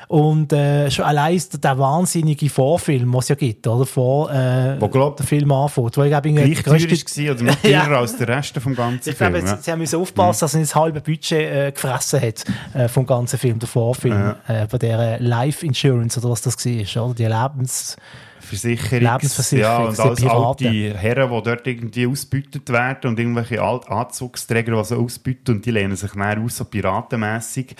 [0.07, 3.85] Und äh, schon allein der wahnsinnige Vorfilm, was es ja gibt, oder?
[3.85, 5.97] Vor äh, Wo, glaub, der Film anfängt.
[5.97, 7.83] Wo ich glaube, Gleich teuer war oder noch Ja.
[7.83, 9.33] teurer als der Rest vom ganzen ich Film.
[9.33, 9.57] glaube, ja.
[9.57, 12.43] sie haben müssen aufpassen, dass er nicht das halbe Budget äh, gefressen hat
[12.73, 17.05] äh, vom ganzen Film, der Vorfilm, äh, bei der Life Insurance oder was das war,
[17.05, 17.13] oder?
[17.13, 17.97] Die Lebens...
[18.39, 23.61] Versicherungs Lebensversicherung, ja, und die alles alte Herren, die dort irgendwie ausgebeutet werden und irgendwelche
[23.61, 27.75] Anzugsträger, die sie ausbeuten und die lehnen sich dann aus, so piratenmässig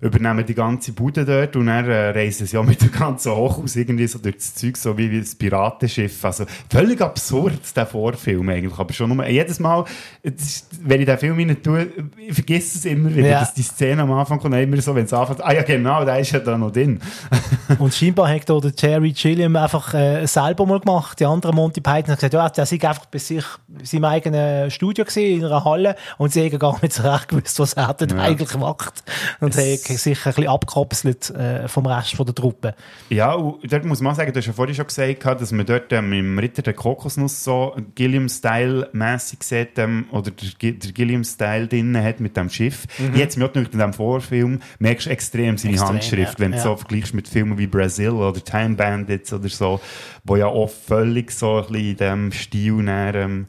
[0.00, 3.76] übernehmen die ganze Bude dort und dann äh, reisen sie ja mit dem ganzen Hochhaus
[3.76, 6.24] irgendwie so durch das Zeug, so wie, wie das Piratenschiff.
[6.24, 8.78] Also völlig absurd, der Vorfilm eigentlich.
[8.78, 9.84] Aber schon nur, jedes Mal,
[10.22, 11.88] es ist, wenn ich den Film rein tue,
[12.18, 13.40] ich vergesse es immer wieder, Ja.
[13.40, 16.18] dass die Szene am Anfang kommt, immer so, wenn es anfängt, ah ja genau, der
[16.18, 17.00] ist ja da noch drin.
[17.78, 21.20] Und scheinbar hat da der Jerry Gilliam einfach äh, selber mal gemacht.
[21.20, 23.44] Die anderen Monty Python haben gesagt, ja, der sei einfach bei sich
[23.78, 27.28] in seinem eigenen Studio gewesen, in einer Halle und sie haben gar nicht so recht
[27.28, 28.18] gewusst, was er dort Ja.
[28.18, 29.02] eigentlich macht.
[29.40, 32.74] Und sie haben sich ein bisschen abgekapselt äh, vom Rest von der Truppe.
[33.08, 35.92] Ja, und dort muss man sagen, du hast ja vorhin schon gesagt, dass man dort
[35.92, 42.20] ähm, im Ritter der Kokosnuss so Gilliam-Style-mässig sieht, ähm, oder der, der Gilliam-Style drin hat
[42.20, 42.86] mit dem Schiff.
[42.98, 43.16] Mhm.
[43.16, 46.62] Jetzt mit in diesem Vorfilm merkst du extrem seine Extrem, Handschrift, ja, wenn du ja.
[46.62, 49.80] so vergleichst mit Filmen wie Brazil oder Time Bandits oder so,
[50.24, 53.46] wo ja auch völlig so ein bisschen in diesem Stil näher, ähm,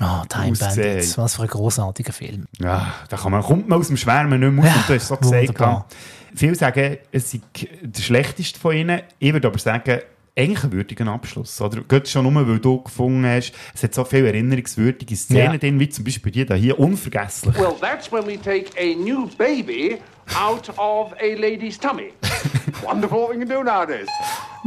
[0.00, 0.74] Ah, Time aussehen.
[0.76, 2.46] Bandits, was für ein großartiger Film.
[2.58, 4.94] ja, da kann man, kommt man aus dem Schwärmen nicht mehr raus, Ja, und du
[4.94, 5.94] hast so gesagt.
[6.34, 7.40] Viele sagen, es sei
[7.82, 9.02] der schlechteste von ihnen.
[9.18, 9.98] Ich würde aber sagen,
[10.38, 11.60] eigentlich ein würdiger Abschluss.
[11.60, 11.80] Oder?
[11.82, 15.58] Geht schon nur, weil du gefunden hast, es hat so viele erinnerungswürdige Szenen Ja.
[15.58, 17.58] drin, wie zum Beispiel die da hier, unvergesslich.
[17.58, 19.98] Well, that's when we take a new baby
[20.40, 22.12] out of a lady's tummy.
[22.84, 24.06] Wonderful what we can do nowadays.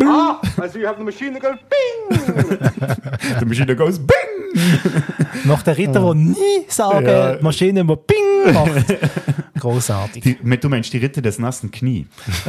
[0.03, 2.19] ah, I see you have the machine that goes bing!
[3.39, 4.32] Der Maschine goes BING!
[5.45, 6.35] Nach der Ritter, der nie
[6.67, 7.35] sagen, Ja.
[7.35, 8.85] die Maschine, die Ping macht.
[9.59, 10.21] Großartig.
[10.23, 12.05] Die, du meinst die Ritter des nassen Knie.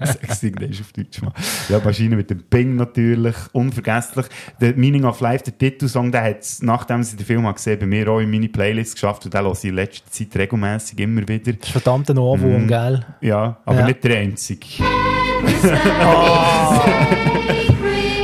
[0.00, 1.32] Sag's Englisch auf Deutsch mal.
[1.68, 4.26] Ja, Maschine mit dem Ping natürlich, unvergesslich.
[4.60, 7.86] Der Meaning of Life, der Titelsong, der hat nachdem ich den Film habe gesehen, bei
[7.86, 11.26] mir auch in meine Playlist geschafft und den höre ich in letzter Zeit regelmäßig immer
[11.28, 11.52] wieder.
[11.52, 12.68] Das ist verdammt ein Ohrwurm, Mm.
[12.68, 13.06] gell?
[13.20, 13.86] Ja, aber Ja.
[13.86, 14.66] nicht der einzige.
[16.02, 17.79] Oh.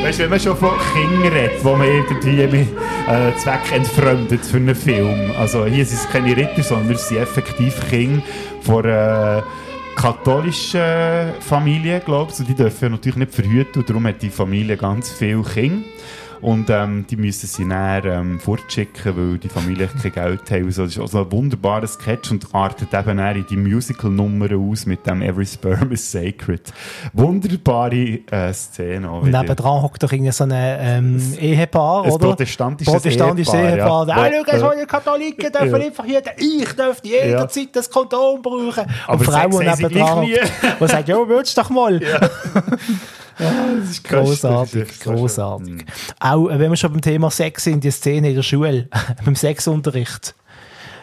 [0.07, 2.69] Weißt du, wenn man schon von Kindern redet, wo man irgendwie
[3.09, 5.33] äh, Zweck entfremdet für einen Film.
[5.37, 8.23] Also hier sind es keine Ritter, sondern es sind effektiv Kinder
[8.61, 9.43] von einer
[9.97, 12.45] katholischen Familie, glaubst du.
[12.45, 15.85] Und die dürfen natürlich nicht verhüten und darum hat die Familie ganz viele Kinder.
[16.41, 20.53] Und ähm, die müssen sie dann ähm, fortschicken, weil die Familie kein Geld hat.
[20.53, 24.87] Also, das ist also ein wunderbarer Sketch und artet eben dann in die Musical-Nummer aus
[24.87, 26.72] mit dem Every Sperm is Sacred.
[27.12, 29.11] Wunderbare äh, Szene.
[29.11, 32.28] Und nebendran hockt doch irgendwie so ein ähm, Ehepaar, Ein oder?
[32.28, 34.32] protestantisches Protestantisches Ehepaar, Ehepaar.
[34.32, 34.43] ja.
[34.47, 35.78] Ah, schau, die Katholiken dürfen ja.
[35.78, 36.32] nicht verhüten.
[36.39, 38.84] Ich dürfte jederzeit das Kondom brauchen.
[39.07, 40.39] Aber Und Frauen nebendran, gleich nie.
[40.80, 41.99] die sagen, ja, willst du doch mal.
[41.99, 42.30] das
[44.05, 45.84] Großartig, großartig.
[46.20, 48.89] Auch äh, wenn wir schon beim Thema Sex sind, die Szene in der Schule,
[49.24, 50.34] beim Sexunterricht.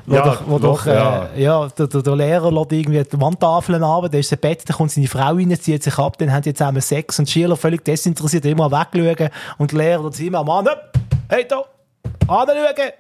[0.06, 1.30] Wo Ja, doch, wo doch, doch äh, ja.
[1.36, 1.68] ja.
[1.70, 4.92] der, der, der Lehrer lässt irgendwie die Wandtafeln an, da ist ein Bett, dann kommt
[4.92, 7.86] seine Frau rein, zieht sich ab, dann haben die zusammen Sex und die Schüler völlig
[7.86, 9.30] desinteressiert immer wegschauen
[9.60, 10.68] und der Lehrer dort immer am Mann,
[11.30, 11.64] hey da,
[12.28, 12.92] anschauen,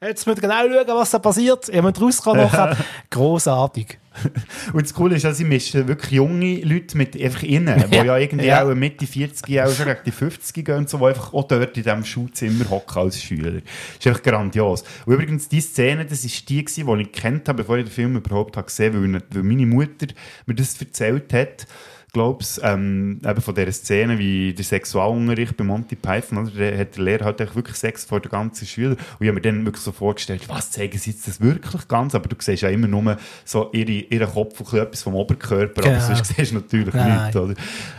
[0.00, 2.76] jetzt müsst ihr genau schauen, was da passiert, ihr müsst rauskommen nachher.
[3.10, 3.98] Grossartig.
[4.72, 8.16] Und das Coole ist, dass sie mischen wirklich junge Leute mit einfach innen, die ja
[8.16, 8.64] irgendwie Ja.
[8.64, 11.76] auch Mitte 40, auch schon gegen die 50 gehen und so, die einfach auch dort
[11.76, 13.52] in diesem Schulzimmer hocken als Schüler.
[13.52, 13.62] Das
[14.00, 14.84] ist einfach grandios.
[15.06, 17.92] Und übrigens, die Szene, das ist die gewesen, die ich kennt habe, bevor ich den
[17.92, 20.06] Film überhaupt habe gesehen habe, weil, weil meine Mutter
[20.46, 21.66] mir das erzählt hat,
[22.12, 26.70] glaub's, ähm, eben von dieser Szene, wie der Sexualunterricht bei Monty Python, oder?
[26.70, 28.92] Da hat der Lehrer halt wirklich Sex vor der ganzen Schüler.
[28.92, 32.14] Und ich habe mir dann wirklich so vorgestellt, was zeigen sie jetzt das wirklich ganz?
[32.14, 35.14] Aber du siehst ja immer nur so ihre, ihren Kopf und ein bisschen etwas vom
[35.14, 36.06] Oberkörper, aber Genau.
[36.06, 37.22] sonst siehst du natürlich Nein.
[37.22, 37.54] nichts, oder?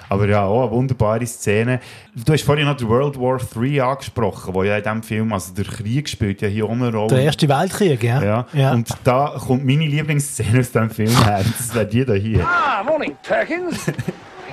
[0.10, 1.80] Aber ja, auch eine wunderbare Szene.
[2.16, 5.54] Du hast vorhin noch die World War III angesprochen, wo ja in diesem Film, also
[5.54, 7.10] der Krieg spielt ja hier auch eine Rolle.
[7.16, 8.24] Der Erste Weltkrieg, ja.
[8.24, 8.48] Ja.
[8.54, 8.72] Ja.
[8.74, 11.44] Und da kommt meine Lieblingsszene aus diesem Film her.
[11.58, 12.44] Das wäre die da hier.
[12.44, 13.86] Ah, morning, Perkins.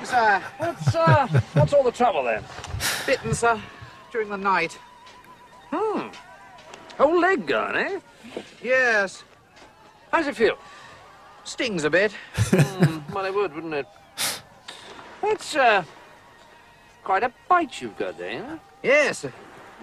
[0.05, 2.45] Sir, What's, uh, what's all the trouble then?
[3.07, 3.61] bitten, sir,
[4.13, 4.79] during the night.
[5.73, 6.09] Hmm.
[6.97, 7.99] Whole leg gone, eh?
[8.63, 9.25] Yes.
[10.13, 10.59] How's it feel?
[11.45, 12.13] Stings a bit.
[12.37, 13.87] Hmm, well, it would, wouldn't it?
[15.23, 15.85] That's, uh,
[17.05, 18.57] quite a bite you've got there, huh?
[18.83, 19.25] Yes.
[19.25, 19.33] A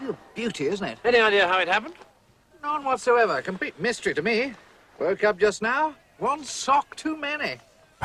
[0.01, 0.97] real beauty, isn't it?
[1.03, 1.95] Any idea how it happened?
[2.61, 3.41] None whatsoever.
[3.41, 4.53] Complete mystery to me.
[4.99, 5.95] Woke up just now.
[6.19, 7.57] One sock too many.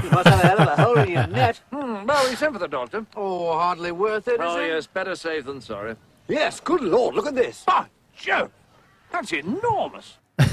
[0.02, 1.60] You must have a hell of a hole in your net.
[1.70, 3.04] Hmm, well, we sent for the doctor.
[3.16, 4.68] Oh, hardly worth it, is Oh, it?
[4.68, 5.94] yes, better safe than sorry.
[6.28, 7.64] Yes, good lord, look at this.
[7.66, 7.84] By
[8.16, 8.48] Joe!
[9.12, 10.18] That's enormous.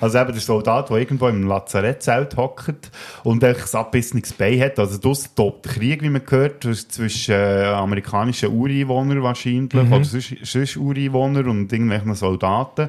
[0.00, 2.90] Also eben der Soldat, der irgendwo im Lazarettzelt hockt
[3.22, 4.78] und einfach ein abissenes Bein hat.
[4.78, 9.92] Also das tobt der Krieg, wie man gehört, zwischen- zwischen äh, amerikanischen Ureinwohnern wahrscheinlich Mhm.
[9.92, 12.88] oder sonst, sonst Ureinwohnern und irgendwelchen Soldaten.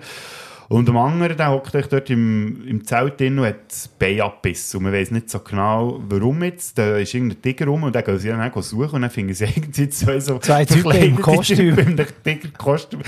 [0.71, 4.77] Und dem anderen, der hockt dort im, im Zelt drin und hat das Bein abgebissen.
[4.77, 6.77] Und man weiß nicht so genau, warum jetzt.
[6.77, 9.33] Da ist irgendein Tiger rum und dann gehen sie dann auch suchen und dann finden
[9.33, 11.75] sie irgendwie zwei so Zwei Typen im Kostüm.
[11.75, 13.01] Typen im Tiger-Kostüm.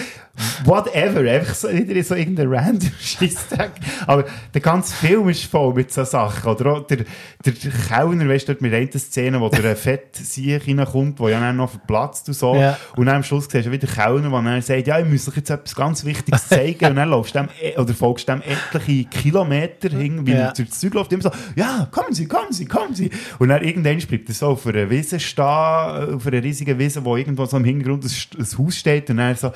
[0.65, 3.71] Whatever, einfach so, wieder so irgendein random Scheissdreck.
[4.07, 6.51] Aber der ganze Film ist voll mit so Sachen.
[6.51, 7.05] Oder auch der,
[7.45, 11.39] der Kellner, weißt du, dort mit einer Szene, wo der Fett Sieg reinkommt, der ja
[11.39, 12.55] dann noch verplatzt und so.
[12.55, 12.77] Ja.
[12.97, 15.37] Und dann am Schluss siehst du wieder Kellner, der dann sagt, ja, ich muss euch
[15.37, 16.87] jetzt etwas ganz Wichtiges zeigen.
[16.87, 20.37] und dann laufst du dem, oder folgst dem etliche Kilometer hin, wie Ja.
[20.47, 21.11] er durch das Zeug läuft.
[21.13, 23.09] Immer so, ja, kommen Sie, kommen Sie, kommen Sie.
[23.39, 27.15] Und dann irgendwann bleibt er so auf einer Wiese stehen, auf einer riesigen Wiese, wo
[27.17, 29.09] irgendwo so im Hintergrund ein, ein Haus steht.
[29.09, 29.51] Und dann so,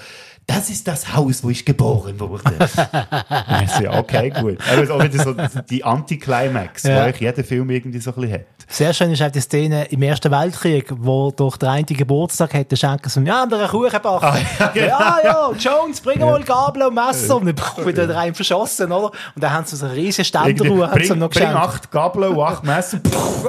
[0.46, 2.44] das ist das Haus, wo ich geboren wurde.
[2.50, 4.58] Und ich so, ja, okay, gut.
[4.72, 5.36] Aber auch wieder so
[5.70, 6.90] die Anticlimax, Ja.
[6.90, 8.46] die eigentlich jeder Film irgendwie so ein bisschen hat.
[8.70, 12.70] Sehr schön ist auch die Szene im Ersten Weltkrieg, wo durch den einen Geburtstag hat
[12.70, 14.46] der Schenker so, ja, wir einen Kuchen gebacken?
[14.60, 14.88] ja, genau.
[14.88, 17.38] ja, ja, Jones, bring mal Gabel und Messer.
[17.38, 17.56] Und dann
[17.88, 19.06] wieder der einen verschossen, oder?
[19.06, 19.14] Und
[19.44, 22.40] dann haben sie so eine riesige Ständeruhe, haben sie ihm noch bring acht Gabeln und
[22.42, 23.00] acht Messer.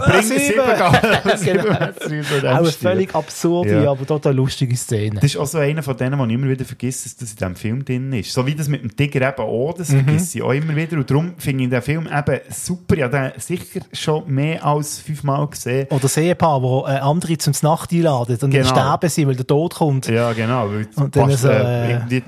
[0.00, 0.38] Ah, bring sieben.
[0.40, 1.64] sieben Gabeln Genau.
[2.54, 3.90] Auch eine völlig absurde, Ja.
[3.90, 5.16] aber total lustige Szene.
[5.16, 7.56] Das ist auch so einer von denen, ich immer wieder vergesse, dass das in diesem
[7.56, 8.32] Film drin ist.
[8.32, 10.04] So wie das mit dem Tiger eben auch, das Mhm.
[10.04, 10.96] vergesse ich auch immer wieder.
[10.96, 13.02] Und darum finde ich den Film eben super.
[13.02, 15.86] Habe den sicher schon mehr als fünfmal gesehen.
[15.90, 18.68] Oder das Ehepaar, wo äh, andere zum Nacht einladen und dann Genau.
[18.68, 20.06] sterben sie, weil der Tod kommt.
[20.08, 20.68] Ja, genau.
[20.96, 22.22] Und dann so, äh, äh,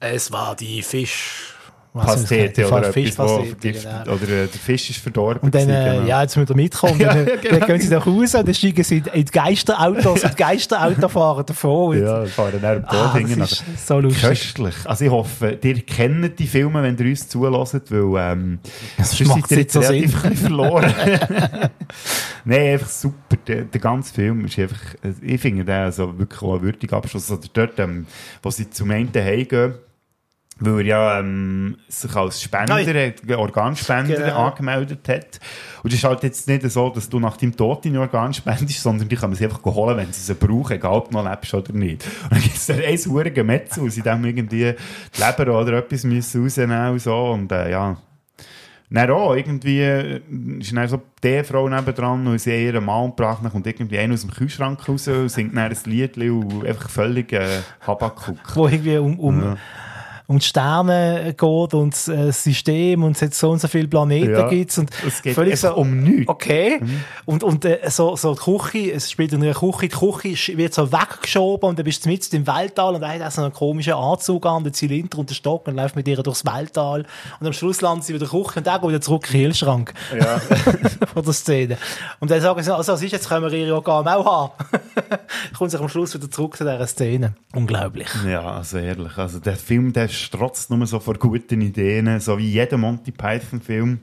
[0.00, 1.53] Es war die Fisch...
[1.94, 4.14] Pastete oder etwas, wo vergiftet, genau.
[4.16, 5.42] oder äh, der Fisch ist verdorben.
[5.42, 6.08] Und dann, gewesen, äh, genau.
[6.08, 7.00] ja, jetzt müssen wir mitkommen.
[7.04, 7.66] Ja, dann, ja, dann genau.
[7.66, 11.46] gehen sie nach Hause und dann steigen sie in die Geisterautos und die Geisterauto fahren
[11.46, 12.02] davon.
[12.02, 13.38] Ja, fahren dann am Ah, hinten.
[13.38, 14.22] das ist so lustig.
[14.22, 14.74] Köstlich.
[14.84, 18.58] Also ich hoffe, ihr kennt die Filme, wenn ihr uns zulässt, weil ähm,
[18.98, 20.36] Das macht nicht so jetzt relativ Sinn.
[20.36, 20.92] verloren.
[22.44, 23.36] Nein, einfach super.
[23.46, 24.80] Der, der ganze Film ist einfach,
[25.22, 27.30] ich finde den also wirklich auch ein würdiger Abschluss.
[27.30, 28.06] Oder dort, ähm,
[28.42, 29.74] wo sie zum einen heimgehen,
[30.60, 33.14] weil er ja ähm, sich als Spender, Nein.
[33.36, 34.46] Organspender Genau.
[34.46, 35.40] angemeldet hat.
[35.82, 38.80] Und es ist halt jetzt nicht so, dass du nach deinem Tod deine Organe spendest,
[38.82, 41.28] sondern die kann man sie einfach holen, wenn sie sie brauchen, egal ob du noch
[41.28, 42.06] lebst oder nicht.
[42.24, 44.74] Und dann gibt es da ein verdammtes Gemetzel, wo sie dem irgendwie
[45.14, 47.14] die Leber oder etwas müssen rausnehmen und so.
[47.30, 47.96] Und äh, ja...
[48.90, 50.20] Dann auch, irgendwie äh,
[50.60, 54.20] ist dann so die Frau nebendran und sie ihren Mann gebracht, kommt irgendwie einer aus
[54.20, 58.36] dem Kühlschrank raus und singt dann ein Lied und einfach völlig äh, Habakuk.
[58.54, 59.56] Wo irgendwie um, um Ja.
[60.26, 63.88] Um die Sterne geht und das äh, System und es hat so und so viele
[63.88, 66.28] Planeten Ja, gibt's und es geht völlig so, um nichts.
[66.28, 66.80] Okay.
[67.26, 70.72] Und, und äh, so, so die Küche, es spielt in einer Küche, die Küche wird
[70.72, 73.52] so weggeschoben und dann bist du mitten im Weltall und dann hat er so einen
[73.52, 77.04] komischen Anzug an, den Zylinder und den Stock und läuft mit ihr durchs Weltall
[77.38, 79.32] und am Schluss landet sie wieder in der Küche und dann geht wieder zurück in
[79.32, 79.92] den Kühlschrank.
[80.18, 80.38] Ja.
[81.12, 81.76] Von der Szene.
[82.20, 84.52] Und dann sagen sie, also was ist, jetzt können wir ihre Organe auch haben.
[85.58, 87.34] Kommt sich am Schluss wieder zurück zu dieser Szene.
[87.54, 88.08] Unglaublich.
[88.26, 89.18] Ja, also ehrlich.
[89.18, 94.00] Also der Film, der strotzt nur so vor guten Ideen, so wie jeder Monty Python-Film.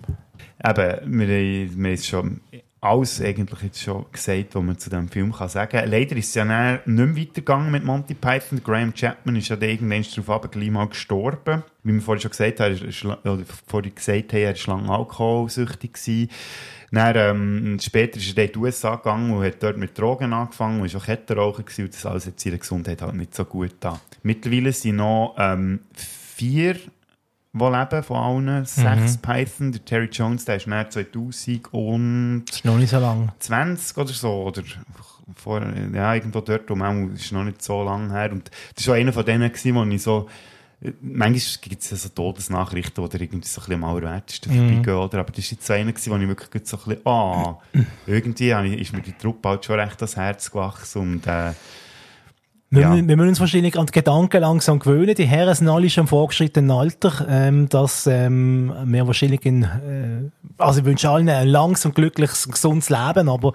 [0.64, 2.42] Eben, wir, wir haben schon
[2.84, 5.90] alles eigentlich jetzt schon gesagt, was man zu diesem Film kann sagen kann.
[5.90, 8.64] Leider ist es ja nicht mehr weitergegangen mit Monty Python.
[8.64, 11.64] Graham Chapman ist ja irgendwann darauf gleich mal gestorben.
[11.84, 12.76] Wie wir vorhin schon gesagt haben,
[13.24, 16.30] er oder vorhin gesagt haben, er war lange alkoholsüchtig.
[16.92, 20.34] Dann, ähm, später ist er dann in die USA gegangen und hat dort mit Drogen
[20.34, 23.76] angefangen und war auch Kettenraucher und das alles hat seiner Gesundheit halt nicht so gut
[23.80, 24.02] da.
[24.24, 26.76] Mittlerweile sind noch ähm, vier,
[27.54, 28.18] die leben von
[28.48, 29.22] allen, sechs Mhm.
[29.22, 29.72] Python.
[29.72, 33.32] Der Terry Jones, der ist nach 2000 und Das ist noch nicht so lang.
[33.40, 34.64] 20 oder so, oder
[35.36, 35.62] vor,
[35.94, 38.32] ja, irgendwo dort um, auch, ist noch nicht so lange her.
[38.32, 40.30] Und das war einer von denen, wo ich so,
[41.02, 44.58] manchmal gibt es ja so Todesnachrichten, wo der irgendwie so ein bisschen am allerwertesten Mhm.
[44.58, 45.20] vorbeigehen, oder?
[45.20, 47.60] Aber das war jetzt so einer, wo ich wirklich so ein bisschen, ah,
[48.08, 51.52] irgendwie ist mir die Truppe halt schon recht ans Herz gewachsen und, äh,
[52.74, 52.90] Wir, Ja.
[52.92, 55.14] müssen- wir müssen uns wahrscheinlich an die Gedanken langsam gewöhnen.
[55.14, 60.30] Die Herren sind alle schon im vorgeschrittenen Alter, ähm, dass ähm, wir wahrscheinlich in, äh,
[60.58, 63.52] also ich wünsche allen ein langes und glückliches, gesundes Leben, aber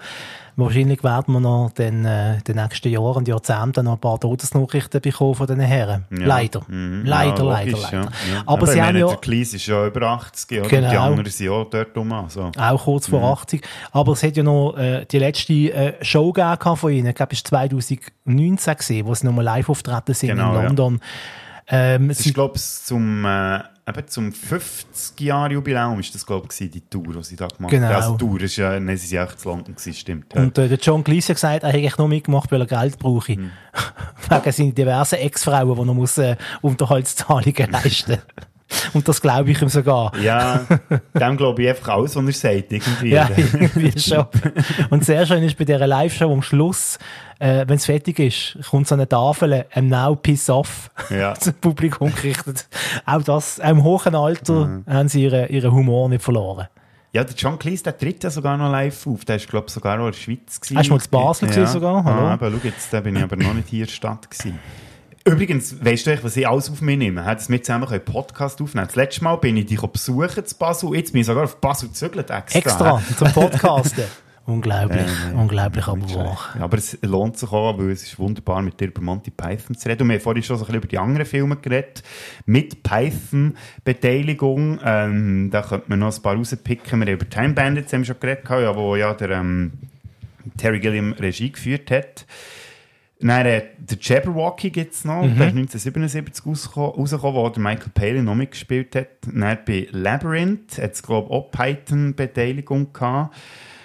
[0.57, 4.99] wahrscheinlich werden wir noch den, äh, den nächsten Jahren und Jahrzehnten noch ein paar Todesnachrichten
[5.01, 6.05] bekommen von diesen Herren.
[6.11, 6.25] ja.
[6.25, 6.61] Leider.
[6.67, 7.03] Mhm.
[7.05, 7.97] Leider, ja, leider, leider.
[7.97, 8.01] Ja.
[8.03, 8.43] Ja.
[8.45, 10.67] Aber sie haben ja Der Kleis ist ja über 80, oder?
[10.69, 10.89] Genau.
[10.89, 12.11] Die anderen sind auch dort rum.
[12.11, 12.51] Also.
[12.57, 13.25] auch kurz vor Mhm.
[13.25, 13.67] 80.
[13.91, 17.07] Aber es hat ja noch äh, die letzte äh, Show gegeben von ihnen.
[17.07, 20.59] Ich glaube, es war 2019 gewesen, wo sie nochmal live auftreten sind Genau, ja.
[20.61, 20.99] in London.
[21.69, 26.81] Ähm, Es ist, glaube ich, zum, äh, eben zum 50-Jahr-Jubiläum ist das, glaube ich, die
[26.81, 27.87] Tour, die sie da gemacht Genau.
[27.87, 27.95] haben.
[27.95, 30.33] Also, die Tour ist ja, nein, sie sind auch zu London gewesen, stimmt.
[30.33, 30.41] Ja.
[30.41, 32.99] Und äh, der John Cleese hat gesagt, er hätte eigentlich nur mitgemacht, weil er Geld
[32.99, 33.33] brauche.
[33.33, 33.51] Hm.
[34.29, 38.19] Wegen seinen diversen Ex-Frauen, die er muss, äh, Unterhaltszahlungen leisten
[38.93, 40.11] Und das glaube ich ihm sogar.
[40.19, 40.65] ja,
[41.13, 43.09] dem glaube ich einfach alles, was er sagt, irgendwie.
[43.09, 44.25] Ja, irgendwie schon.
[44.89, 46.99] Und sehr schön ist bei dieser Live-Show am Schluss,
[47.39, 51.33] äh, wenn es fertig ist, kommt so eine Tafel, «And now piss off», Ja.
[51.39, 52.67] zum Publikum gerichtet.
[53.05, 56.67] Auch das, auch im hohen Alter haben sie ihren, ihren Humor nicht verloren.
[57.13, 59.23] Ja, der John Cleese, der tritt ja sogar noch live auf.
[59.25, 60.77] Der ist, glaube ich, sogar auch in der Schweiz gewesen.
[60.77, 62.03] Hast du mal zu Basel gewesen sogar?
[62.03, 62.27] Hallo?
[62.27, 64.59] Ah, aber schau jetzt, da bin ich aber noch nicht hier in der Stadt gewesen.
[65.27, 67.21] Übrigens, weißt du, was ich alles auf mich nehme?
[67.21, 70.95] Dass wir zusammen einen Podcast aufnehmen Das letzte Mal bin ich dich besuchen zu Basel.
[70.95, 72.59] Jetzt bin ich sogar auf Basel gezügelt extra.
[72.59, 74.05] Extra, zum Podcasten.
[74.45, 76.39] Unglaublich, Äh, unglaublich, aber wahr.
[76.57, 79.89] Aber es lohnt sich auch, weil es ist wunderbar, mit dir über Monty Python zu
[79.89, 80.03] reden.
[80.03, 82.01] Und wir haben vorhin schon so ein bisschen über die anderen Filme geredet.
[82.45, 84.79] Mit Python-Beteiligung.
[84.85, 87.01] Ähm, da könnte man noch ein paar rauspicken.
[87.01, 89.73] Wir haben über Time Bandits haben wir schon geredet, ja, wo ja der ähm,
[90.55, 92.25] Terry Gilliam Regie geführt hat.
[93.19, 95.37] Äh, der Jabberwocky gibt es noch, Mhm.
[95.37, 99.07] der ist 1977 rausgekommen, wo der Michael Palin noch mitgespielt hat.
[99.25, 103.35] Dann bei Labyrinth hat es, glaube ich, auch Python-Beteiligung gehabt.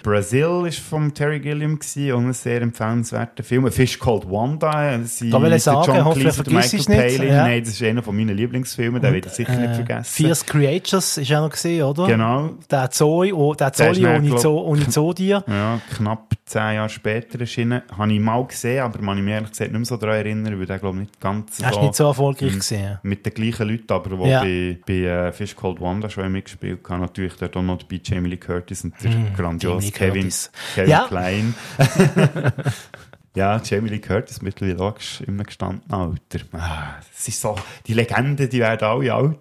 [0.03, 3.65] Brazil war vom Terry Gilliam gewesen, und ein sehr empfehlenswerter Film.
[3.65, 4.95] A Fish Called Wanda.
[4.95, 7.31] äh, sie- Da will ich sagen, John hoffentlich vergiss ich's Michael nicht, Palin.
[7.33, 7.43] ja.
[7.43, 10.11] Nein, das ist einer von meinen Lieblingsfilmen, den werde ich sicher nicht Äh, vergessen.
[10.13, 12.05] Fierce Creatures ist auch noch gesehen, oder?
[12.07, 12.49] Genau.
[12.69, 15.45] Der Zoe, oh, der dann, ohne, Zo, ohne Zodier.
[15.47, 17.81] Ja, knapp zehn Jahre später erschienen.
[17.97, 20.59] Habe ich mal gesehen, aber man ich mich ehrlich gesagt nicht mehr so daran erinnern,
[20.59, 22.99] weil der glaube ich nicht ganz Er ist nicht so erfolgreich gewesen.
[23.03, 24.41] Mit den gleichen Leuten, aber die Ja.
[24.41, 24.93] bei, bei
[25.27, 27.01] äh, Fish Cold Wanda schon mitgespielt haben.
[27.01, 30.29] Natürlich dort auch noch bei Jamie Lee Curtis und der Mm, grandiose Kevin.
[30.75, 31.05] Kevin Ja.
[31.07, 31.53] Klein.
[33.35, 36.45] ja, Jamie Lee Curtis mittlerweile auch ges- im gestandenen Alter.
[36.53, 37.55] Ah, es ist so,
[37.87, 39.37] die Legenden, die werden alle alt.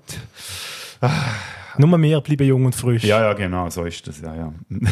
[1.78, 3.02] Nur wir bleiben jung und frisch.
[3.04, 4.52] Ja, ja, genau, so ist das, ja, ja.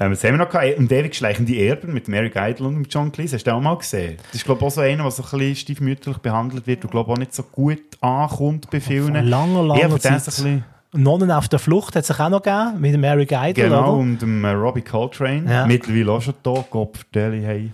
[0.00, 0.78] ähm, was haben wir noch gehabt?
[0.78, 3.36] Und ewig schleichende Erben mit Mary Geidel und dem John Cleese.
[3.36, 4.16] Hast du den auch mal gesehen?
[4.28, 6.90] Das ist, glaube ich, auch so einer, der so ein bisschen stiefmütterlich behandelt wird und,
[6.90, 9.12] glaube ich, auch nicht so gut ankommt bei vielen.
[9.14, 10.24] Vor langer, langer Ja, Zeit.
[10.24, 10.64] bisschen...
[10.92, 13.92] Nonnen auf der Flucht hat es sich auch noch gegeben, mit Mary Geidel, Genau, oder?
[13.92, 15.44] und dem äh, Robbie Coltrane.
[15.48, 15.64] Ja.
[15.66, 17.70] Mittlerweile auch schon da, Gott vertelle, hey.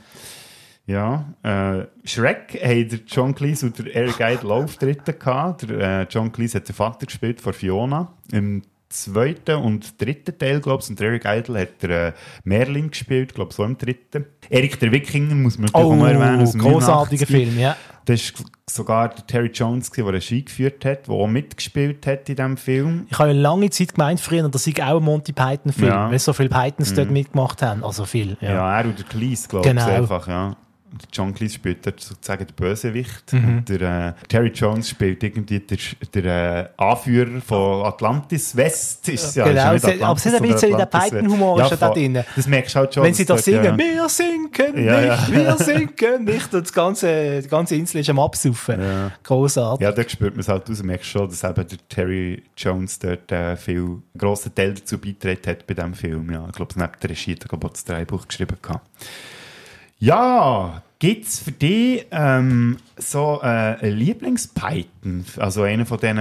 [0.87, 5.69] Ja, äh, Shrek haben der John Cleese und der Eric Idle Auftritte gehabt.
[5.69, 8.09] Der, äh, John Cleese hat den Vater gespielt von Fiona.
[8.33, 8.63] Im
[9.03, 12.13] zweiten und dritten Teil, glaube ich, und Eric Idle hat der äh,
[12.45, 14.27] Merlin gespielt, glaube ich, so im dritten.
[14.51, 16.43] Erik der Wikinger muss man natürlich Oh, auch mal erwähnen.
[16.43, 17.27] aus 89.
[17.27, 17.77] Film, ja.
[18.07, 22.37] Das war sogar der Terry Jones, der Regie geführt hat, der auch mitgespielt hat in
[22.37, 23.07] diesem Film.
[23.11, 26.11] Ich habe ja lange Zeit gemeint früher, das sei auch ein Monty Python-Film, Ja.
[26.11, 27.13] weil so viele Pythons dort Mhm.
[27.15, 27.83] mitgemacht haben.
[27.83, 28.53] Also viel, ja.
[28.55, 29.89] Ja, er und der Cleese, glaube Genau.
[29.89, 30.57] ich, einfach, ja.
[31.13, 33.33] John Cleese spielt dort sozusagen den Bösewicht.
[33.33, 33.65] Mhm.
[33.67, 33.81] Der
[34.21, 35.77] äh, Terry Jones spielt irgendwie der,
[36.15, 39.09] der äh, Anführer von Atlantis West.
[39.09, 41.11] Ist, ja, Genau, ist ja es- aber es hat ein Atlantis, bisschen sondern der Atlantis.
[41.11, 42.25] Python-Humor ist ja da drin.
[42.37, 43.03] Das merkst du halt schon.
[43.05, 43.77] Wenn sie da singen, ja.
[43.79, 45.33] wir sinken Ja, nicht, ja.
[45.33, 46.55] wir sinken nicht.
[46.55, 48.81] Und das ganze, die ganze Insel ist am Absaufen.
[49.23, 49.83] Großartig.
[49.85, 50.79] Ja, da spürt man es halt raus.
[50.79, 55.41] Du merkst schon, dass eben der Terry Jones dort äh, viel grossen Teil dazu beigetragen
[55.47, 56.31] hat bei diesem Film.
[56.33, 58.57] Ja, ich glaube, neben der Regie hat er das Drehbuch geschrieben.
[58.63, 58.87] Gehabt.
[59.99, 65.25] Ja, gibt es für dich ähm, so äh, einen Lieblings-Python?
[65.39, 66.19] Also einen von diesen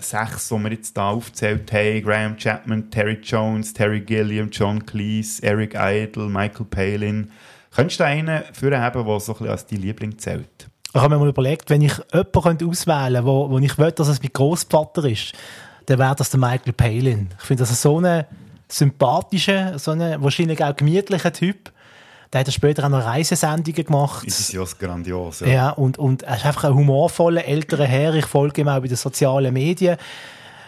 [0.00, 2.02] sechs, die wir jetzt hier aufgezählt haben.
[2.02, 7.30] Graham Chapman, Terry Jones, Terry Gilliam, John Cleese, Eric Idle, Michael Palin.
[7.70, 10.68] Könntest du einen für haben, der so ein bisschen als dein Liebling zählt?
[10.92, 14.08] Ich habe mir mal überlegt, wenn ich jemanden auswählen könnte, wo, wo ich will, dass
[14.08, 15.34] es mein Großvater ist,
[15.86, 17.28] dann wäre das der Michael Palin.
[17.38, 18.24] Ich finde, das ist so ein
[18.68, 21.70] sympathischer, so ein wahrscheinlich auch gemütlicher Typ.
[22.34, 24.26] Der hat ja später auch noch Reisesendungen gemacht.
[24.26, 25.38] Das ist ja grandios.
[25.46, 28.12] Ja, und, und er ist einfach ein humorvoller älterer Herr.
[28.16, 29.96] Ich folge ihm auch bei den sozialen Medien.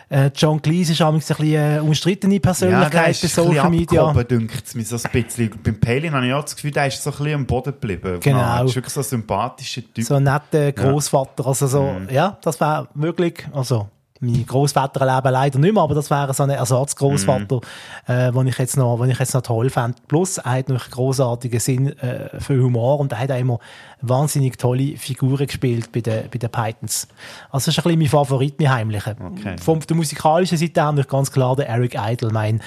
[0.09, 4.13] Äh, John Cleese ist ein bisschen eine umstrittene Persönlichkeit bei Social Media.
[4.23, 5.51] dünkt es mir so ein bisschen.
[5.61, 8.21] Beim Palin habe ich auch das Gefühl, der ist so ein bisschen am Boden geblieben.
[8.21, 8.39] Genau.
[8.39, 10.05] Er ist wirklich so ein sympathischer Typ.
[10.05, 11.45] So ein netter Großvater.
[11.45, 12.09] Also so, Mhm.
[12.13, 13.89] ja, das wäre wirklich, also,
[14.21, 17.61] mein Großvater leben leider nicht mehr, aber das wäre so ein Ersatzgroßvater,
[18.07, 19.97] äh, den ich jetzt noch, den ich jetzt noch toll fände.
[20.09, 23.59] Plus, er hat noch einen großartigen Sinn äh, für Humor und er hat auch immer
[24.01, 27.09] wahnsinnig tolle Figuren gespielt bei den, bei den Pythons.
[27.51, 29.17] Also, das ist ein bisschen mein Favorit, mein heimlicher.
[29.21, 29.57] Okay.
[29.59, 32.31] Von der musikalischen Seite her natürlich ganz klar der Eric Idle.
[32.33, 32.63] Mein,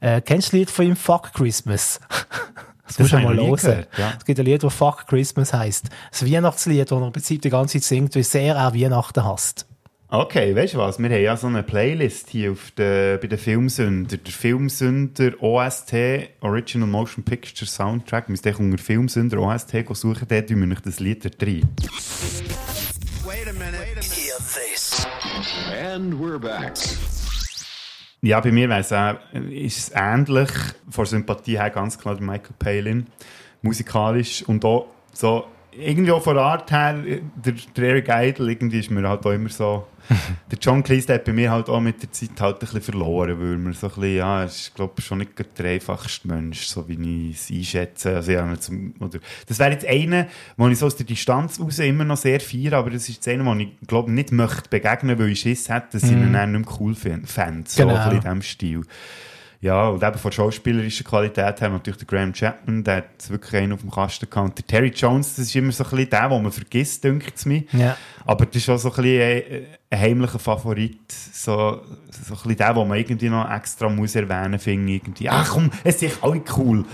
[0.00, 2.00] äh, kennst du das Lied von ihm Fuck Christmas?
[2.84, 3.86] Das, Das musst du mal hören.
[3.96, 4.12] ja.
[4.18, 5.88] Es gibt ein Lied, das Fuck Christmas heisst.
[6.10, 9.66] Das Weihnachtslied, das er im Prinzip die ganze Zeit singt, wie sehr er Weihnachten hasst.
[10.14, 10.98] Okay, weißt du was?
[10.98, 14.18] Wir haben ja so eine Playlist hier auf der, bei den Filmsünder.
[14.18, 15.94] Der Filmsünder OST,
[16.42, 18.28] Original Motion Picture Soundtrack.
[18.28, 21.66] Wir müssen unter Filmsünder OST suchen, dort tun wir euch das Lied rein.
[23.24, 25.06] Hear this.
[25.82, 26.74] And we're back.
[28.20, 30.50] Ja, bei mir wär's auch, ist es ähnlich,
[30.90, 33.06] von Sympathie her ganz klar der Michael Palin,
[33.62, 35.46] musikalisch und auch so,
[35.76, 36.94] irgendwie auch von Art her,
[37.36, 39.86] der, der Eric Idle, irgendwie ist mir halt auch immer so,
[40.50, 42.82] der John Cleese, der hat bei mir halt auch mit der Zeit halt ein bisschen
[42.82, 46.28] verloren, weil man so ein bisschen, ja, er ist, glaube ich, schon nicht der einfachste
[46.28, 48.16] Mensch, so wie ich es einschätze.
[48.16, 50.26] Also, ja, zum, oder, das wäre jetzt einer,
[50.56, 53.44] wo ich so aus der Distanz raus immer noch sehr feiere, aber das ist einer,
[53.46, 56.32] wo ich, glaube nicht möchte begegnen, weil ich Schiss hätte, dass ich ihn Mhm.
[56.32, 57.26] dann nicht mehr cool fände.
[57.68, 57.94] So Genau.
[57.94, 58.80] ein bisschen in diesem Stil.
[59.62, 63.72] Ja, und eben von schauspielerischer Qualität her natürlich der Graham Chapman, der hat wirklich einen
[63.72, 64.48] auf dem Kasten gehabt.
[64.48, 67.32] Und der Terry Jones, das ist immer so ein bisschen der, den man vergisst, denkt
[67.36, 67.62] es mir.
[67.72, 67.96] Ja.
[68.26, 71.12] Aber das ist auch so ein bisschen ein, heimlicher Favorit.
[71.12, 71.80] So,
[72.10, 74.94] so ein bisschen der, den man irgendwie noch extra muss erwähnen finde.
[74.94, 76.84] Irgendwie, ach komm, es sind echt alle cool.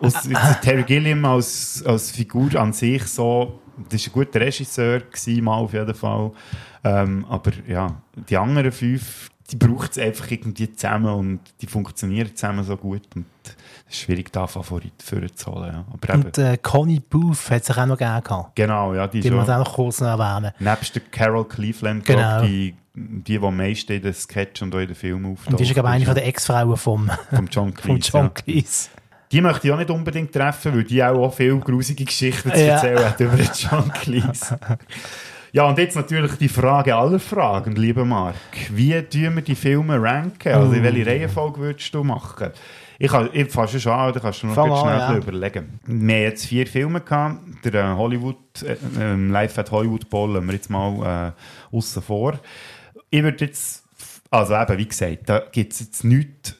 [0.00, 3.60] Aus, der Terry Gilliam als, als Figur an sich so,
[3.90, 6.32] das war ein guter Regisseur, gewesen, mal auf jeden Fall.
[6.82, 12.34] Ähm, aber ja, die anderen fünf, die braucht es einfach irgendwie zusammen und die funktionieren
[12.34, 13.02] zusammen so gut.
[13.14, 13.26] Und
[13.88, 15.72] es ist schwierig, da Favorit für zu holen.
[15.72, 15.84] Ja.
[15.92, 18.56] Aber eben, Und äh, Connie Booth hat sich auch noch gerne gehabt.
[18.56, 20.52] genau, ja, die, Die muss ja- auch noch kurz noch erwähnen.
[20.58, 22.18] Nebst der Carol Cleveland, Genau.
[22.38, 25.50] glaub, die, die, die am meisten in den Sketch und auch in den Film auftaucht.
[25.52, 28.10] Und die ist, glaube ich, eine von der Ex-Frauen vom, vom John vom Cleese.
[28.12, 28.28] John ja.
[28.30, 28.88] Cleese.
[29.32, 32.58] Die möchte ich auch nicht unbedingt treffen, weil die auch, auch viele grusige Geschichten zu
[32.58, 32.74] Ja.
[32.74, 34.58] erzählen hat über den John Cleese.
[35.56, 38.34] Ja, und jetzt natürlich die Frage aller Fragen, lieber Marc.
[38.72, 40.52] Wie tun wir die Filme ranken?
[40.52, 42.50] Also in welche Reihenfolge würdest du machen?
[42.98, 45.08] Ich, kann- ich fange schon an, da kannst du noch schnell ja.
[45.08, 45.80] ein bisschen überlegen.
[45.86, 47.40] Wir haben jetzt vier Filme gehabt.
[47.64, 51.32] Der äh, Hollywood, äh, ähm, Live at Hollywood Bowl lassen wir jetzt mal
[51.72, 52.38] äh, aussen vor.
[53.08, 53.82] Ich würde jetzt,
[54.30, 56.54] also eben, wie gesagt, da gibt es jetzt nichts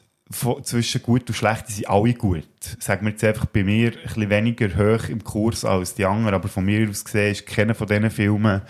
[0.63, 2.47] zwischen gut und schlecht, sind alle gut.
[2.79, 6.35] Sagen wir jetzt einfach bei mir ein bisschen weniger hoch im Kurs als die anderen,
[6.35, 8.61] aber von mir aus gesehen ist keiner von diesen Filmen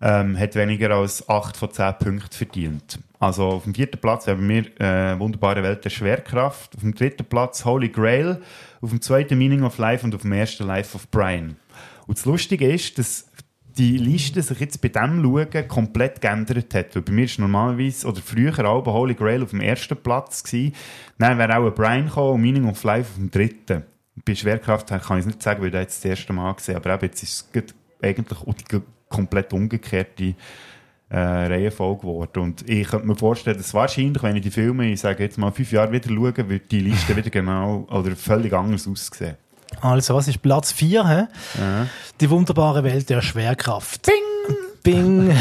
[0.00, 2.98] ähm, hat weniger als 8 von 10 Punkten verdient.
[3.18, 7.24] Also auf dem vierten Platz haben wir äh, Wunderbare Welt der Schwerkraft, auf dem dritten
[7.24, 8.40] Platz Holy Grail,
[8.80, 11.56] auf dem zweiten Meaning of Life und auf dem ersten Life of Brian.
[12.06, 13.29] Und das Lustige ist, dass
[13.80, 16.94] die Liste sich jetzt bei dem Schauen komplett geändert hat.
[16.94, 20.42] Weil bei mir ist normalerweise, oder früher auch bei Holy Grail auf dem ersten Platz
[20.42, 20.74] gewesen.
[21.18, 23.84] Dann wäre auch ein Brian gekommen und Meaning of Life auf dem dritten.
[24.22, 26.76] Bei Schwerkraft kann ich es nicht sagen, weil ich das jetzt das erste Mal gesehen
[26.76, 28.38] aber eben, jetzt ist es eigentlich
[28.70, 30.34] die komplett umgekehrte
[31.08, 32.42] äh, Reihenfolge geworden.
[32.42, 35.52] Und ich könnte mir vorstellen, dass wahrscheinlich, wenn ich die Filme, ich sage jetzt mal,
[35.52, 39.36] fünf Jahre wieder schaue, wird die Liste wieder genau oder völlig anders aussehen.
[39.80, 41.08] Also, was ist Platz 4?
[41.08, 41.26] Hä?
[41.58, 41.86] Ja.
[42.20, 44.02] Die wunderbare Welt der Schwerkraft.
[44.06, 44.56] Bing!
[44.82, 45.36] Bing!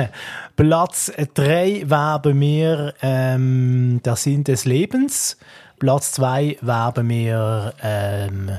[0.56, 5.38] Platz 3 war bei mir ähm, Der Sinn des Lebens.
[5.78, 8.50] Platz 2 war bei mir ähm,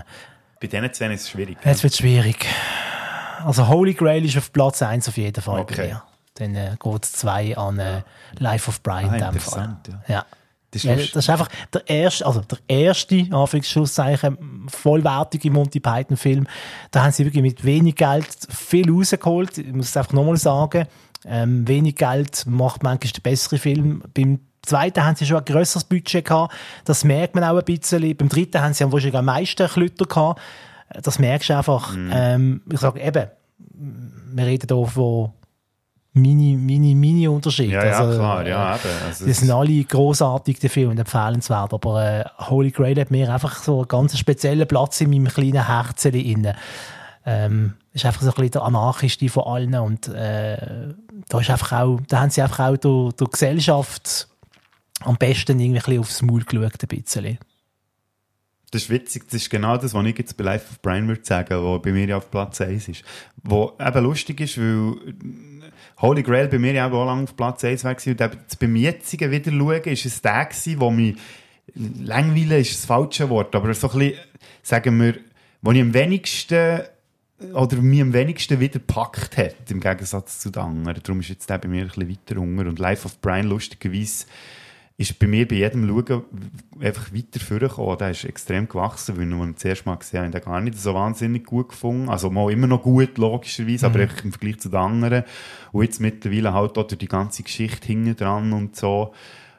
[0.60, 1.57] Bei diesen zwei ist es schwierig.
[1.64, 2.45] Jetzt wird es schwierig.
[3.45, 5.76] Also Holy Grail ist auf Platz 1 auf jeden Fall Okay.
[5.77, 6.03] bei mir.
[6.35, 8.02] Dann äh, geht es 2 an äh,
[8.39, 9.64] Life of Brian Ah, in dem Fall.
[9.64, 10.15] interessant, ja.
[10.15, 10.26] Ja.
[10.72, 16.15] Das ist ja, das ist einfach der erste, also der erste, Anführungszeichen, vollwertige Monty Python
[16.15, 16.48] Film.
[16.91, 19.57] Da haben sie wirklich mit wenig Geld viel rausgeholt.
[19.57, 20.88] Ich muss es einfach nochmal sagen.
[21.26, 24.03] Ähm, wenig Geld macht manchmal den besseren Film.
[24.14, 26.53] Beim zweiten haben sie schon ein grösseres Budget gehabt.
[26.85, 28.15] Das merkt man auch ein bisschen.
[28.15, 30.41] Beim dritten haben sie wahrscheinlich am meisten Klütter gehabt.
[31.03, 31.95] Das merkst du einfach.
[31.95, 32.11] Mhm.
[32.14, 33.27] Ähm, ich sage eben,
[34.34, 35.34] wir reden hier von
[36.14, 37.72] mini, mini, mini Unterschied.
[37.72, 39.06] Ja, ja, also, klar, ja, äh, eben.
[39.08, 41.74] Also die sind alle grossartig, die Filme, und empfehlenswert.
[41.74, 45.66] Aber äh, Holy Grail hat mir einfach so einen ganz speziellen Platz in meinem kleinen
[45.66, 46.56] Herzen inne.
[47.26, 50.94] Ähm, ist einfach so ein bisschen der anarchischste von allen und äh,
[51.30, 54.28] da ist einfach auch, da haben sie einfach auch durch, durch Gesellschaft
[55.02, 57.38] am besten irgendwie ein bisschen aufs Maul geschaut, ein bisschen.
[58.72, 61.26] Das ist witzig, das ist genau das, was ich jetzt bei Life of Brian würde
[61.26, 63.04] sagen, was bei mir ja auf Platz 1 ist.
[63.44, 64.96] Wo eben lustig ist, weil
[66.02, 67.91] Holy Grail bei mir ja auch lange auf Platz 1 war.
[67.91, 71.15] Und eben beim jetzigen Wiederschauen ist es der gewesen, wo mich
[71.76, 74.19] langweilen ist das falsche Wort, aber so ein bisschen,
[74.61, 75.15] sagen wir,
[75.61, 76.82] wo ich am wenigsten
[77.53, 81.02] oder mich am wenigsten wieder gepackt hat, im Gegensatz zu den anderen.
[81.03, 82.68] Darum ist jetzt der bei mir ein bisschen weiter unter.
[82.68, 84.26] Und Life of Brian, lustigerweise,
[85.02, 86.23] ist bei mir bei jedem Schauen
[86.80, 87.98] einfach weiter vorgekommen.
[87.98, 90.61] Der ist extrem gewachsen, weil ich ihn das erste Mal gesehen habe, ich den gar
[90.61, 92.10] nicht so wahnsinnig gut gefunden.
[92.10, 94.02] Also mal immer noch gut, logischerweise, aber Mhm.
[94.03, 95.23] einfach im Vergleich zu den anderen.
[95.72, 99.14] Und jetzt mittlerweile halt auch durch die ganze Geschichte hinten dran und so,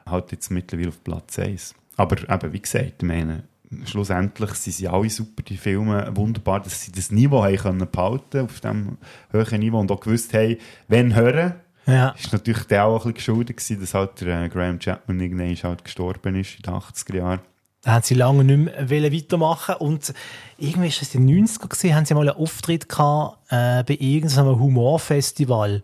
[0.05, 1.75] halt jetzt mittlerweile auf Platz 1.
[1.97, 3.43] Aber eben, wie gesagt, ich meine,
[3.85, 8.41] schlussendlich sind sie alle super, die Filme, wunderbar, dass sie das Niveau haben können behalten
[8.41, 8.97] auf diesem
[9.31, 10.57] hohen Niveau und auch gewusst haben,
[10.87, 11.53] wenn hören,
[11.85, 12.09] Ja.
[12.09, 15.55] ist natürlich der auch ein bisschen geschuldet gewesen, dass halt der äh, Graham Chapman irgendwann
[15.55, 17.39] halt gestorben ist in den 80er Jahren.
[17.81, 20.13] Da haben sie lange nicht mehr wollen weitermachen und
[20.57, 23.97] irgendwie ist es in den 90er gewesen, haben sie mal einen Auftritt gehabt, äh, bei
[23.99, 25.83] irgendeinem Humorfestival.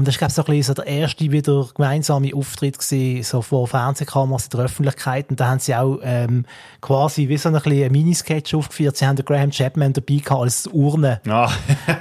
[0.00, 3.22] Und das war, glaube ich, so ein bisschen so der erste wieder gemeinsame Auftritt gewesen,
[3.22, 5.28] so vor Fernsehkameras in der Öffentlichkeit.
[5.28, 6.46] Und da haben sie auch ähm,
[6.80, 8.96] quasi wie so ein bisschen einen Minisketch aufgeführt.
[8.96, 11.20] Sie haben den Graham Chapman dabei gehabt als Urne.
[11.28, 11.52] Ah.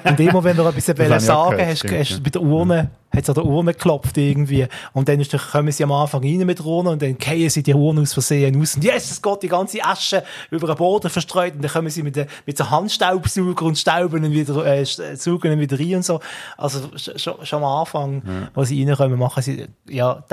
[0.05, 0.85] Und immer, wenn du etwas
[1.25, 4.68] sagen gehört, hast, hast du bei der Urne, hat es an der Urne geklopft irgendwie.
[4.94, 7.49] Und dann ist, dann kommen sie am Anfang rein mit der Urne und dann fallen
[7.49, 8.76] sie die Urne aus Versehen aus.
[8.76, 12.03] Und yes, es geht die ganze Asche über den Boden verstreut und dann kommen sie
[12.03, 16.19] mit, der, mit so Handstaubsauger und stauben wieder, äh, saugen ihn wieder rein und so.
[16.57, 18.22] Also sch- schon, schon am Anfang,
[18.53, 20.23] wo sie reinkommen, machen sie, ja,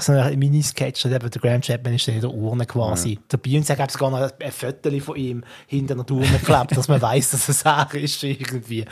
[0.00, 3.56] so ein Minisketch, und eben der Graham Chapman ist dann in der Urne quasi dabei
[3.56, 7.00] und sie haben sogar noch ein, Foto von ihm hinter der Urne geklebt, dass man
[7.02, 8.84] weiß, dass es er ist irgendwie.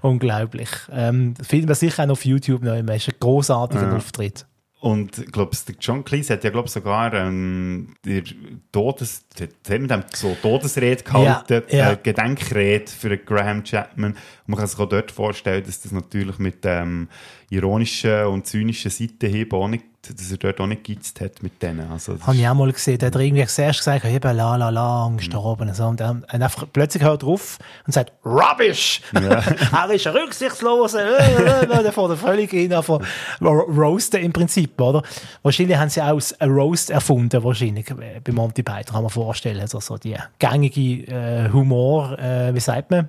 [0.00, 0.68] Unglaublich.
[0.90, 2.91] Ähm, finden wir sicher auch auf YouTube noch immer.
[2.96, 3.96] Ist ein großartiger Ja.
[3.96, 4.46] Auftritt.
[4.80, 8.24] Und ich glaube, der John Cleese hat ja glaub, sogar ähm, der
[8.72, 11.92] Todes, mit dem so Todesrede gehalten, Ja, ja.
[11.92, 14.10] Äh, Gedenkrede für Graham Chapman.
[14.12, 17.08] Und man kann sich auch dort vorstellen, dass das natürlich mit ähm,
[17.48, 21.88] ironischen und zynischen Seitenhieben auch nicht, dass er dort auch nicht geizt hat mit denen.
[21.90, 22.98] Also, Habe ich auch mal gesehen.
[22.98, 25.68] Der hat irgendwie zuerst gesagt, eben, la, la, la, und gestorben.
[25.68, 25.86] Und, so.
[25.86, 29.00] und dann und einfach plötzlich hört er auf und sagt, Rubbish!
[29.14, 29.20] Ja.
[29.72, 33.04] er ist ein rücksichtsloser, äh, äh, äh, der fährt er völlig hin, von
[33.40, 35.04] roasten im Prinzip, oder?
[35.42, 39.60] Wahrscheinlich haben sie auch ein Roast erfunden, wahrscheinlich, bei Monty Python, kann man vorstellen.
[39.60, 43.08] Also so die gängige äh, Humor, äh, wie sagt man?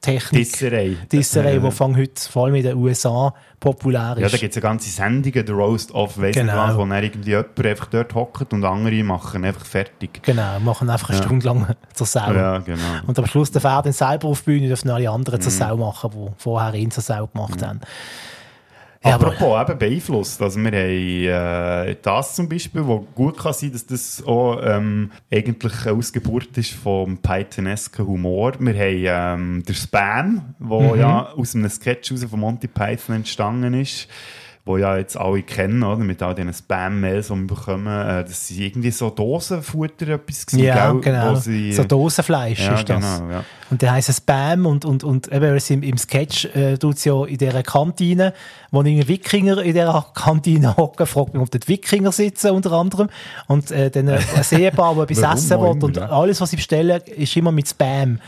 [0.00, 0.42] Technik.
[0.44, 0.96] Disserei.
[1.10, 4.22] Disserei, Äh, die von heute vor allem in den USA populär ist.
[4.22, 6.76] Ja, da gibt es eine ganze Sendung, der Roast of, weiss Genau.
[6.76, 10.22] wo dann irgendwie jemand einfach dort hockt und andere machen einfach fertig.
[10.22, 11.24] Genau, machen einfach eine Ja.
[11.24, 12.32] Stunde lang zur Sau.
[12.32, 12.78] Ja, genau.
[13.06, 15.56] Und am Schluss der dann selber auf die Bühne, dürfen alle anderen zur Mhm.
[15.56, 17.80] Sau machen, die vorher ihn zur Sau gemacht haben.
[19.04, 20.42] Ja, aber- Apropos eben beeinflusst.
[20.42, 25.12] Also wir haben äh, das zum Beispiel, wo gut kann sein, dass das auch ähm,
[25.30, 28.54] eigentlich eine Ausgeburt ist vom Pythonesken Humor.
[28.58, 31.00] Wir haben ähm, der Spam, wo Mhm.
[31.00, 34.08] ja aus einem Sketch von Monty Python entstanden ist
[34.68, 35.96] wo ja jetzt alle kennen, oder?
[36.04, 40.64] mit all diesen Spam-Mails, die wir bekommen, äh, das sind irgendwie so Dosenfutter etwas gewesen,
[40.64, 41.00] Ja, gell?
[41.00, 41.32] genau.
[41.32, 43.18] Wo sie, so Dosenfleisch ja, ist das.
[43.18, 43.44] Genau, ja.
[43.70, 47.24] Und der heisst Spam und, und, und eben, es im, im Sketch äh, tut ja
[47.24, 48.34] in dieser Kantine,
[48.70, 53.08] wo irgendwie Wikinger in dieser Kantine hocken, fragt mich, ob dort Wikinger sitzen, unter anderem.
[53.46, 56.10] Und äh, dann ein Ehepaar, das etwas essen will und ja.
[56.10, 58.20] alles, was sie bestellen, ist immer mit Spam.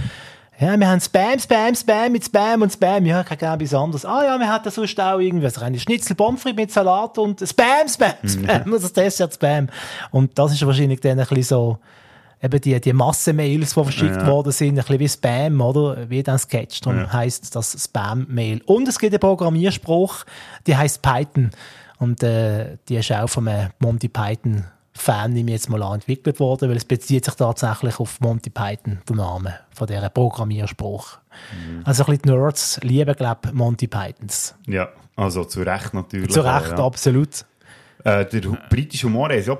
[0.60, 3.06] Ja, wir haben Spam, Spam, Spam mit Spam und Spam.
[3.06, 4.04] Ja, kein genau etwas anderes.
[4.04, 5.58] Ah ja, wir hatten sonst auch irgendwas.
[5.60, 8.70] Reine Schnitzel, Pommes frites mit Salat und Spam, Spam, Spam.
[8.72, 9.68] Und das Dessert Spam.
[10.10, 11.78] Und das ist wahrscheinlich dann ein bisschen so,
[12.42, 14.26] eben die, die Massenmails, die verschickt Ja.
[14.26, 16.10] worden sind, ein bisschen wie Spam, oder?
[16.10, 16.82] Wie dann Sketch.
[16.82, 17.12] Darum Ja.
[17.14, 18.60] heisst das Spam-Mail.
[18.66, 20.24] Und es gibt einen Programmierspruch,
[20.66, 21.52] die heißt Python.
[21.98, 25.94] Und äh, die ist auch vom äh, Monty Python Fan, nehme ich jetzt mal an,
[25.94, 31.18] entwickelt worden, weil es bezieht sich tatsächlich auf Monty Python, der Name von dieser Programmierspruch.
[31.52, 31.82] Mhm.
[31.84, 34.54] Also ein bisschen die Nerds lieben, glaube ich, Monty Pythons.
[34.66, 36.30] Ja, also zu Recht natürlich.
[36.30, 36.84] Zu Recht, ja.
[36.84, 37.44] absolut.
[38.04, 39.58] Äh, der britische Humor ist ja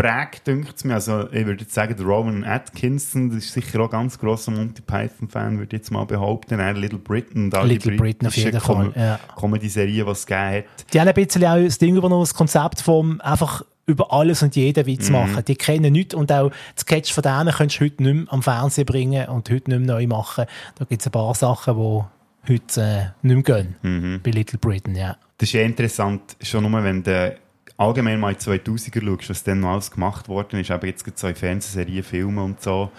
[0.00, 0.94] prägt, denkt es mir.
[0.94, 4.50] Also, ich würde jetzt sagen, der Rowan Atkinson, das ist sicher auch ein ganz grosser
[4.50, 6.58] Monty Python-Fan, würde ich jetzt mal behaupten.
[6.58, 9.20] Er Little Britain, da Little Britain auf jeden Fall, ja.
[9.38, 10.64] Comedy-Serie, die es gegeben hat.
[10.92, 14.56] Die haben ein bisschen auch das Ding übernommen, das Konzept vom einfach über alles und
[14.56, 15.12] jeden Witz Mhm.
[15.16, 15.44] machen.
[15.46, 18.42] Die kennen nichts und auch die Sketch von denen könntest du heute nicht mehr am
[18.42, 20.46] Fernsehen bringen und heute nicht mehr neu machen.
[20.76, 23.76] Da gibt es ein paar Sachen, die heute äh, nicht mehr gehen.
[23.82, 24.20] Mhm.
[24.22, 25.16] Bei Little Britain, ja.
[25.38, 27.36] Das ist ja interessant, schon nur, wenn du
[27.76, 31.02] allgemein mal in die 2000er schaust, was dann noch alles gemacht worden ist, eben jetzt
[31.04, 32.90] gerade so in Fernsehserien, Filmen und so,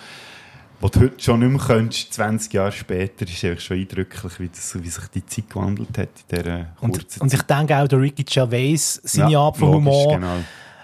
[0.80, 4.48] wo du heute schon nicht mehr könntest, 20 Jahre später, ist eigentlich schon eindrücklich, wie,
[4.50, 7.88] das, wie sich die Zeit gewandelt hat in dieser kurzen Und, und ich denke auch,
[7.88, 10.36] der Ricky Gervais, seine Ja, Art von logisch, Humor, genau.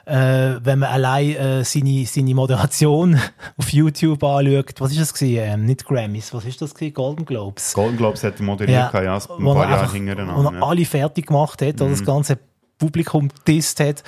[0.07, 3.19] Äh, wenn man allein äh, seine, seine Moderation
[3.57, 5.39] auf YouTube anschaut, was ist das gewesen?
[5.39, 6.93] Ähm, nicht Grammys, was ist das gewesen?
[6.93, 7.73] Golden Globes.
[7.73, 10.43] Golden Globes hat er moderiert, ja, ja ein paar Jahre hintereinander.
[10.43, 10.65] Wo er ja.
[10.65, 12.05] alle fertig gemacht hat, oder das Mhm.
[12.05, 12.39] ganze
[12.77, 14.03] Publikum disst hat.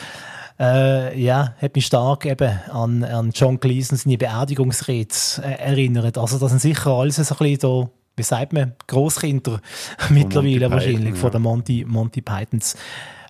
[0.57, 6.17] Äh, ja, hat mich stark eben an, an John Gleason seine Beerdigungsrede äh, erinnert.
[6.17, 9.59] Also das sind sicher alles so ein bisschen so, wie sagt man, Grosskinder
[10.09, 11.19] mittlerweile Python, wahrscheinlich, ja.
[11.19, 12.76] von den Monty, Monty Pythons.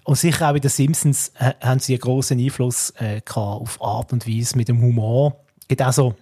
[0.10, 3.80] Und sicher auch bei den Simpsons äh, haben sie einen grossen Einfluss äh, gehabt auf
[3.80, 5.36] Art und Weise mit dem Humor.
[5.61, 6.15] Es gibt auch so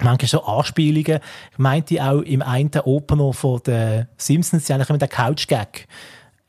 [0.00, 1.20] manchmal so Anspielungen.
[1.52, 5.86] Ich meinte auch im einen Opener von den Simpsons, die haben immer den Couch-Gag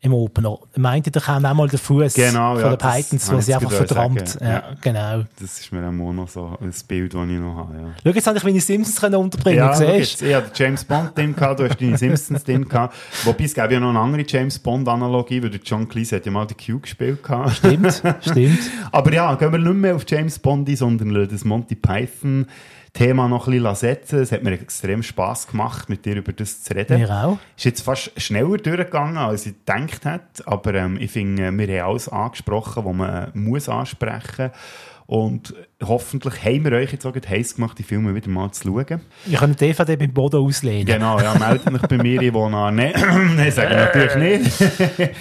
[0.01, 0.57] im Opener.
[0.77, 3.71] Meinte, da kam auch mal der Fuß Genau, von ja, den Pythons, wo sie einfach
[3.71, 4.37] verdrammt.
[4.39, 4.63] Ja, ja.
[4.79, 5.23] Genau.
[5.39, 7.75] Das ist mir auch noch so ein Bild, das ich noch habe.
[7.75, 7.87] Ja.
[8.03, 11.17] Schau, jetzt habe ich meine Simpsons können unterbringen Ja, siehst jetzt, ich hatte James Bond
[11.17, 12.67] drin, gehabt, du hast deine Simpsons drin.
[12.67, 12.95] gehabt.
[13.25, 16.47] Wobei es gäbe ja noch eine andere James Bond-Analogie, weil John Cleese hat ja mal
[16.47, 17.21] die Q gespielt.
[17.21, 17.57] gehabt.
[17.57, 18.59] Stimmt, stimmt.
[18.93, 22.47] Aber ja, gehen wir nicht mehr auf James Bond ein, sondern das Monty Python
[22.93, 24.19] Thema noch ein bisschen setzen.
[24.19, 26.99] Es hat mir extrem Spass gemacht, mit dir über das zu reden.
[26.99, 27.37] Mir auch.
[27.55, 30.47] Ist jetzt fast schneller durchgegangen, als ich gedacht hätte.
[30.47, 34.51] Aber ähm, ich finde, wir haben alles angesprochen, was man äh, muss ansprechen
[35.05, 35.53] Und
[35.83, 39.01] hoffentlich haben wir euch jetzt auch heiß gemacht, die Filme wieder mal zu schauen.
[39.25, 40.85] Ich kann die DVD beim Boden auslehnen.
[40.85, 42.75] Genau, ja, meldet mich bei mir, ich wohne an.
[42.75, 42.93] Nein,
[43.35, 44.71] nein, sage ich natürlich nicht.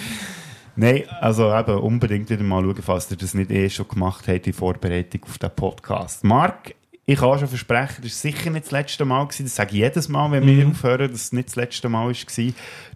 [0.75, 4.47] Nein, also eben unbedingt wieder mal schauen, falls ihr das nicht eh schon gemacht habt
[4.47, 6.23] in Vorbereitung auf den Podcast.
[6.23, 6.73] Marc,
[7.11, 9.23] ich kann schon versprechen, das war sicher nicht das letzte Mal.
[9.25, 9.45] Gewesen.
[9.45, 10.71] Das sage ich jedes Mal, wenn wir Mhm.
[10.71, 12.13] aufhören, dass es nicht das letzte Mal war.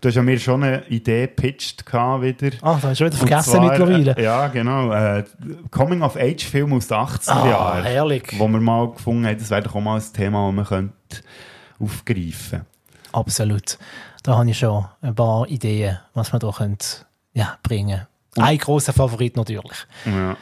[0.02, 2.58] Du hast ja mir schon eine Idee gepitcht wieder.
[2.62, 4.12] Ah, das hast du schon wieder vergessen zwar, mittlerweile.
[4.18, 4.92] Äh, ja, genau.
[4.92, 5.24] Äh,
[5.72, 7.84] Coming-of-Age-Film aus den 80er Ah, Jahren.
[7.84, 8.24] herrlich.
[8.38, 10.94] Wo wir mal gefunden haben, das wäre doch auch mal ein Thema, das man könnte
[11.80, 12.62] aufgreifen
[13.12, 13.78] Absolut.
[14.24, 16.78] Da habe ich schon ein paar Ideen, was wir da können,
[17.34, 18.08] ja, bringen
[18.38, 19.86] Ein grosser Favorit natürlich.
[20.06, 20.36] Ja,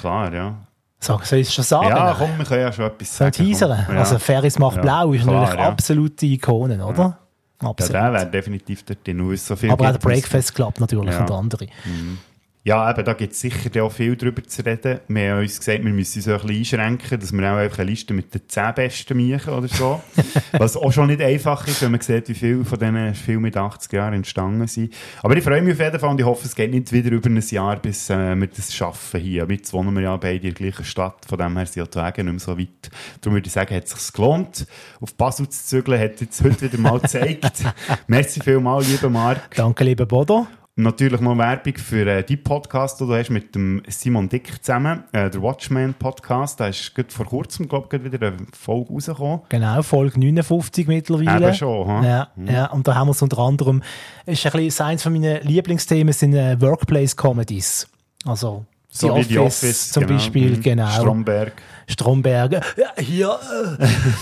[0.00, 0.54] klar, ja.
[1.00, 1.88] So, soll ich es schon sagen?
[1.88, 3.32] Ja, komm, wir können ja schon etwas sagen.
[3.32, 3.84] teasern?
[3.86, 3.94] komm.
[3.94, 4.00] Ja.
[4.00, 5.68] Also Ferris macht Ja, blau ist klar, natürlich ja.
[5.68, 7.18] absolute Ikone, oder?
[7.62, 7.94] Ja, Absolut.
[7.94, 8.84] der wäre definitiv
[9.28, 11.20] weil es so viel Aber auch der Breakfast Club natürlich Ja.
[11.20, 11.66] und andere.
[11.84, 12.18] Mhm.
[12.64, 15.00] Ja, eben, da gibt es sicher auch viel darüber zu reden.
[15.08, 17.90] Wir haben uns gesagt, wir müssen uns ein bisschen einschränken, dass wir auch einfach eine
[17.90, 20.02] Liste mit den 10 besten machen oder so.
[20.52, 23.52] Was auch schon nicht einfach ist, wenn man sieht, wie viele von diesen Filmen in
[23.52, 24.92] den 80 Jahren entstanden sind.
[25.22, 27.30] Aber ich freue mich auf jeden Fall und ich hoffe, es geht nicht wieder über
[27.30, 29.46] ein Jahr, bis äh, wir das schaffen hier.
[29.48, 32.06] Jetzt wohnen wir ja beide in der gleichen Stadt, von dem her sind ja die
[32.06, 32.90] Wege nicht mehr so weit.
[33.20, 34.66] Darum würde ich sagen, hat es sich gelohnt.
[35.00, 37.64] Auf Basel zu zügeln, hat jetzt heute wieder mal gezeigt.
[38.08, 39.54] Merci vielmals, lieber Marc.
[39.54, 40.46] Danke, lieber Bodo.
[40.80, 45.02] Natürlich noch Werbung für äh, die Podcast, den du hast mit dem Simon Dick zusammen,
[45.10, 46.60] äh, der Watchman Podcast.
[46.60, 49.40] Da ist vor kurzem, glaube ich, wieder eine Folge rausgekommen.
[49.48, 51.46] Genau, Folge 59 mittlerweile.
[51.48, 52.04] Eben schon, ha?
[52.06, 52.46] Ja, Mhm.
[52.46, 53.82] ja, und da haben wir es unter anderem,
[54.24, 57.88] ist ein bisschen, eins von meinen Lieblingsthemen sind äh, Workplace-Comedies.
[58.24, 58.64] Also,
[58.98, 60.14] So The wie The Office, zum genau.
[60.14, 60.60] Beispiel, Mhm.
[60.62, 60.88] genau.
[60.90, 61.52] Stromberg.
[61.86, 62.52] Stromberg.
[62.76, 63.38] Ja, hier.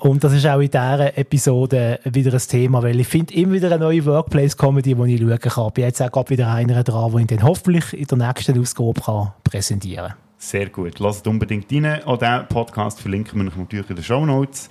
[0.00, 3.68] und das ist auch in dieser Episode wieder ein Thema, weil ich finde immer wieder
[3.68, 5.66] eine neue Workplace-Comedy, die ich schauen kann.
[5.68, 8.60] Ich bin jetzt auch gerade wieder einer dran, den ich dann hoffentlich in der nächsten
[8.60, 10.16] Ausgabe kann präsentieren kann.
[10.38, 10.98] Sehr gut.
[10.98, 12.02] Lasst unbedingt rein.
[12.04, 14.68] Auch diesen Podcast verlinken wir natürlich in den Show Notes.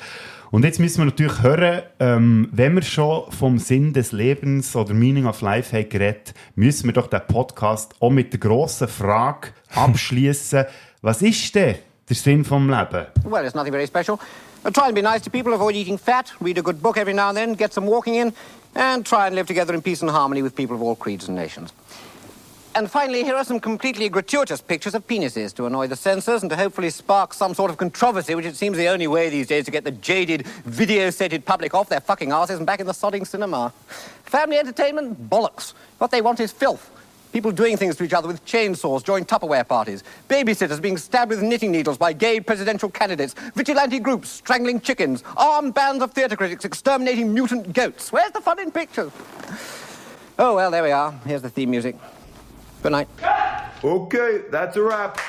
[0.55, 4.93] Und jetzt müssen wir natürlich hören, ähm, wenn wir schon vom Sinn des Lebens oder
[4.93, 9.49] Meaning of Life haben geredet, müssen wir doch den Podcast auch mit der grossen Frage
[9.75, 10.63] abschließen:
[11.01, 11.75] Was ist denn
[12.07, 13.07] der Sinn vom Leben?
[13.25, 14.17] Well, it's nothing very special.
[14.63, 17.13] Uh, try and be nice to people, avoid eating fat, read a good book every
[17.13, 18.31] now and then, get some walking in,
[18.75, 21.35] and try and live together in peace and harmony with people of all creeds and
[21.35, 21.73] nations.
[22.75, 26.49] And finally, here are some completely gratuitous pictures of penises to annoy the censors and
[26.49, 29.63] to hopefully spark some sort of controversy, which it seems the only way these days
[29.63, 33.25] to get the jaded, video-sated public off their fucking asses and back in the sodding
[33.25, 33.71] cinema.
[34.25, 35.29] Family entertainment?
[35.29, 35.71] Bollocks.
[35.99, 36.91] What they want is filth.
[37.31, 40.03] People doing things to each other with chainsaws during Tupperware parties.
[40.27, 43.35] Babysitters being stabbed with knitting needles by gay presidential candidates.
[43.55, 45.23] Vigilante groups strangling chickens.
[45.37, 48.11] Armed bands of theatre critics exterminating mutant goats.
[48.11, 49.13] Where's the fun in pictures?
[50.37, 51.13] Oh, well, there we are.
[51.25, 51.95] Here's the theme music.
[52.85, 53.07] Good night.
[53.83, 55.19] Okay, that's a wrap.